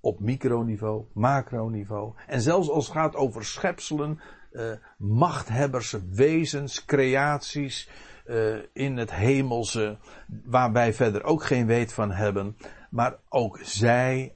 op 0.00 0.20
microniveau, 0.20 1.04
macroniveau. 1.12 2.14
En 2.26 2.40
zelfs 2.40 2.68
als 2.70 2.84
het 2.86 2.96
gaat 2.96 3.16
over 3.16 3.44
schepselen, 3.44 4.20
uh, 4.52 4.72
machthebbers, 4.98 5.96
wezens, 6.10 6.84
creaties 6.84 7.88
uh, 8.26 8.56
in 8.72 8.96
het 8.96 9.12
hemelse, 9.12 9.98
waar 10.44 10.72
wij 10.72 10.94
verder 10.94 11.24
ook 11.24 11.44
geen 11.44 11.66
weet 11.66 11.92
van 11.92 12.10
hebben. 12.10 12.56
Maar 12.90 13.16
ook 13.28 13.58
zij, 13.62 14.34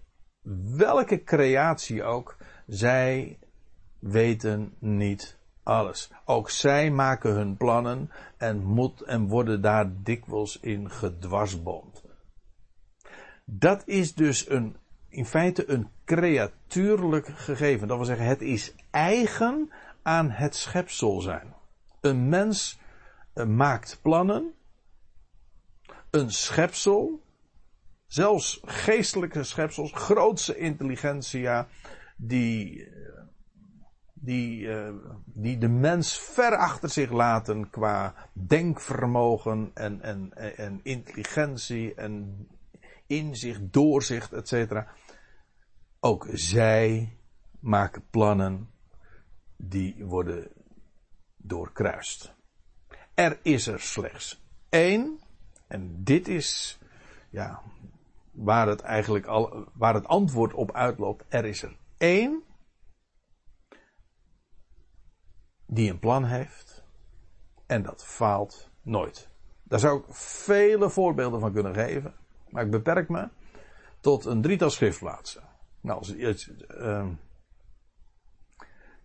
welke 0.77 1.23
creatie 1.23 2.05
ook, 2.05 2.37
zij 2.67 3.39
weten 3.99 4.75
niet 4.79 5.39
alles. 5.63 6.11
Ook 6.25 6.51
zij 6.51 6.91
maken 6.91 7.33
hun 7.33 7.57
plannen 7.57 8.11
en, 8.37 8.65
moet, 8.65 9.01
en 9.01 9.29
worden 9.29 9.61
daar 9.61 9.93
dikwijls 10.03 10.61
in 10.61 10.91
gedwarsboomd. 10.91 12.03
Dat 13.45 13.83
is 13.87 14.15
dus 14.15 14.51
een, 14.51 14.77
in 15.09 15.27
feite 15.27 15.71
een 15.71 15.89
creatuurlijk 16.05 17.27
gegeven. 17.27 17.89
Dat 17.89 17.97
wil 17.97 18.07
zeggen, 18.07 18.27
het 18.27 18.41
is 18.41 18.75
eigen 18.91 19.71
aan 20.07 20.31
het 20.31 20.57
schepsel 20.57 21.21
zijn. 21.21 21.55
Een 22.01 22.29
mens 22.29 22.79
eh, 23.33 23.47
maakt 23.47 23.99
plannen. 24.03 24.55
Een 26.11 26.31
schepsel, 26.31 27.23
zelfs 28.07 28.61
geestelijke 28.65 29.43
schepsels, 29.43 29.93
grootse 29.93 30.57
intelligentia, 30.57 31.69
die, 32.17 32.89
die, 34.15 34.73
eh, 34.73 34.95
die 35.25 35.59
de 35.59 35.69
mens 35.69 36.19
ver 36.19 36.57
achter 36.57 36.91
zich 36.91 37.11
laten 37.11 37.71
qua 37.71 38.15
denkvermogen 38.33 39.71
en, 39.75 40.03
en, 40.03 40.33
en 40.57 40.81
intelligentie 40.83 41.95
en 41.95 42.47
inzicht, 43.07 43.73
doorzicht, 43.73 44.33
etc. 44.33 44.83
Ook 46.01 46.27
zij 46.33 47.17
maken 47.61 48.05
plannen 48.11 48.75
die 49.57 50.05
worden 50.05 50.49
doorkruist. 51.37 52.35
Er 53.15 53.39
is 53.43 53.67
er 53.67 53.81
slechts 53.81 54.45
één, 54.69 55.21
en 55.67 56.05
dit 56.05 56.29
is 56.29 56.79
ja, 57.31 57.63
waar 58.33 58.69
het 58.69 58.81
eigenlijk 58.81 59.27
al, 59.27 59.69
waar 59.73 59.95
het 59.95 60.07
antwoord 60.07 60.55
op 60.55 60.73
uitloopt. 60.73 61.25
Er 61.29 61.45
is 61.45 61.63
er 61.63 61.77
één 61.97 62.43
die 65.67 65.91
een 65.91 65.99
plan 65.99 66.25
heeft 66.25 66.85
en 67.67 67.83
dat 67.83 68.05
faalt 68.05 68.71
nooit. 68.83 69.29
Daar 69.63 69.79
zou 69.79 69.99
ik 69.99 70.15
vele 70.15 70.91
voorbeelden 70.91 71.41
van 71.41 71.53
kunnen 71.53 71.75
geven. 71.75 72.15
Maar 72.49 72.65
ik 72.65 72.71
beperk 72.71 73.09
me 73.09 73.29
tot 74.01 74.25
een 74.25 74.43
drietal 74.43 74.71
schriftplaatsen. 74.71 75.43
Nou, 75.81 75.99
als 75.99 76.09
je 76.09 76.67
uh, 76.79 77.07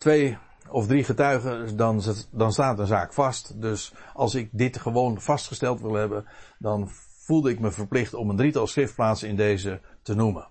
twee 0.02 0.38
of 0.70 0.88
drie 0.88 1.04
getuigen, 1.04 1.78
dan, 1.78 2.02
dan 2.32 2.52
staat 2.52 2.80
een 2.80 2.88
zaak 2.88 3.14
vast. 3.14 3.62
Dus 3.62 3.94
als 4.14 4.36
ik 4.36 4.50
dit 4.52 4.78
gewoon 4.78 5.22
vastgesteld 5.22 5.82
wil 5.82 5.94
hebben, 5.94 6.26
dan 6.60 6.90
voelde 7.26 7.50
ik 7.50 7.60
me 7.60 7.72
verplicht 7.72 8.14
om 8.14 8.30
een 8.30 8.36
drietal 8.36 8.68
schriftplaatsen 8.68 9.30
in 9.30 9.36
deze 9.36 9.82
te 10.02 10.16
noemen. 10.16 10.48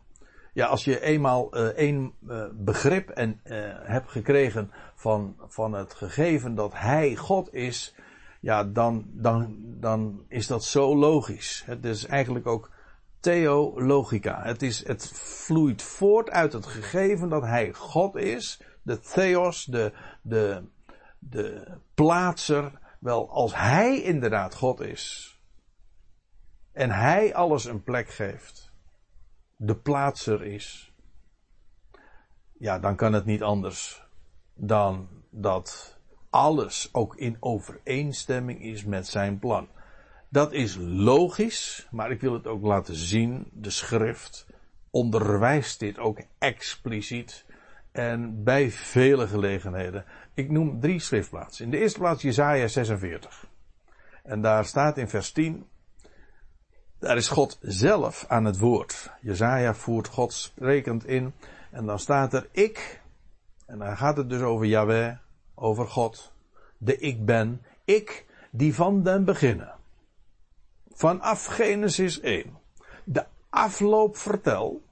Ja, 0.53 0.66
als 0.66 0.84
je 0.84 1.01
eenmaal 1.01 1.57
uh, 1.57 1.64
één 1.64 2.12
uh, 2.28 2.44
begrip 2.53 3.09
en, 3.09 3.40
uh, 3.44 3.53
hebt 3.82 4.11
gekregen 4.11 4.70
van, 4.94 5.36
van 5.48 5.72
het 5.72 5.94
gegeven 5.94 6.55
dat 6.55 6.72
Hij 6.74 7.16
God 7.16 7.55
is, 7.55 7.94
ja, 8.40 8.64
dan, 8.64 9.05
dan, 9.12 9.57
dan 9.61 10.24
is 10.28 10.46
dat 10.46 10.64
zo 10.64 10.96
logisch. 10.96 11.62
Het 11.66 11.84
is 11.84 12.07
eigenlijk 12.07 12.46
ook 12.46 12.70
theologica. 13.20 14.42
Het, 14.42 14.62
is, 14.62 14.86
het 14.86 15.11
vloeit 15.14 15.82
voort 15.82 16.30
uit 16.30 16.53
het 16.53 16.66
gegeven 16.66 17.28
dat 17.28 17.42
hij 17.42 17.72
God 17.72 18.16
is, 18.16 18.61
de 18.91 19.01
theos, 19.01 19.64
de, 19.64 19.93
de, 20.22 20.62
de 21.18 21.66
plaatser. 21.95 22.72
Wel, 22.99 23.30
als 23.30 23.55
hij 23.55 24.03
inderdaad 24.03 24.55
God 24.55 24.80
is 24.80 25.34
en 26.72 26.91
hij 26.91 27.34
alles 27.34 27.64
een 27.64 27.82
plek 27.82 28.09
geeft, 28.09 28.72
de 29.57 29.76
plaatser 29.76 30.45
is, 30.45 30.93
ja, 32.59 32.78
dan 32.78 32.97
kan 32.97 33.12
het 33.12 33.24
niet 33.24 33.43
anders 33.43 34.03
dan 34.55 35.09
dat 35.30 35.99
alles 36.30 36.88
ook 36.93 37.16
in 37.16 37.36
overeenstemming 37.41 38.62
is 38.62 38.84
met 38.84 39.07
zijn 39.07 39.38
plan. 39.38 39.68
Dat 40.28 40.53
is 40.53 40.76
logisch, 40.80 41.88
maar 41.91 42.11
ik 42.11 42.20
wil 42.20 42.32
het 42.32 42.47
ook 42.47 42.62
laten 42.62 42.95
zien. 42.95 43.51
De 43.53 43.70
schrift 43.70 44.47
onderwijst 44.91 45.78
dit 45.78 45.99
ook 45.99 46.20
expliciet 46.38 47.45
en 47.93 48.45
bij 48.45 48.70
vele 48.70 49.26
gelegenheden. 49.26 50.05
Ik 50.34 50.51
noem 50.51 50.80
drie 50.80 50.99
schriftplaatsen. 50.99 51.64
In 51.64 51.70
de 51.70 51.78
eerste 51.78 51.99
plaats 51.99 52.22
Jesaja 52.22 52.68
46. 52.68 53.47
En 54.22 54.41
daar 54.41 54.64
staat 54.64 54.99
in 54.99 55.09
vers 55.09 55.32
10. 55.32 55.66
Daar 56.99 57.16
is 57.16 57.28
God 57.28 57.59
zelf 57.62 58.24
aan 58.28 58.45
het 58.45 58.59
woord. 58.59 59.11
Jesaja 59.20 59.74
voert 59.74 60.09
God 60.09 60.32
sprekend 60.32 61.07
in. 61.07 61.34
En 61.70 61.86
dan 61.86 61.99
staat 61.99 62.32
er 62.32 62.49
ik. 62.51 63.01
En 63.66 63.78
dan 63.78 63.97
gaat 63.97 64.16
het 64.16 64.28
dus 64.28 64.41
over 64.41 64.66
Yahweh, 64.66 65.16
over 65.55 65.86
God. 65.86 66.32
De 66.78 66.99
ik 66.99 67.24
ben. 67.24 67.62
Ik 67.84 68.26
die 68.51 68.74
van 68.74 69.03
den 69.03 69.24
beginnen 69.24 69.78
Vanaf 71.01 71.45
Genesis 71.45 72.20
1. 72.20 72.59
De 73.05 73.26
afloop 73.51 74.16
vertel. 74.16 74.82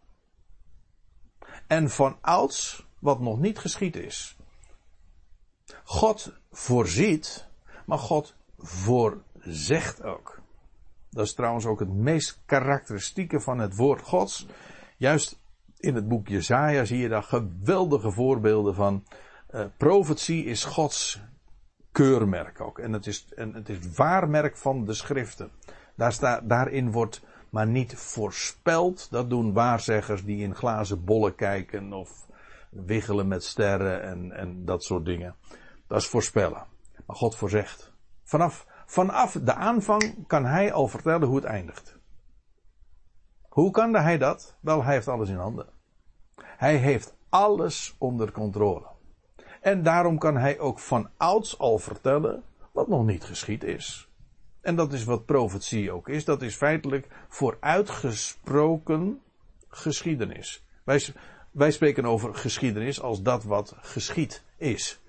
En 1.66 1.90
van 1.90 2.16
ouds 2.20 2.86
wat 2.98 3.20
nog 3.20 3.38
niet 3.38 3.58
geschied 3.58 3.96
is. 3.96 4.36
God 5.84 6.32
voorziet, 6.50 7.46
maar 7.86 7.98
God 7.98 8.34
voorzegt 8.58 10.02
ook. 10.02 10.40
Dat 11.10 11.24
is 11.24 11.34
trouwens 11.34 11.66
ook 11.66 11.80
het 11.80 11.92
meest 11.92 12.40
karakteristieke 12.46 13.40
van 13.40 13.58
het 13.58 13.76
woord 13.76 14.02
Gods. 14.02 14.46
Juist 14.96 15.38
in 15.76 15.94
het 15.94 16.08
boek 16.08 16.28
Jezaja 16.28 16.84
zie 16.84 16.98
je 16.98 17.08
daar 17.08 17.22
geweldige 17.22 18.10
voorbeelden 18.10 18.74
van. 18.74 19.04
Uh, 19.54 19.64
profetie 19.76 20.44
is 20.44 20.64
Gods 20.64 21.20
keurmerk 21.92 22.60
ook. 22.60 22.78
En 22.78 22.92
het 22.92 23.06
is, 23.06 23.26
het 23.34 23.68
is 23.68 23.78
waarmerk 23.96 24.56
van 24.56 24.84
de 24.84 24.94
schriften. 24.94 25.50
Daar 25.94 26.40
daarin 26.46 26.92
wordt 26.92 27.22
maar 27.50 27.66
niet 27.66 27.94
voorspeld. 27.94 29.10
Dat 29.10 29.30
doen 29.30 29.52
waarzeggers 29.52 30.24
die 30.24 30.42
in 30.42 30.54
glazen 30.54 31.04
bollen 31.04 31.34
kijken 31.34 31.92
of 31.92 32.27
wiggelen 32.70 33.28
met 33.28 33.44
sterren 33.44 34.02
en, 34.02 34.32
en 34.32 34.64
dat 34.64 34.84
soort 34.84 35.04
dingen. 35.04 35.34
Dat 35.86 36.00
is 36.00 36.06
voorspellen. 36.06 36.66
Maar 37.06 37.16
God 37.16 37.36
voorzegt. 37.36 37.92
Vanaf, 38.24 38.66
vanaf 38.86 39.32
de 39.32 39.54
aanvang 39.54 40.26
kan 40.26 40.44
hij 40.44 40.72
al 40.72 40.88
vertellen 40.88 41.28
hoe 41.28 41.36
het 41.36 41.44
eindigt. 41.44 41.98
Hoe 43.48 43.70
kan 43.70 43.94
hij 43.94 44.18
dat? 44.18 44.56
Wel, 44.60 44.84
hij 44.84 44.94
heeft 44.94 45.08
alles 45.08 45.28
in 45.28 45.36
handen. 45.36 45.66
Hij 46.36 46.76
heeft 46.76 47.16
alles 47.28 47.94
onder 47.98 48.32
controle. 48.32 48.86
En 49.60 49.82
daarom 49.82 50.18
kan 50.18 50.36
hij 50.36 50.58
ook 50.58 50.78
van 50.78 51.10
ouds 51.16 51.58
al 51.58 51.78
vertellen 51.78 52.42
wat 52.72 52.88
nog 52.88 53.04
niet 53.04 53.24
geschied 53.24 53.64
is. 53.64 54.08
En 54.60 54.76
dat 54.76 54.92
is 54.92 55.04
wat 55.04 55.24
profetie 55.24 55.92
ook 55.92 56.08
is. 56.08 56.24
Dat 56.24 56.42
is 56.42 56.54
feitelijk 56.54 57.08
vooruitgesproken 57.28 59.20
geschiedenis. 59.68 60.64
Wij, 60.84 61.02
wij 61.58 61.70
spreken 61.70 62.04
over 62.04 62.34
geschiedenis 62.34 63.00
als 63.00 63.22
dat 63.22 63.44
wat 63.44 63.74
geschied 63.80 64.44
is. 64.56 65.00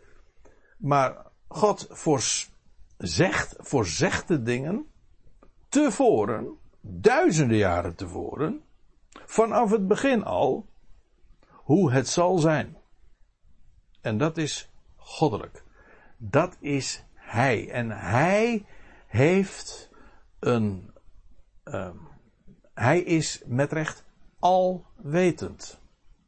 Maar 0.77 1.25
God 1.47 1.87
voorzegt, 1.89 3.55
voorzegt 3.57 4.27
de 4.27 4.41
dingen 4.41 4.85
tevoren, 5.69 6.57
duizenden 6.81 7.57
jaren 7.57 7.95
tevoren, 7.95 8.61
vanaf 9.25 9.71
het 9.71 9.87
begin 9.87 10.23
al, 10.23 10.67
hoe 11.49 11.91
het 11.91 12.07
zal 12.07 12.37
zijn. 12.37 12.77
En 14.01 14.17
dat 14.17 14.37
is 14.37 14.69
goddelijk. 14.95 15.63
Dat 16.17 16.57
is 16.59 17.03
Hij. 17.13 17.69
En 17.69 17.89
Hij 17.89 18.65
heeft 19.07 19.89
een. 20.39 20.93
Uh, 21.65 21.89
hij 22.73 22.99
is 22.99 23.41
met 23.45 23.71
recht 23.71 24.03
alwetend. 24.39 25.79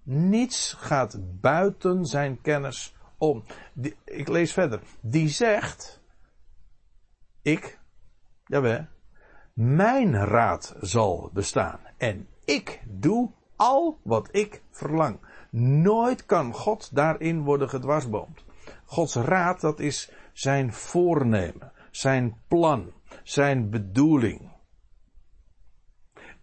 Niets 0.03 0.73
gaat 0.73 1.17
buiten 1.41 2.05
zijn 2.05 2.41
kennis 2.41 2.95
om. 3.17 3.43
Ik 4.05 4.27
lees 4.27 4.53
verder. 4.53 4.81
Die 5.01 5.29
zegt: 5.29 6.01
Ik, 7.41 7.79
jawel, 8.45 8.87
mijn 9.53 10.25
raad 10.25 10.75
zal 10.79 11.29
bestaan. 11.33 11.79
En 11.97 12.27
ik 12.45 12.81
doe 12.87 13.31
al 13.55 13.99
wat 14.03 14.29
ik 14.31 14.61
verlang. 14.69 15.19
Nooit 15.81 16.25
kan 16.25 16.53
God 16.53 16.95
daarin 16.95 17.41
worden 17.41 17.69
gedwarsboomd. 17.69 18.43
Gods 18.85 19.15
raad, 19.15 19.61
dat 19.61 19.79
is 19.79 20.11
zijn 20.33 20.73
voornemen 20.73 21.71
zijn 21.91 22.41
plan, 22.47 22.93
zijn 23.23 23.69
bedoeling. 23.69 24.51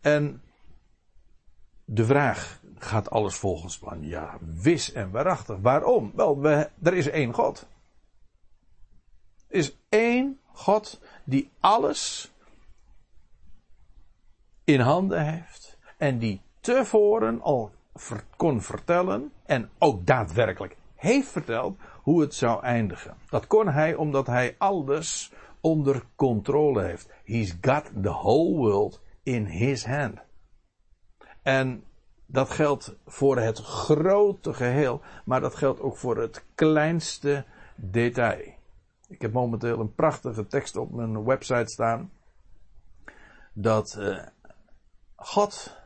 En 0.01 0.43
de 1.85 2.05
vraag 2.05 2.61
gaat 2.85 3.11
alles 3.11 3.35
volgens 3.35 3.79
plan? 3.79 4.03
Ja, 4.03 4.39
wis 4.41 4.93
en 4.93 5.11
waarachtig. 5.11 5.57
Waarom? 5.61 6.13
Wel, 6.15 6.41
we, 6.41 6.71
er 6.83 6.95
is 6.95 7.09
één 7.09 7.33
God. 7.33 7.67
Er 9.49 9.57
is 9.57 9.77
één 9.89 10.41
God 10.53 11.01
die 11.25 11.51
alles 11.61 12.33
in 14.65 14.81
handen 14.81 15.27
heeft 15.27 15.79
en 15.97 16.19
die 16.19 16.41
tevoren 16.61 17.41
al 17.43 17.71
kon 18.37 18.61
vertellen 18.61 19.33
en 19.47 19.71
ook 19.79 20.07
daadwerkelijk 20.07 20.77
heeft 20.95 21.29
verteld 21.29 21.79
hoe 22.03 22.21
het 22.21 22.35
zou 22.35 22.63
eindigen. 22.63 23.17
Dat 23.31 23.47
kon 23.47 23.69
hij 23.69 23.95
omdat 23.95 24.27
hij 24.27 24.55
alles 24.59 25.33
onder 25.61 26.03
controle 26.17 26.83
heeft. 26.83 27.09
He's 27.25 27.57
got 27.61 27.85
the 28.03 28.11
whole 28.11 28.57
world 28.57 29.01
in 29.23 29.45
his 29.45 29.85
hand. 29.85 30.19
En 31.43 31.85
dat 32.31 32.51
geldt 32.51 32.97
voor 33.07 33.39
het 33.39 33.59
grote 33.59 34.55
geheel, 34.55 35.01
maar 35.25 35.41
dat 35.41 35.55
geldt 35.55 35.81
ook 35.81 35.97
voor 35.97 36.17
het 36.17 36.45
kleinste 36.55 37.45
detail. 37.77 38.53
Ik 39.09 39.23
heb 39.23 39.33
momenteel 39.33 39.81
een 39.81 39.95
prachtige 39.95 40.47
tekst 40.47 40.77
op 40.77 40.93
mijn 40.93 41.25
website 41.25 41.71
staan. 41.71 42.13
Dat 43.53 43.97
uh, 43.99 44.27
God 45.17 45.77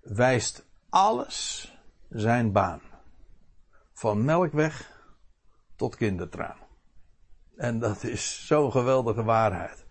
wijst 0.00 0.66
alles 0.88 1.72
zijn 2.08 2.52
baan. 2.52 2.80
Van 3.92 4.24
melkweg 4.24 5.02
tot 5.76 5.96
kindertraan. 5.96 6.58
En 7.56 7.78
dat 7.78 8.02
is 8.02 8.46
zo'n 8.46 8.70
geweldige 8.70 9.22
waarheid. 9.22 9.86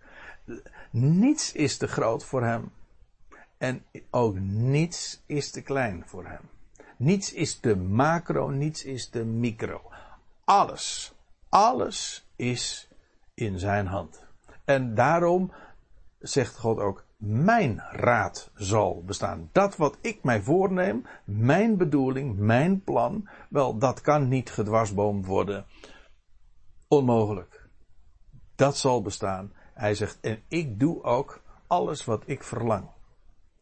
Niets 0.92 1.52
is 1.52 1.78
te 1.78 1.88
groot 1.88 2.26
voor 2.26 2.44
hem. 2.44 2.72
En 3.58 3.86
ook 4.10 4.40
niets 4.40 5.24
is 5.26 5.52
te 5.52 5.62
klein 5.62 6.04
voor 6.06 6.26
hem. 6.26 6.50
Niets 6.98 7.34
is 7.34 7.60
te 7.60 7.76
macro, 7.76 8.50
niets 8.50 8.84
is 8.84 9.10
te 9.10 9.24
micro. 9.24 9.82
Alles, 10.44 11.14
alles 11.50 12.28
is 12.36 12.90
in 13.34 13.60
zijn 13.60 13.88
hand. 13.88 14.24
En 14.66 14.96
daarom 14.96 15.52
zegt 16.20 16.58
God 16.58 16.80
ook, 16.80 17.06
mijn 17.18 17.84
raad 17.92 18.52
zal 18.56 19.04
bestaan. 19.04 19.50
Dat 19.52 19.76
wat 19.76 19.98
ik 20.02 20.24
mij 20.24 20.42
voorneem, 20.42 21.06
mijn 21.24 21.78
bedoeling, 21.78 22.38
mijn 22.38 22.84
plan, 22.84 23.30
wel, 23.50 23.78
dat 23.78 24.02
kan 24.02 24.28
niet 24.28 24.52
gedwarsboomd 24.52 25.26
worden. 25.26 25.66
Onmogelijk. 26.88 27.70
Dat 28.56 28.78
zal 28.78 29.02
bestaan. 29.02 29.54
Hij 29.74 29.96
zegt, 29.96 30.20
en 30.20 30.44
ik 30.48 30.80
doe 30.80 31.04
ook 31.04 31.42
alles 31.68 32.06
wat 32.06 32.24
ik 32.26 32.44
verlang. 32.44 32.88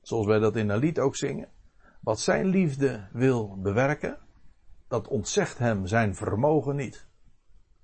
Zoals 0.03 0.25
wij 0.25 0.39
dat 0.39 0.55
in 0.55 0.69
een 0.69 0.77
lied 0.77 0.99
ook 0.99 1.15
zingen. 1.15 1.49
Wat 1.99 2.19
zijn 2.19 2.45
liefde 2.45 3.07
wil 3.11 3.57
bewerken, 3.61 4.17
dat 4.87 5.07
ontzegt 5.07 5.57
hem 5.57 5.87
zijn 5.87 6.15
vermogen 6.15 6.75
niet. 6.75 7.07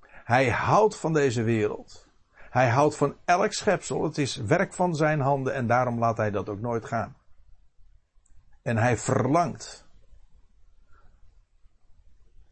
Hij 0.01 0.49
houdt 0.49 0.95
van 0.95 1.13
deze 1.13 1.43
wereld. 1.43 2.07
Hij 2.33 2.69
houdt 2.69 2.95
van 2.95 3.15
elk 3.25 3.53
schepsel. 3.53 4.03
Het 4.03 4.17
is 4.17 4.35
werk 4.35 4.73
van 4.73 4.95
zijn 4.95 5.19
handen 5.19 5.53
en 5.53 5.67
daarom 5.67 5.99
laat 5.99 6.17
hij 6.17 6.31
dat 6.31 6.49
ook 6.49 6.59
nooit 6.59 6.85
gaan. 6.85 7.15
En 8.61 8.77
hij 8.77 8.97
verlangt 8.97 9.87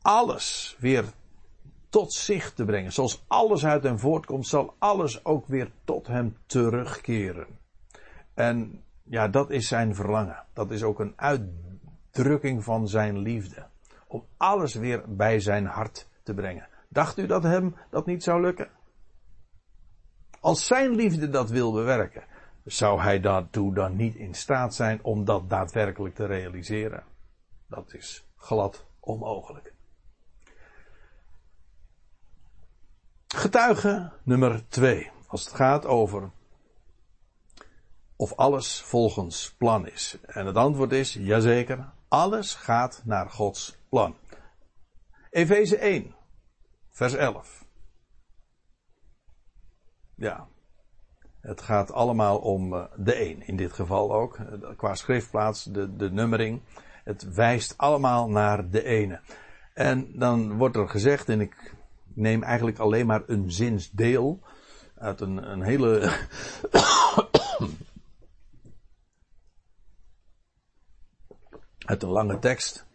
alles 0.02 0.76
weer 0.80 1.06
tot 1.90 2.14
zich 2.14 2.54
te 2.54 2.66
brengen. 2.66 2.94
Zoals 2.94 3.24
alles 3.28 3.66
uit 3.66 3.84
hem 3.84 4.00
voortkomt, 4.00 4.48
zal 4.48 4.76
alles 4.78 5.26
ook 5.26 5.48
weer 5.48 5.72
tot 5.84 6.08
hem 6.08 6.38
terugkeren. 6.46 7.48
En 8.34 8.84
ja, 9.10 9.28
dat 9.28 9.50
is 9.50 9.68
zijn 9.68 9.96
verlangen. 9.96 10.44
Dat 10.54 10.72
is 10.72 10.84
ook 10.84 11.00
een 11.00 11.14
uitdrukking 11.16 12.64
van 12.64 12.88
zijn 12.88 13.18
liefde. 13.18 13.66
Om 14.08 14.26
alles 14.38 14.74
weer 14.74 15.04
bij 15.08 15.40
zijn 15.40 15.66
hart 15.66 16.10
te 16.24 16.34
brengen. 16.34 16.68
Dacht 16.90 17.18
u 17.18 17.26
dat 17.26 17.44
hem 17.44 17.76
dat 17.90 18.06
niet 18.06 18.24
zou 18.24 18.42
lukken? 18.42 18.70
Als 20.40 20.66
zijn 20.66 20.96
liefde 20.96 21.30
dat 21.30 21.50
wil 21.50 21.72
bewerken, 21.72 22.24
zou 22.64 23.02
hij 23.02 23.20
daartoe 23.20 23.74
dan 23.74 23.96
niet 23.96 24.16
in 24.16 24.34
staat 24.34 24.76
zijn 24.76 25.04
om 25.04 25.26
dat 25.26 25.50
daadwerkelijk 25.50 26.16
te 26.16 26.26
realiseren? 26.26 27.04
Dat 27.68 27.94
is 27.94 28.26
glad 28.36 28.86
onmogelijk. 29.00 29.74
Getuige 33.28 34.12
nummer 34.24 34.68
twee. 34.68 35.12
Als 35.28 35.46
het 35.46 35.54
gaat 35.54 35.86
over 35.86 36.30
of 38.18 38.36
alles 38.36 38.82
volgens 38.82 39.56
plan 39.58 39.88
is. 39.88 40.18
En 40.26 40.46
het 40.46 40.56
antwoord 40.56 40.92
is 40.92 41.14
jazeker. 41.14 41.90
Alles 42.08 42.54
gaat 42.54 43.02
naar 43.06 43.30
Gods 43.30 43.78
plan. 43.90 44.16
Efeze 45.30 45.78
1, 45.78 46.16
vers 46.90 47.14
11. 47.14 47.66
Ja. 50.16 50.48
Het 51.42 51.62
gaat 51.62 51.92
allemaal 51.92 52.38
om 52.38 52.74
eh, 52.74 52.84
de 52.96 53.14
1 53.14 53.48
in 53.48 53.56
dit 53.56 53.74
geval 53.74 54.14
ook. 54.14 54.38
Eh, 54.38 54.70
qua 54.76 54.96
schriftplaats, 54.96 55.64
de, 55.64 55.96
de 55.96 56.12
nummering. 56.12 56.62
Het 57.04 57.34
wijst 57.34 57.78
allemaal 57.78 58.30
naar 58.30 58.70
de 58.70 58.84
ene. 58.84 59.20
En 59.74 60.12
dan 60.14 60.58
wordt 60.58 60.76
er 60.76 60.90
gezegd, 60.90 61.30
en 61.30 61.42
ik 61.42 61.76
neem 62.14 62.44
eigenlijk 62.44 62.80
alleen 62.80 63.06
maar 63.06 63.24
een 63.28 63.52
zinsdeel 63.52 64.40
uit 64.96 65.22
een, 65.22 65.52
een 65.52 65.62
hele. 65.62 66.12
Uit 71.88 72.04
een 72.04 72.10
lange 72.10 72.40
tekst. 72.40 72.86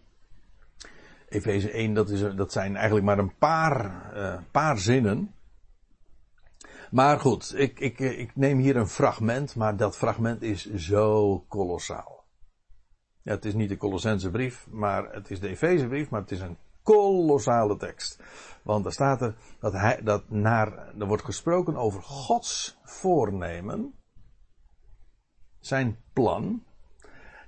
Efeze 1.28 1.70
1, 1.70 1.94
dat, 1.94 2.10
is, 2.10 2.34
dat 2.36 2.52
zijn 2.52 2.76
eigenlijk 2.76 3.06
maar 3.06 3.18
een 3.18 3.36
paar, 3.38 4.10
uh, 4.16 4.38
paar 4.50 4.78
zinnen. 4.78 5.34
Maar 6.90 7.20
goed, 7.20 7.54
ik, 7.56 7.80
ik, 7.80 7.98
ik 7.98 8.36
neem 8.36 8.58
hier 8.58 8.76
een 8.76 8.88
fragment, 8.88 9.56
maar 9.56 9.76
dat 9.76 9.96
fragment 9.96 10.42
is 10.42 10.74
zo 10.74 11.38
kolossaal. 11.48 12.24
Het 13.22 13.44
is 13.44 13.54
niet 13.54 13.68
de 13.68 13.76
Colossense 13.76 14.30
brief, 14.30 14.66
maar 14.70 15.12
het 15.12 15.30
is 15.30 15.40
de 15.40 15.48
Efezebrief, 15.48 16.10
maar 16.10 16.20
het 16.20 16.30
is 16.30 16.40
een 16.40 16.58
kolossale 16.82 17.76
tekst. 17.76 18.22
Want 18.62 18.86
er 18.86 18.92
staat 18.92 19.22
er 19.22 19.34
dat, 19.60 19.72
hij, 19.72 20.00
dat 20.02 20.30
naar, 20.30 20.94
er 20.98 21.06
wordt 21.06 21.24
gesproken 21.24 21.76
over 21.76 22.02
Gods 22.02 22.78
voornemen, 22.82 23.94
zijn 25.60 25.98
plan, 26.12 26.62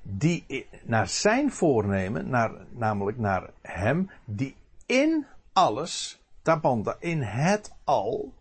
die 0.06 0.66
naar 0.82 1.08
zijn 1.08 1.52
voornemen, 1.52 2.28
naar, 2.28 2.66
namelijk 2.70 3.18
naar 3.18 3.50
hem, 3.62 4.10
die 4.24 4.56
in 4.86 5.26
alles, 5.52 6.22
tapanta, 6.42 6.96
in 6.98 7.22
het 7.22 7.74
al, 7.84 8.32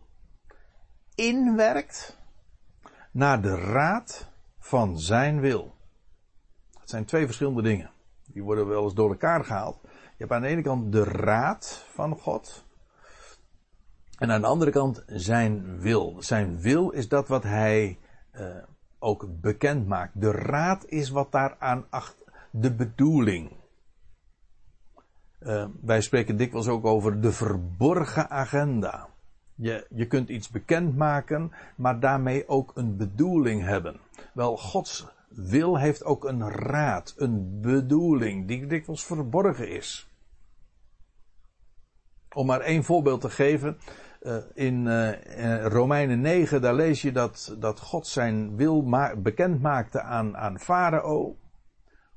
inwerkt 1.16 2.18
naar 3.12 3.42
de 3.42 3.56
raad 3.56 4.32
van 4.60 5.00
zijn 5.00 5.40
wil. 5.40 5.76
Het 6.80 6.90
zijn 6.90 7.06
twee 7.06 7.26
verschillende 7.26 7.62
dingen. 7.62 7.92
Die 8.26 8.44
worden 8.44 8.68
wel 8.68 8.84
eens 8.84 8.94
door 8.94 9.10
elkaar 9.10 9.44
gehaald. 9.44 9.80
Je 9.84 9.90
hebt 10.18 10.32
aan 10.32 10.42
de 10.42 10.48
ene 10.48 10.62
kant 10.62 10.92
de 10.92 11.04
raad 11.04 11.86
van 11.90 12.18
God. 12.18 12.66
En 14.18 14.32
aan 14.32 14.42
de 14.42 14.48
andere 14.48 14.72
kant 14.72 15.04
zijn 15.08 15.80
wil. 15.80 16.16
Zijn 16.20 16.62
wil 16.62 16.90
is 16.90 17.08
dat 17.08 17.28
wat 17.28 17.44
hij 17.44 18.00
uh, 18.34 18.56
ook 19.04 19.28
bekend 19.42 19.88
maakt. 19.88 20.22
De 20.22 20.32
raad 20.32 20.86
is 20.86 21.10
wat 21.10 21.32
daaraan 21.32 21.86
achter. 21.90 22.26
De 22.52 22.74
bedoeling. 22.74 23.52
Uh, 25.40 25.66
wij 25.82 26.02
spreken 26.02 26.38
dikwijls 26.38 26.68
ook 26.68 26.86
over 26.86 27.22
de 27.22 27.32
verborgen 27.32 28.30
agenda. 28.30 29.10
Je, 29.56 29.88
je 29.90 30.08
kunt 30.08 30.30
iets 30.30 30.50
bekendmaken, 30.50 31.52
maar 31.76 32.00
daarmee 32.00 32.48
ook 32.48 32.72
een 32.76 32.98
bedoeling 32.98 33.64
hebben. 33.64 34.00
Wel, 34.34 34.58
Gods 34.58 35.08
wil 35.30 35.78
heeft 35.78 36.04
ook 36.04 36.26
een 36.26 36.50
raad, 36.50 37.14
een 37.18 37.62
bedoeling, 37.62 38.48
die 38.48 38.66
dikwijls 38.66 39.06
verborgen 39.06 39.70
is. 39.70 40.08
Om 42.34 42.46
maar 42.46 42.62
één 42.62 42.84
voorbeeld 42.84 43.22
te 43.22 43.30
geven. 43.30 43.78
Uh, 44.26 44.38
in 44.54 44.86
uh, 44.86 45.66
Romeinen 45.66 46.22
9, 46.22 46.62
daar 46.62 46.74
lees 46.74 47.02
je 47.02 47.12
dat, 47.12 47.56
dat 47.60 47.80
God 47.80 48.08
zijn 48.08 48.56
wil 48.56 48.90
bekend 49.18 49.62
maakte 49.62 50.02
aan, 50.02 50.38
aan 50.38 50.60
Farao. 50.60 51.38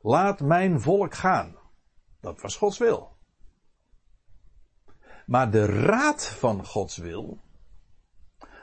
Laat 0.00 0.40
mijn 0.40 0.80
volk 0.80 1.14
gaan. 1.14 1.56
Dat 2.20 2.40
was 2.40 2.56
Gods 2.56 2.78
wil. 2.78 3.16
Maar 5.26 5.50
de 5.50 5.66
raad 5.66 6.26
van 6.26 6.66
Gods 6.66 6.96
wil 6.96 7.38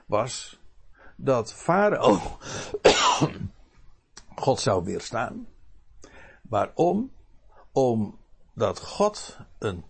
was 0.06 0.60
dat 1.16 1.54
Farao 1.54 2.20
God 4.44 4.60
zou 4.60 4.84
weerstaan. 4.84 5.48
Waarom? 6.42 7.12
Omdat 7.72 8.82
God 8.82 9.38
een, 9.60 9.84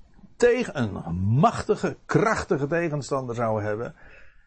tegen, 0.44 0.78
een 0.78 1.16
machtige, 1.16 1.98
krachtige 2.06 2.68
tegenstander 2.68 3.36
zou 3.36 3.64
hebben 3.64 3.96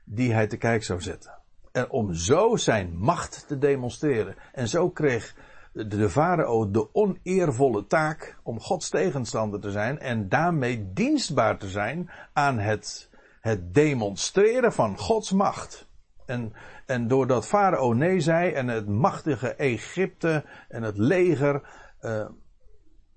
die 0.05 0.33
hij 0.33 0.47
te 0.47 0.57
kijk 0.57 0.85
zou 0.85 1.01
zetten. 1.01 1.33
En 1.73 1.91
om 1.91 2.15
zo 2.15 2.57
zijn 2.57 2.97
macht 2.99 3.45
te 3.49 3.59
demonstreren. 3.59 4.37
En 4.53 4.69
zo 4.69 4.91
kreeg 4.91 5.35
de, 5.73 5.87
de 5.87 6.11
farao 6.11 6.71
de 6.71 6.95
oneervolle 6.95 7.87
taak 7.87 8.39
om 8.43 8.61
Gods 8.61 8.89
tegenstander 8.89 9.61
te 9.61 9.71
zijn 9.71 9.99
en 9.99 10.29
daarmee 10.29 10.93
dienstbaar 10.93 11.59
te 11.59 11.69
zijn 11.69 12.11
aan 12.33 12.59
het, 12.59 13.11
het 13.41 13.75
demonstreren 13.75 14.73
van 14.73 14.99
Gods 14.99 15.33
macht. 15.33 15.89
En, 16.27 16.53
en 16.87 17.09
doordat 17.09 17.47
farao 17.47 17.93
nee 17.93 18.21
zei 18.21 18.53
en 18.53 18.69
het 18.69 18.89
machtige 18.89 19.55
Egypte 19.55 20.45
en 20.69 20.83
het 20.83 20.99
leger 20.99 21.63
uh, 22.01 22.27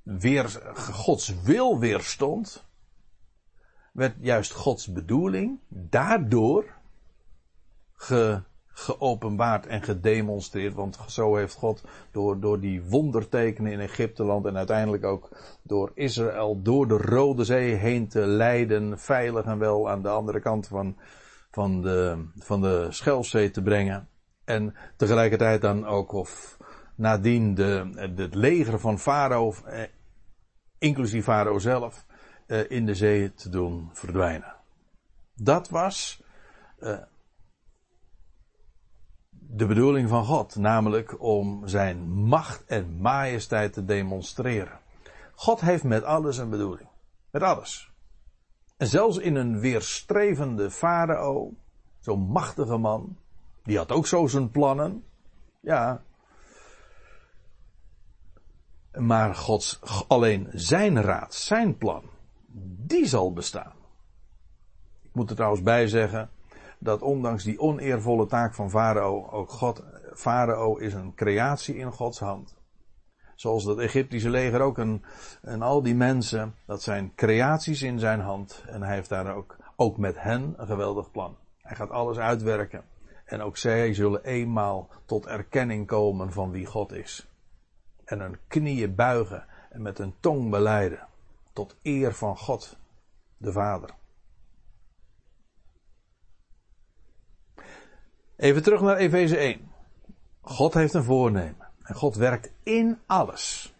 weer 0.03 0.49
Gods 0.75 1.41
wil 1.41 1.79
weerstond, 1.79 2.67
werd 3.93 4.15
juist 4.19 4.51
Gods 4.51 4.91
bedoeling 4.91 5.59
daardoor 5.67 6.65
ge, 7.93 8.41
geopenbaard 8.67 9.67
en 9.67 9.81
gedemonstreerd. 9.81 10.73
Want 10.73 10.99
zo 11.07 11.35
heeft 11.35 11.53
God 11.53 11.83
door, 12.11 12.39
door 12.39 12.59
die 12.59 12.83
wondertekenen 12.83 13.71
in 13.71 13.79
Egypteland 13.79 14.45
en 14.45 14.57
uiteindelijk 14.57 15.03
ook 15.03 15.29
door 15.63 15.91
Israël 15.93 16.61
door 16.61 16.87
de 16.87 16.97
Rode 16.97 17.43
Zee 17.43 17.73
heen 17.73 18.07
te 18.07 18.19
leiden, 18.19 18.99
veilig 18.99 19.45
en 19.45 19.59
wel 19.59 19.89
aan 19.89 20.01
de 20.01 20.09
andere 20.09 20.39
kant 20.39 20.67
van, 20.67 20.97
van, 21.51 21.81
de, 21.81 22.25
van 22.37 22.61
de 22.61 22.87
Schelfzee 22.89 23.51
te 23.51 23.61
brengen. 23.61 24.07
En 24.45 24.75
tegelijkertijd 24.97 25.61
dan 25.61 25.85
ook 25.85 26.11
of 26.11 26.57
nadien 26.95 27.55
de, 27.55 27.89
het 28.15 28.35
leger 28.35 28.79
van 28.79 28.99
Farao, 28.99 29.53
eh, 29.65 29.81
inclusief 30.77 31.23
Farao 31.23 31.59
zelf, 31.59 32.05
eh, 32.49 32.71
in 32.71 32.85
de 32.85 32.95
zee 32.95 33.33
te 33.33 33.49
doen 33.49 33.89
verdwijnen. 33.93 34.55
Dat 35.35 35.69
was 35.69 36.23
eh, 36.79 36.97
de 39.29 39.65
bedoeling 39.65 40.09
van 40.09 40.25
God, 40.25 40.55
namelijk 40.55 41.21
om 41.21 41.67
zijn 41.67 42.09
macht 42.09 42.65
en 42.65 42.97
majesteit 42.97 43.73
te 43.73 43.85
demonstreren. 43.85 44.79
God 45.35 45.61
heeft 45.61 45.83
met 45.83 46.03
alles 46.03 46.37
een 46.37 46.49
bedoeling. 46.49 46.89
Met 47.31 47.41
alles. 47.41 47.91
En 48.77 48.87
zelfs 48.87 49.17
in 49.17 49.35
een 49.35 49.59
weerstrevende 49.59 50.71
farao, 50.71 51.53
zo'n 51.99 52.21
machtige 52.21 52.77
man, 52.77 53.17
die 53.63 53.77
had 53.77 53.91
ook 53.91 54.07
zo 54.07 54.27
zijn 54.27 54.51
plannen. 54.51 55.03
Ja. 55.59 56.01
Maar 58.91 59.35
Gods, 59.35 59.79
alleen 60.07 60.49
zijn 60.53 61.01
raad, 61.01 61.33
zijn 61.33 61.77
plan, 61.77 62.03
die 62.61 63.05
zal 63.05 63.33
bestaan. 63.33 63.73
Ik 65.01 65.13
moet 65.13 65.29
er 65.29 65.35
trouwens 65.35 65.63
bij 65.63 65.87
zeggen 65.87 66.29
dat 66.79 67.01
ondanks 67.01 67.43
die 67.43 67.59
oneervolle 67.59 68.25
taak 68.25 68.53
van 68.53 68.69
Farao, 68.69 69.29
ook 69.29 69.49
God, 69.49 69.83
Farao 70.13 70.75
is 70.77 70.93
een 70.93 71.13
creatie 71.15 71.75
in 71.75 71.91
Gods 71.91 72.19
hand. 72.19 72.57
Zoals 73.35 73.63
dat 73.63 73.79
Egyptische 73.79 74.29
leger 74.29 74.61
ook 74.61 74.77
een, 74.77 75.03
en 75.41 75.61
al 75.61 75.81
die 75.81 75.95
mensen, 75.95 76.55
dat 76.65 76.81
zijn 76.81 77.11
creaties 77.15 77.81
in 77.81 77.99
zijn 77.99 78.19
hand. 78.19 78.63
En 78.67 78.81
hij 78.81 78.95
heeft 78.95 79.09
daar 79.09 79.35
ook, 79.35 79.57
ook 79.75 79.97
met 79.97 80.21
hen 80.21 80.53
een 80.57 80.67
geweldig 80.67 81.11
plan. 81.11 81.37
Hij 81.61 81.75
gaat 81.75 81.89
alles 81.89 82.17
uitwerken. 82.17 82.83
En 83.25 83.41
ook 83.41 83.57
zij 83.57 83.93
zullen 83.93 84.23
eenmaal 84.23 84.89
tot 85.05 85.25
erkenning 85.25 85.87
komen 85.87 86.31
van 86.31 86.51
wie 86.51 86.65
God 86.65 86.91
is. 86.91 87.27
En 88.05 88.19
hun 88.19 88.37
knieën 88.47 88.95
buigen 88.95 89.45
en 89.69 89.81
met 89.81 89.97
hun 89.97 90.13
tong 90.19 90.49
beleiden. 90.49 91.07
Tot 91.53 91.75
eer 91.81 92.13
van 92.13 92.37
God, 92.37 92.77
de 93.37 93.51
Vader. 93.51 93.89
Even 98.35 98.63
terug 98.63 98.81
naar 98.81 98.97
Efeze 98.97 99.37
1. 99.37 99.71
God 100.41 100.73
heeft 100.73 100.93
een 100.93 101.03
voornemen. 101.03 101.67
En 101.81 101.95
God 101.95 102.15
werkt 102.15 102.51
in 102.63 102.99
alles. 103.05 103.73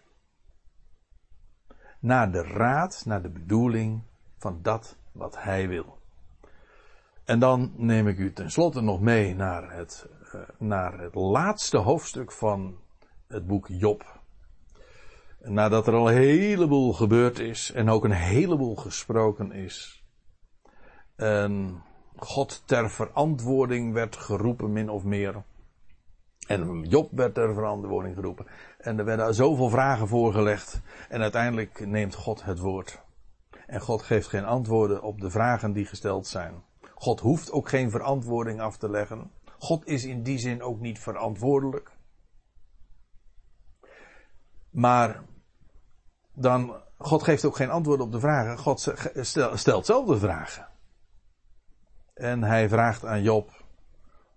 Naar 1.99 2.31
de 2.31 2.43
raad, 2.43 3.03
naar 3.05 3.21
de 3.21 3.29
bedoeling 3.29 4.01
van 4.37 4.59
dat 4.61 4.97
wat 5.11 5.41
hij 5.41 5.67
wil. 5.67 5.97
En 7.25 7.39
dan 7.39 7.73
neem 7.75 8.07
ik 8.07 8.17
u 8.17 8.33
tenslotte 8.33 8.81
nog 8.81 9.01
mee 9.01 9.35
naar 9.35 9.73
het, 9.73 10.07
uh, 10.35 10.41
naar 10.57 10.99
het 10.99 11.15
laatste 11.15 11.77
hoofdstuk 11.77 12.31
van 12.31 12.77
het 13.27 13.47
boek 13.47 13.67
Job. 13.67 14.18
Nadat 15.41 15.87
er 15.87 15.93
al 15.93 16.11
een 16.11 16.17
heleboel 16.17 16.93
gebeurd 16.93 17.39
is 17.39 17.71
en 17.71 17.89
ook 17.89 18.03
een 18.03 18.11
heleboel 18.11 18.75
gesproken 18.75 19.51
is. 19.51 20.03
En 21.15 21.83
God 22.15 22.63
ter 22.65 22.89
verantwoording 22.89 23.93
werd 23.93 24.15
geroepen, 24.15 24.71
min 24.71 24.89
of 24.89 25.03
meer. 25.03 25.43
En 26.47 26.83
Job 26.83 27.11
werd 27.11 27.33
ter 27.33 27.53
verantwoording 27.53 28.15
geroepen. 28.15 28.45
En 28.77 28.99
er 28.99 29.05
werden 29.05 29.33
zoveel 29.33 29.69
vragen 29.69 30.07
voorgelegd. 30.07 30.81
En 31.09 31.21
uiteindelijk 31.21 31.85
neemt 31.85 32.15
God 32.15 32.43
het 32.43 32.59
woord. 32.59 33.01
En 33.67 33.81
God 33.81 34.01
geeft 34.01 34.27
geen 34.27 34.45
antwoorden 34.45 35.01
op 35.01 35.21
de 35.21 35.29
vragen 35.29 35.73
die 35.73 35.85
gesteld 35.85 36.27
zijn. 36.27 36.63
God 36.95 37.19
hoeft 37.19 37.51
ook 37.51 37.69
geen 37.69 37.91
verantwoording 37.91 38.61
af 38.61 38.77
te 38.77 38.89
leggen. 38.89 39.31
God 39.57 39.87
is 39.87 40.05
in 40.05 40.23
die 40.23 40.37
zin 40.37 40.61
ook 40.61 40.79
niet 40.79 40.99
verantwoordelijk. 40.99 41.91
Maar 44.69 45.23
dan, 46.39 46.75
God 46.97 47.23
geeft 47.23 47.45
ook 47.45 47.55
geen 47.55 47.69
antwoord 47.69 47.99
op 47.99 48.11
de 48.11 48.19
vragen. 48.19 48.57
God 48.57 48.93
stelt 49.53 49.85
zelf 49.85 50.05
de 50.05 50.17
vragen. 50.17 50.67
En 52.13 52.43
hij 52.43 52.69
vraagt 52.69 53.05
aan 53.05 53.21
Job. 53.21 53.51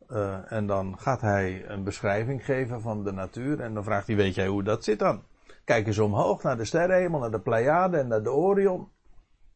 Uh, 0.09 0.53
en 0.53 0.67
dan 0.67 0.99
gaat 0.99 1.21
hij 1.21 1.69
een 1.69 1.85
beschrijving 1.85 2.45
geven 2.45 2.81
van 2.81 3.05
de 3.05 3.13
natuur. 3.13 3.61
En 3.61 3.75
dan 3.75 3.85
vraagt 3.85 4.07
hij: 4.07 4.17
Weet 4.17 4.35
jij 4.35 4.47
hoe 4.47 4.63
dat 4.63 4.85
zit 4.85 4.99
dan? 4.99 5.23
Kijk 5.65 5.87
eens 5.87 5.99
omhoog 5.99 6.43
naar 6.43 6.57
de 6.57 6.65
sterrenhemel, 6.65 7.21
naar 7.21 7.31
de 7.31 7.41
Pleiade 7.41 7.99
en 7.99 8.09
naar 8.09 8.23
de 8.23 8.33
Orion. 8.33 8.89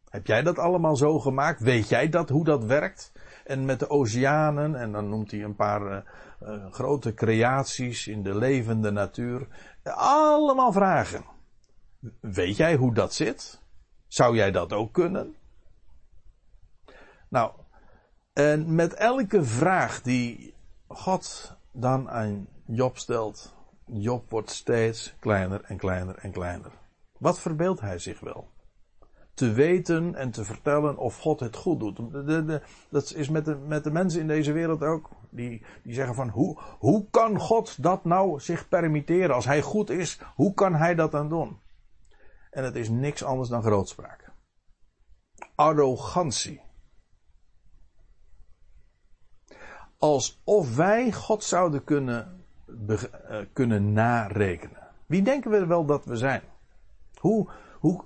Heb 0.09 0.27
jij 0.27 0.43
dat 0.43 0.59
allemaal 0.59 0.97
zo 0.97 1.19
gemaakt? 1.19 1.61
Weet 1.61 1.89
jij 1.89 2.09
dat, 2.09 2.29
hoe 2.29 2.45
dat 2.45 2.65
werkt? 2.65 3.13
En 3.45 3.65
met 3.65 3.79
de 3.79 3.91
oceanen, 3.91 4.75
en 4.75 4.93
dan 4.93 5.09
noemt 5.09 5.31
hij 5.31 5.43
een 5.43 5.57
paar 5.57 5.83
uh, 5.83 5.97
uh, 6.43 6.73
grote 6.73 7.15
creaties 7.15 8.07
in 8.07 8.23
de 8.23 8.35
levende 8.35 8.91
natuur. 8.91 9.47
Allemaal 9.85 10.73
vragen. 10.73 11.36
Weet 12.21 12.57
jij 12.57 12.77
hoe 12.77 12.95
dat 12.95 13.15
zit? 13.15 13.61
Zou 14.07 14.37
jij 14.37 14.51
dat 14.51 14.73
ook 14.73 14.93
kunnen? 14.93 15.35
Nou, 17.29 17.53
en 18.33 18.75
met 18.75 18.95
elke 18.95 19.45
vraag 19.45 20.03
die 20.03 20.55
God 20.87 21.57
dan 21.73 22.11
aan 22.11 22.49
Job 22.67 22.99
stelt, 22.99 23.55
Job 23.85 24.31
wordt 24.31 24.51
steeds 24.51 25.15
kleiner 25.19 25.63
en 25.65 25.77
kleiner 25.77 26.19
en 26.19 26.31
kleiner. 26.31 26.71
Wat 27.19 27.41
verbeeldt 27.41 27.81
hij 27.81 27.99
zich 27.99 28.21
wel? 28.21 28.49
Te 29.35 29.53
weten 29.53 30.15
en 30.15 30.31
te 30.31 30.45
vertellen 30.45 30.97
of 30.97 31.19
God 31.19 31.41
het 31.41 31.57
goed 31.57 31.81
doet. 31.81 32.01
Dat 32.91 33.15
is 33.15 33.29
met 33.29 33.45
de, 33.45 33.57
met 33.57 33.85
de 33.85 33.91
mensen 33.91 34.21
in 34.21 34.27
deze 34.27 34.53
wereld 34.53 34.83
ook. 34.83 35.11
Die, 35.31 35.65
die 35.83 35.95
zeggen 35.95 36.15
van 36.15 36.29
hoe, 36.29 36.59
hoe 36.79 37.07
kan 37.11 37.41
God 37.41 37.83
dat 37.83 38.05
nou 38.05 38.41
zich 38.41 38.69
permitteren? 38.69 39.35
Als 39.35 39.45
hij 39.45 39.63
goed 39.63 39.91
is, 39.91 40.21
hoe 40.35 40.55
kan 40.55 40.75
hij 40.75 40.95
dat 40.95 41.11
dan 41.11 41.29
doen? 41.29 41.59
En 42.57 42.65
het 42.65 42.77
is 42.77 42.89
niks 42.89 43.23
anders 43.23 43.49
dan 43.49 43.63
grootspraak. 43.63 44.33
Arrogantie. 45.55 46.65
alsof 49.99 50.77
wij 50.77 51.13
God 51.13 51.45
zouden 51.45 51.85
kunnen, 51.85 52.45
uh, 52.89 52.99
kunnen 53.53 53.93
narekenen. 53.93 54.89
Wie 55.07 55.23
denken 55.23 55.51
we 55.51 55.67
wel 55.67 55.85
dat 55.85 56.05
we 56.05 56.17
zijn? 56.17 56.43
Hoe, 57.15 57.49
hoe, 57.79 58.05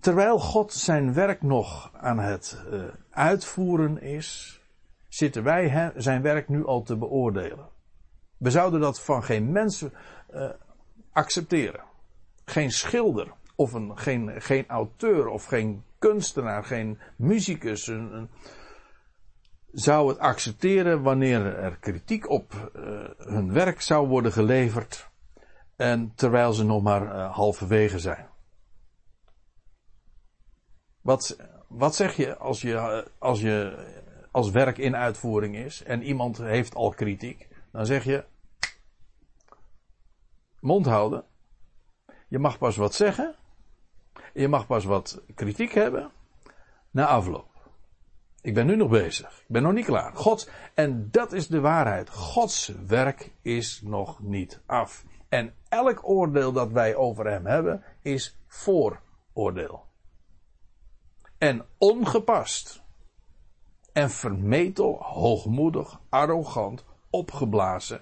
terwijl 0.00 0.38
God 0.38 0.72
zijn 0.72 1.14
werk 1.14 1.42
nog 1.42 1.90
aan 1.94 2.18
het 2.18 2.62
uh, 2.72 2.82
uitvoeren 3.10 4.00
is, 4.02 4.60
zitten 5.08 5.42
wij 5.42 5.92
zijn 5.96 6.22
werk 6.22 6.48
nu 6.48 6.66
al 6.66 6.82
te 6.82 6.96
beoordelen. 6.96 7.68
We 8.36 8.50
zouden 8.50 8.80
dat 8.80 9.00
van 9.00 9.22
geen 9.24 9.52
mens 9.52 9.82
uh, 9.82 10.50
accepteren. 11.12 11.84
Geen 12.44 12.70
schilder, 12.70 13.32
of 13.58 13.72
een, 13.72 13.98
geen, 13.98 14.42
geen 14.42 14.68
auteur, 14.68 15.28
of 15.28 15.44
geen 15.44 15.84
kunstenaar, 15.98 16.64
geen 16.64 16.98
muzikus, 17.16 17.86
een, 17.86 18.30
zou 19.72 20.08
het 20.08 20.18
accepteren 20.18 21.02
wanneer 21.02 21.56
er 21.56 21.76
kritiek 21.76 22.28
op 22.28 22.70
uh, 22.76 23.08
hun 23.18 23.52
werk 23.52 23.80
zou 23.80 24.08
worden 24.08 24.32
geleverd 24.32 25.10
en 25.76 26.12
terwijl 26.14 26.52
ze 26.52 26.64
nog 26.64 26.82
maar 26.82 27.02
uh, 27.02 27.34
halverwege 27.34 27.98
zijn. 27.98 28.28
Wat, 31.00 31.36
wat 31.68 31.94
zeg 31.94 32.16
je 32.16 32.36
als 32.36 32.60
je 32.60 33.10
als 33.18 33.40
je 33.40 33.86
als 34.30 34.50
werk 34.50 34.78
in 34.78 34.96
uitvoering 34.96 35.56
is 35.56 35.82
en 35.82 36.02
iemand 36.02 36.38
heeft 36.38 36.74
al 36.74 36.90
kritiek? 36.90 37.48
Dan 37.72 37.86
zeg 37.86 38.04
je 38.04 38.24
mond 40.60 40.86
houden. 40.86 41.24
Je 42.28 42.38
mag 42.38 42.58
pas 42.58 42.76
wat 42.76 42.94
zeggen. 42.94 43.34
Je 44.38 44.48
mag 44.48 44.66
pas 44.66 44.84
wat 44.84 45.22
kritiek 45.34 45.72
hebben 45.72 46.10
na 46.90 47.06
afloop. 47.06 47.46
Ik 48.40 48.54
ben 48.54 48.66
nu 48.66 48.76
nog 48.76 48.90
bezig. 48.90 49.40
Ik 49.40 49.48
ben 49.48 49.62
nog 49.62 49.72
niet 49.72 49.84
klaar. 49.84 50.14
Gods, 50.14 50.48
en 50.74 51.08
dat 51.10 51.32
is 51.32 51.46
de 51.46 51.60
waarheid. 51.60 52.10
Gods 52.10 52.72
werk 52.86 53.32
is 53.42 53.80
nog 53.84 54.20
niet 54.20 54.60
af. 54.66 55.04
En 55.28 55.54
elk 55.68 56.08
oordeel 56.08 56.52
dat 56.52 56.70
wij 56.70 56.94
over 56.94 57.26
hem 57.26 57.46
hebben 57.46 57.84
is 58.02 58.38
vooroordeel. 58.46 59.84
En 61.38 61.66
ongepast. 61.78 62.82
En 63.92 64.10
vermetel, 64.10 64.96
hoogmoedig, 65.02 66.00
arrogant, 66.08 66.84
opgeblazen. 67.10 68.00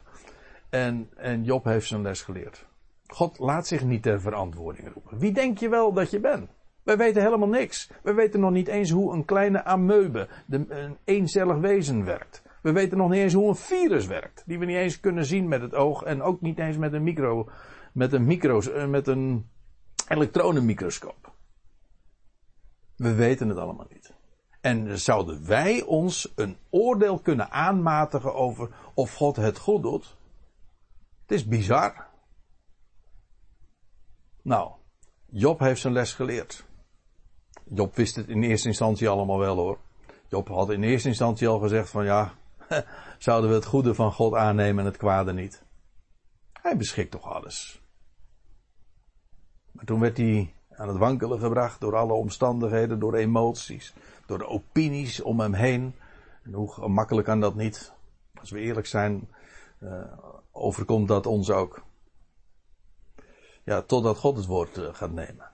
En, 0.71 1.11
en 1.17 1.45
Job 1.45 1.65
heeft 1.65 1.87
zijn 1.87 2.03
les 2.03 2.23
geleerd. 2.23 2.67
God 3.07 3.39
laat 3.39 3.67
zich 3.67 3.85
niet 3.85 4.03
ter 4.03 4.21
verantwoording 4.21 4.93
roepen. 4.93 5.19
Wie 5.19 5.33
denk 5.33 5.59
je 5.59 5.69
wel 5.69 5.93
dat 5.93 6.11
je 6.11 6.21
bent? 6.21 6.51
Wij 6.83 6.97
weten 6.97 7.23
helemaal 7.23 7.49
niks. 7.49 7.91
We 8.03 8.15
weten 8.15 8.41
nog 8.41 8.51
niet 8.51 8.69
eens 8.69 8.91
hoe 8.91 9.13
een 9.13 9.25
kleine 9.25 9.65
amoebe, 9.65 10.29
een 10.49 10.97
eencellig 11.05 11.59
wezen 11.59 12.05
werkt. 12.05 12.43
We 12.63 12.73
weten 12.73 12.99
nog 12.99 13.11
niet 13.11 13.21
eens 13.21 13.33
hoe 13.33 13.49
een 13.49 13.57
virus 13.57 14.07
werkt. 14.07 14.43
Die 14.47 14.59
we 14.59 14.65
niet 14.65 14.77
eens 14.77 15.01
kunnen 15.01 15.25
zien 15.25 15.49
met 15.49 15.61
het 15.61 15.75
oog 15.75 16.03
en 16.03 16.23
ook 16.23 16.41
niet 16.41 16.59
eens 16.59 16.77
met 16.77 16.93
een 16.93 17.03
micro, 17.03 17.49
met 17.93 18.13
een 18.13 18.25
micro, 18.25 18.61
eh, 18.61 18.87
met 18.87 19.07
een 19.07 19.49
elektronenmicroscoop. 20.09 21.33
We 22.97 23.15
weten 23.15 23.49
het 23.49 23.59
allemaal 23.59 23.87
niet. 23.89 24.15
En 24.61 24.99
zouden 24.99 25.47
wij 25.47 25.83
ons 25.83 26.33
een 26.35 26.57
oordeel 26.71 27.19
kunnen 27.19 27.51
aanmatigen 27.51 28.35
over 28.35 28.71
of 28.95 29.15
God 29.15 29.37
het 29.37 29.59
goed 29.59 29.83
doet? 29.83 30.17
Het 31.23 31.33
is 31.33 31.47
bizar. 31.47 32.06
Nou, 34.47 34.73
Job 35.27 35.59
heeft 35.59 35.81
zijn 35.81 35.93
les 35.93 36.13
geleerd. 36.13 36.65
Job 37.65 37.95
wist 37.95 38.17
het 38.17 38.29
in 38.29 38.43
eerste 38.43 38.69
instantie 38.69 39.09
allemaal 39.09 39.39
wel 39.39 39.57
hoor. 39.57 39.79
Job 40.29 40.49
had 40.49 40.71
in 40.71 40.83
eerste 40.83 41.09
instantie 41.09 41.49
al 41.49 41.59
gezegd 41.59 41.91
van 41.91 42.05
ja, 42.05 42.33
zouden 43.19 43.51
we 43.51 43.57
het 43.57 43.65
goede 43.65 43.95
van 43.95 44.13
God 44.13 44.35
aannemen 44.35 44.79
en 44.79 44.91
het 44.91 44.97
kwade 44.97 45.33
niet. 45.33 45.63
Hij 46.53 46.77
beschikt 46.77 47.11
toch 47.11 47.25
alles. 47.25 47.83
Maar 49.71 49.85
toen 49.85 50.01
werd 50.01 50.17
hij 50.17 50.55
aan 50.71 50.89
het 50.89 50.99
wankelen 50.99 51.39
gebracht 51.39 51.81
door 51.81 51.97
alle 51.97 52.13
omstandigheden, 52.13 52.99
door 52.99 53.15
emoties, 53.15 53.95
door 54.27 54.39
de 54.39 54.49
opinies 54.49 55.23
om 55.23 55.41
hem 55.41 55.55
heen. 55.55 55.95
En 56.43 56.53
hoe 56.53 56.73
gemakkelijk 56.73 57.27
kan 57.27 57.41
dat 57.41 57.55
niet? 57.55 57.93
Als 58.41 58.51
we 58.51 58.61
eerlijk 58.61 58.87
zijn, 58.87 59.29
uh, 59.81 60.05
overkomt 60.51 61.09
dat 61.09 61.27
ons 61.27 61.51
ook. 61.51 61.86
Ja, 63.67 63.83
totdat 63.83 64.19
God 64.19 64.37
het 64.37 64.47
woord 64.47 64.77
uh, 64.77 64.95
gaat 64.95 65.13
nemen. 65.13 65.51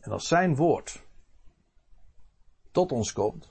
En 0.00 0.12
als 0.12 0.28
zijn 0.28 0.56
woord 0.56 1.02
tot 2.70 2.92
ons 2.92 3.12
komt 3.12 3.48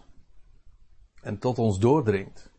en 1.22 1.38
tot 1.38 1.60
ons 1.60 1.80
doordringt, 1.80 2.52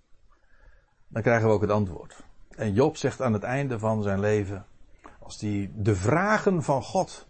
dan 1.08 1.22
krijgen 1.22 1.48
we 1.48 1.54
ook 1.54 1.60
het 1.60 1.70
antwoord. 1.70 2.24
En 2.50 2.72
Job 2.72 2.96
zegt 2.96 3.20
aan 3.20 3.32
het 3.32 3.42
einde 3.42 3.78
van 3.78 4.02
zijn 4.02 4.20
leven, 4.20 4.66
als 5.18 5.40
hij 5.40 5.70
de 5.74 5.94
vragen 5.94 6.62
van 6.62 6.82
God 6.82 7.26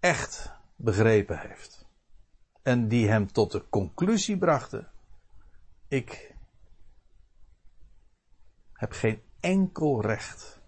echt 0.00 0.52
begrepen 0.76 1.38
heeft. 1.38 1.86
En 2.62 2.88
die 2.88 3.08
hem 3.08 3.32
tot 3.32 3.52
de 3.52 3.68
conclusie 3.68 4.38
brachten. 4.38 4.88
Ik 5.88 6.34
heb 8.72 8.92
geen 8.92 9.22
enkel 9.40 10.02
recht 10.02 10.60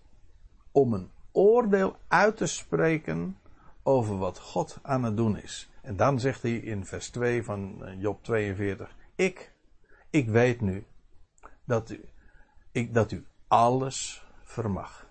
om 0.72 0.94
een 0.94 1.10
oordeel 1.32 1.96
uit 2.08 2.36
te 2.36 2.46
spreken 2.46 3.38
over 3.82 4.18
wat 4.18 4.38
God 4.38 4.78
aan 4.82 5.02
het 5.02 5.16
doen 5.16 5.38
is. 5.38 5.70
En 5.82 5.96
dan 5.96 6.20
zegt 6.20 6.42
hij 6.42 6.56
in 6.56 6.86
vers 6.86 7.10
2 7.10 7.44
van 7.44 7.84
Job 7.98 8.22
42: 8.22 8.96
Ik, 9.14 9.52
ik 10.10 10.28
weet 10.28 10.60
nu 10.60 10.86
dat 11.64 11.90
u, 11.90 12.04
ik, 12.72 12.94
dat 12.94 13.12
u 13.12 13.26
alles 13.48 14.26
vermag. 14.42 15.06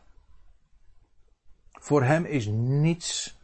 Voor 1.72 2.04
hem 2.04 2.26
is 2.26 2.46
niets 2.52 3.40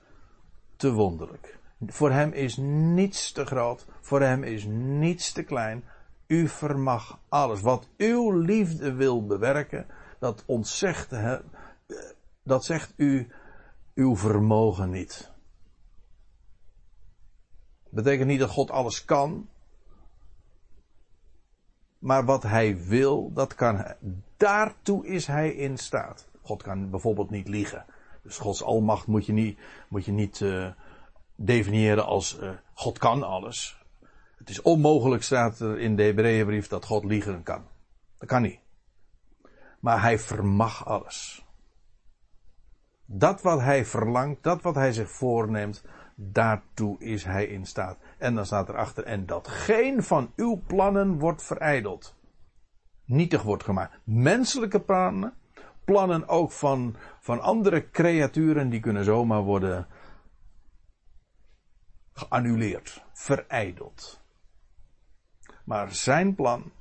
te 0.76 0.92
wonderlijk. 0.92 1.60
Voor 1.86 2.12
hem 2.12 2.32
is 2.32 2.58
niets 2.58 3.32
te 3.32 3.46
groot. 3.46 3.86
Voor 4.02 4.22
hem 4.22 4.44
is 4.44 4.66
niets 4.70 5.32
te 5.32 5.44
klein. 5.44 5.84
U 6.28 6.48
vermag 6.48 7.20
alles. 7.30 7.62
Wat 7.62 7.88
uw 7.98 8.32
liefde 8.32 8.94
wil 8.94 9.26
bewerken, 9.26 9.88
dat 10.20 10.44
ontzegt, 10.46 11.12
dat 12.48 12.66
zegt 12.66 12.94
u 12.96 13.32
uw 13.94 14.16
vermogen 14.16 14.90
niet. 14.90 15.32
Betekent 17.90 18.28
niet 18.28 18.40
dat 18.40 18.50
God 18.50 18.72
alles 18.72 19.06
kan. 19.06 19.50
Maar 22.00 22.26
wat 22.26 22.44
hij 22.44 22.86
wil, 22.86 23.34
dat 23.34 23.56
kan 23.56 23.76
hij. 23.76 23.98
Daartoe 24.38 25.08
is 25.08 25.28
hij 25.28 25.50
in 25.50 25.78
staat. 25.78 26.28
God 26.42 26.64
kan 26.64 26.90
bijvoorbeeld 26.90 27.30
niet 27.30 27.48
liegen. 27.48 27.86
Dus 28.24 28.38
Gods 28.38 28.64
almacht 28.64 29.08
moet 29.08 29.26
je 29.26 29.34
niet, 29.34 29.60
moet 29.88 30.06
je 30.06 30.12
niet 30.12 30.40
uh, 30.40 30.72
definiëren 31.36 32.06
als 32.06 32.40
uh, 32.40 32.50
God 32.74 32.98
kan 32.98 33.24
alles. 33.24 33.86
Het 34.38 34.50
is 34.50 34.62
onmogelijk, 34.62 35.24
staat 35.24 35.60
er 35.60 35.80
in 35.80 35.96
de 35.96 36.04
Hebreeënbrief, 36.04 36.68
dat 36.68 36.86
God 36.86 37.04
liegen 37.04 37.44
kan. 37.44 37.64
Dat 38.18 38.28
kan 38.28 38.42
niet. 38.42 38.60
Maar 39.80 40.02
hij 40.02 40.20
vermag 40.20 40.86
alles. 40.86 41.47
Dat 43.10 43.42
wat 43.42 43.60
hij 43.60 43.86
verlangt, 43.86 44.44
dat 44.44 44.62
wat 44.62 44.76
hij 44.76 44.92
zich 44.92 45.12
voorneemt, 45.12 45.84
daartoe 46.16 47.00
is 47.00 47.24
hij 47.24 47.46
in 47.46 47.66
staat. 47.66 47.98
En 48.18 48.36
dan 48.36 48.46
staat 48.46 48.70
erachter, 48.70 49.04
en 49.04 49.26
dat 49.26 49.48
geen 49.48 50.04
van 50.04 50.32
uw 50.36 50.62
plannen 50.68 51.20
wordt 51.20 51.44
verijdeld. 51.44 52.16
Nietig 53.06 53.42
wordt 53.44 53.64
gemaakt. 53.64 54.00
Menselijke 54.04 54.80
plannen, 54.80 55.34
plannen 55.86 56.28
ook 56.28 56.52
van, 56.52 56.96
van 57.20 57.42
andere 57.42 57.90
creaturen, 57.90 58.70
die 58.70 58.80
kunnen 58.80 59.04
zomaar 59.04 59.42
worden 59.42 59.88
geannuleerd, 62.14 63.04
verijdeld. 63.14 64.22
Maar 65.64 65.92
zijn 65.92 66.36
plan 66.36 66.72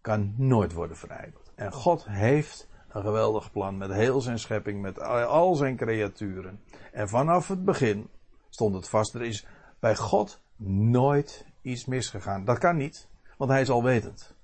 kan 0.00 0.34
nooit 0.36 0.72
worden 0.72 0.96
verijdeld. 0.96 1.52
En 1.54 1.72
God 1.72 2.04
heeft 2.08 2.68
een 2.94 3.02
geweldig 3.02 3.52
plan 3.52 3.76
met 3.76 3.92
heel 3.92 4.20
zijn 4.20 4.38
schepping, 4.38 4.80
met 4.80 5.00
al 5.00 5.54
zijn 5.54 5.76
creaturen. 5.76 6.60
En 6.92 7.08
vanaf 7.08 7.48
het 7.48 7.64
begin 7.64 8.08
stond 8.48 8.74
het 8.74 8.88
vast, 8.88 9.14
er 9.14 9.22
is 9.22 9.46
bij 9.78 9.96
God 9.96 10.40
nooit 10.66 11.46
iets 11.62 11.84
misgegaan. 11.84 12.44
Dat 12.44 12.58
kan 12.58 12.76
niet, 12.76 13.08
want 13.36 13.50
hij 13.50 13.60
is 13.60 13.70
alwetend. 13.70 14.34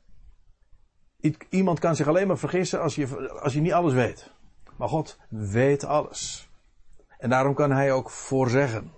Iemand 1.49 1.79
kan 1.79 1.97
zich 1.97 2.09
alleen 2.09 2.27
maar 2.27 2.39
vergissen 2.39 2.81
als 2.81 2.95
je, 2.95 3.31
als 3.41 3.53
je 3.53 3.61
niet 3.61 3.73
alles 3.73 3.93
weet. 3.93 4.31
Maar 4.77 4.89
God 4.89 5.19
weet 5.29 5.85
alles. 5.85 6.49
En 7.19 7.31
daarom 7.31 7.55
kan 7.55 7.71
hij 7.71 7.93
ook 7.93 8.11
voorzeggen. 8.11 8.93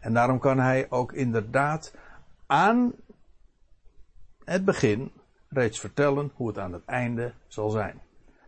En 0.00 0.14
daarom 0.14 0.38
kan 0.38 0.58
hij 0.58 0.86
ook 0.90 1.12
inderdaad 1.12 1.94
aan 2.46 2.92
het 4.44 4.64
begin 4.64 5.12
reeds 5.48 5.80
vertellen 5.80 6.30
hoe 6.34 6.48
het 6.48 6.58
aan 6.58 6.72
het 6.72 6.84
einde 6.84 7.32
zal 7.46 7.70
zijn. 7.70 8.00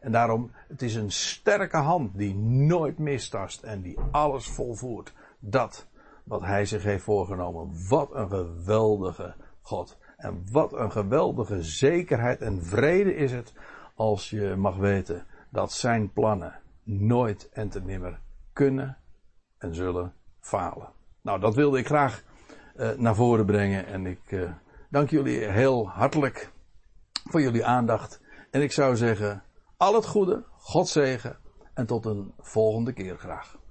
En 0.05 0.13
daarom, 0.13 0.51
het 0.69 0.83
is 0.83 0.95
een 0.95 1.11
sterke 1.11 1.77
hand 1.77 2.17
die 2.17 2.35
nooit 2.35 2.99
mistast 2.99 3.63
en 3.63 3.81
die 3.81 3.99
alles 4.11 4.47
volvoert. 4.47 5.13
Dat 5.39 5.87
wat 6.25 6.41
hij 6.41 6.65
zich 6.65 6.83
heeft 6.83 7.05
voorgenomen. 7.05 7.89
Wat 7.89 8.15
een 8.15 8.29
geweldige 8.29 9.35
God. 9.63 9.99
En 10.17 10.47
wat 10.51 10.73
een 10.73 10.93
geweldige 10.93 11.63
zekerheid 11.63 12.41
en 12.41 12.65
vrede 12.65 13.15
is 13.15 13.33
het 13.33 13.53
als 13.95 14.31
je 14.31 14.55
mag 14.57 14.77
weten 14.77 15.27
dat 15.49 15.73
zijn 15.73 16.13
plannen 16.13 16.61
nooit 16.83 17.49
en 17.53 17.69
te 17.69 17.81
nimmer 17.81 18.21
kunnen 18.53 18.97
en 19.59 19.75
zullen 19.75 20.13
falen. 20.41 20.89
Nou, 21.21 21.41
dat 21.41 21.55
wilde 21.55 21.79
ik 21.79 21.87
graag 21.87 22.23
uh, 22.77 22.91
naar 22.91 23.15
voren 23.15 23.47
brengen 23.47 23.87
en 23.87 24.07
ik 24.07 24.31
uh, 24.31 24.51
dank 24.89 25.11
jullie 25.11 25.39
heel 25.39 25.89
hartelijk 25.89 26.53
voor 27.31 27.41
jullie 27.41 27.65
aandacht. 27.65 28.21
En 28.51 28.63
ik 28.63 28.73
zou 28.73 28.97
zeggen, 28.97 29.44
al 29.77 29.95
het 29.95 30.07
goede, 30.07 30.45
God 30.59 30.89
zegen 30.89 31.39
en 31.75 31.87
tot 31.87 32.07
een 32.07 32.33
volgende 32.41 32.93
keer 32.93 33.19
graag. 33.19 33.57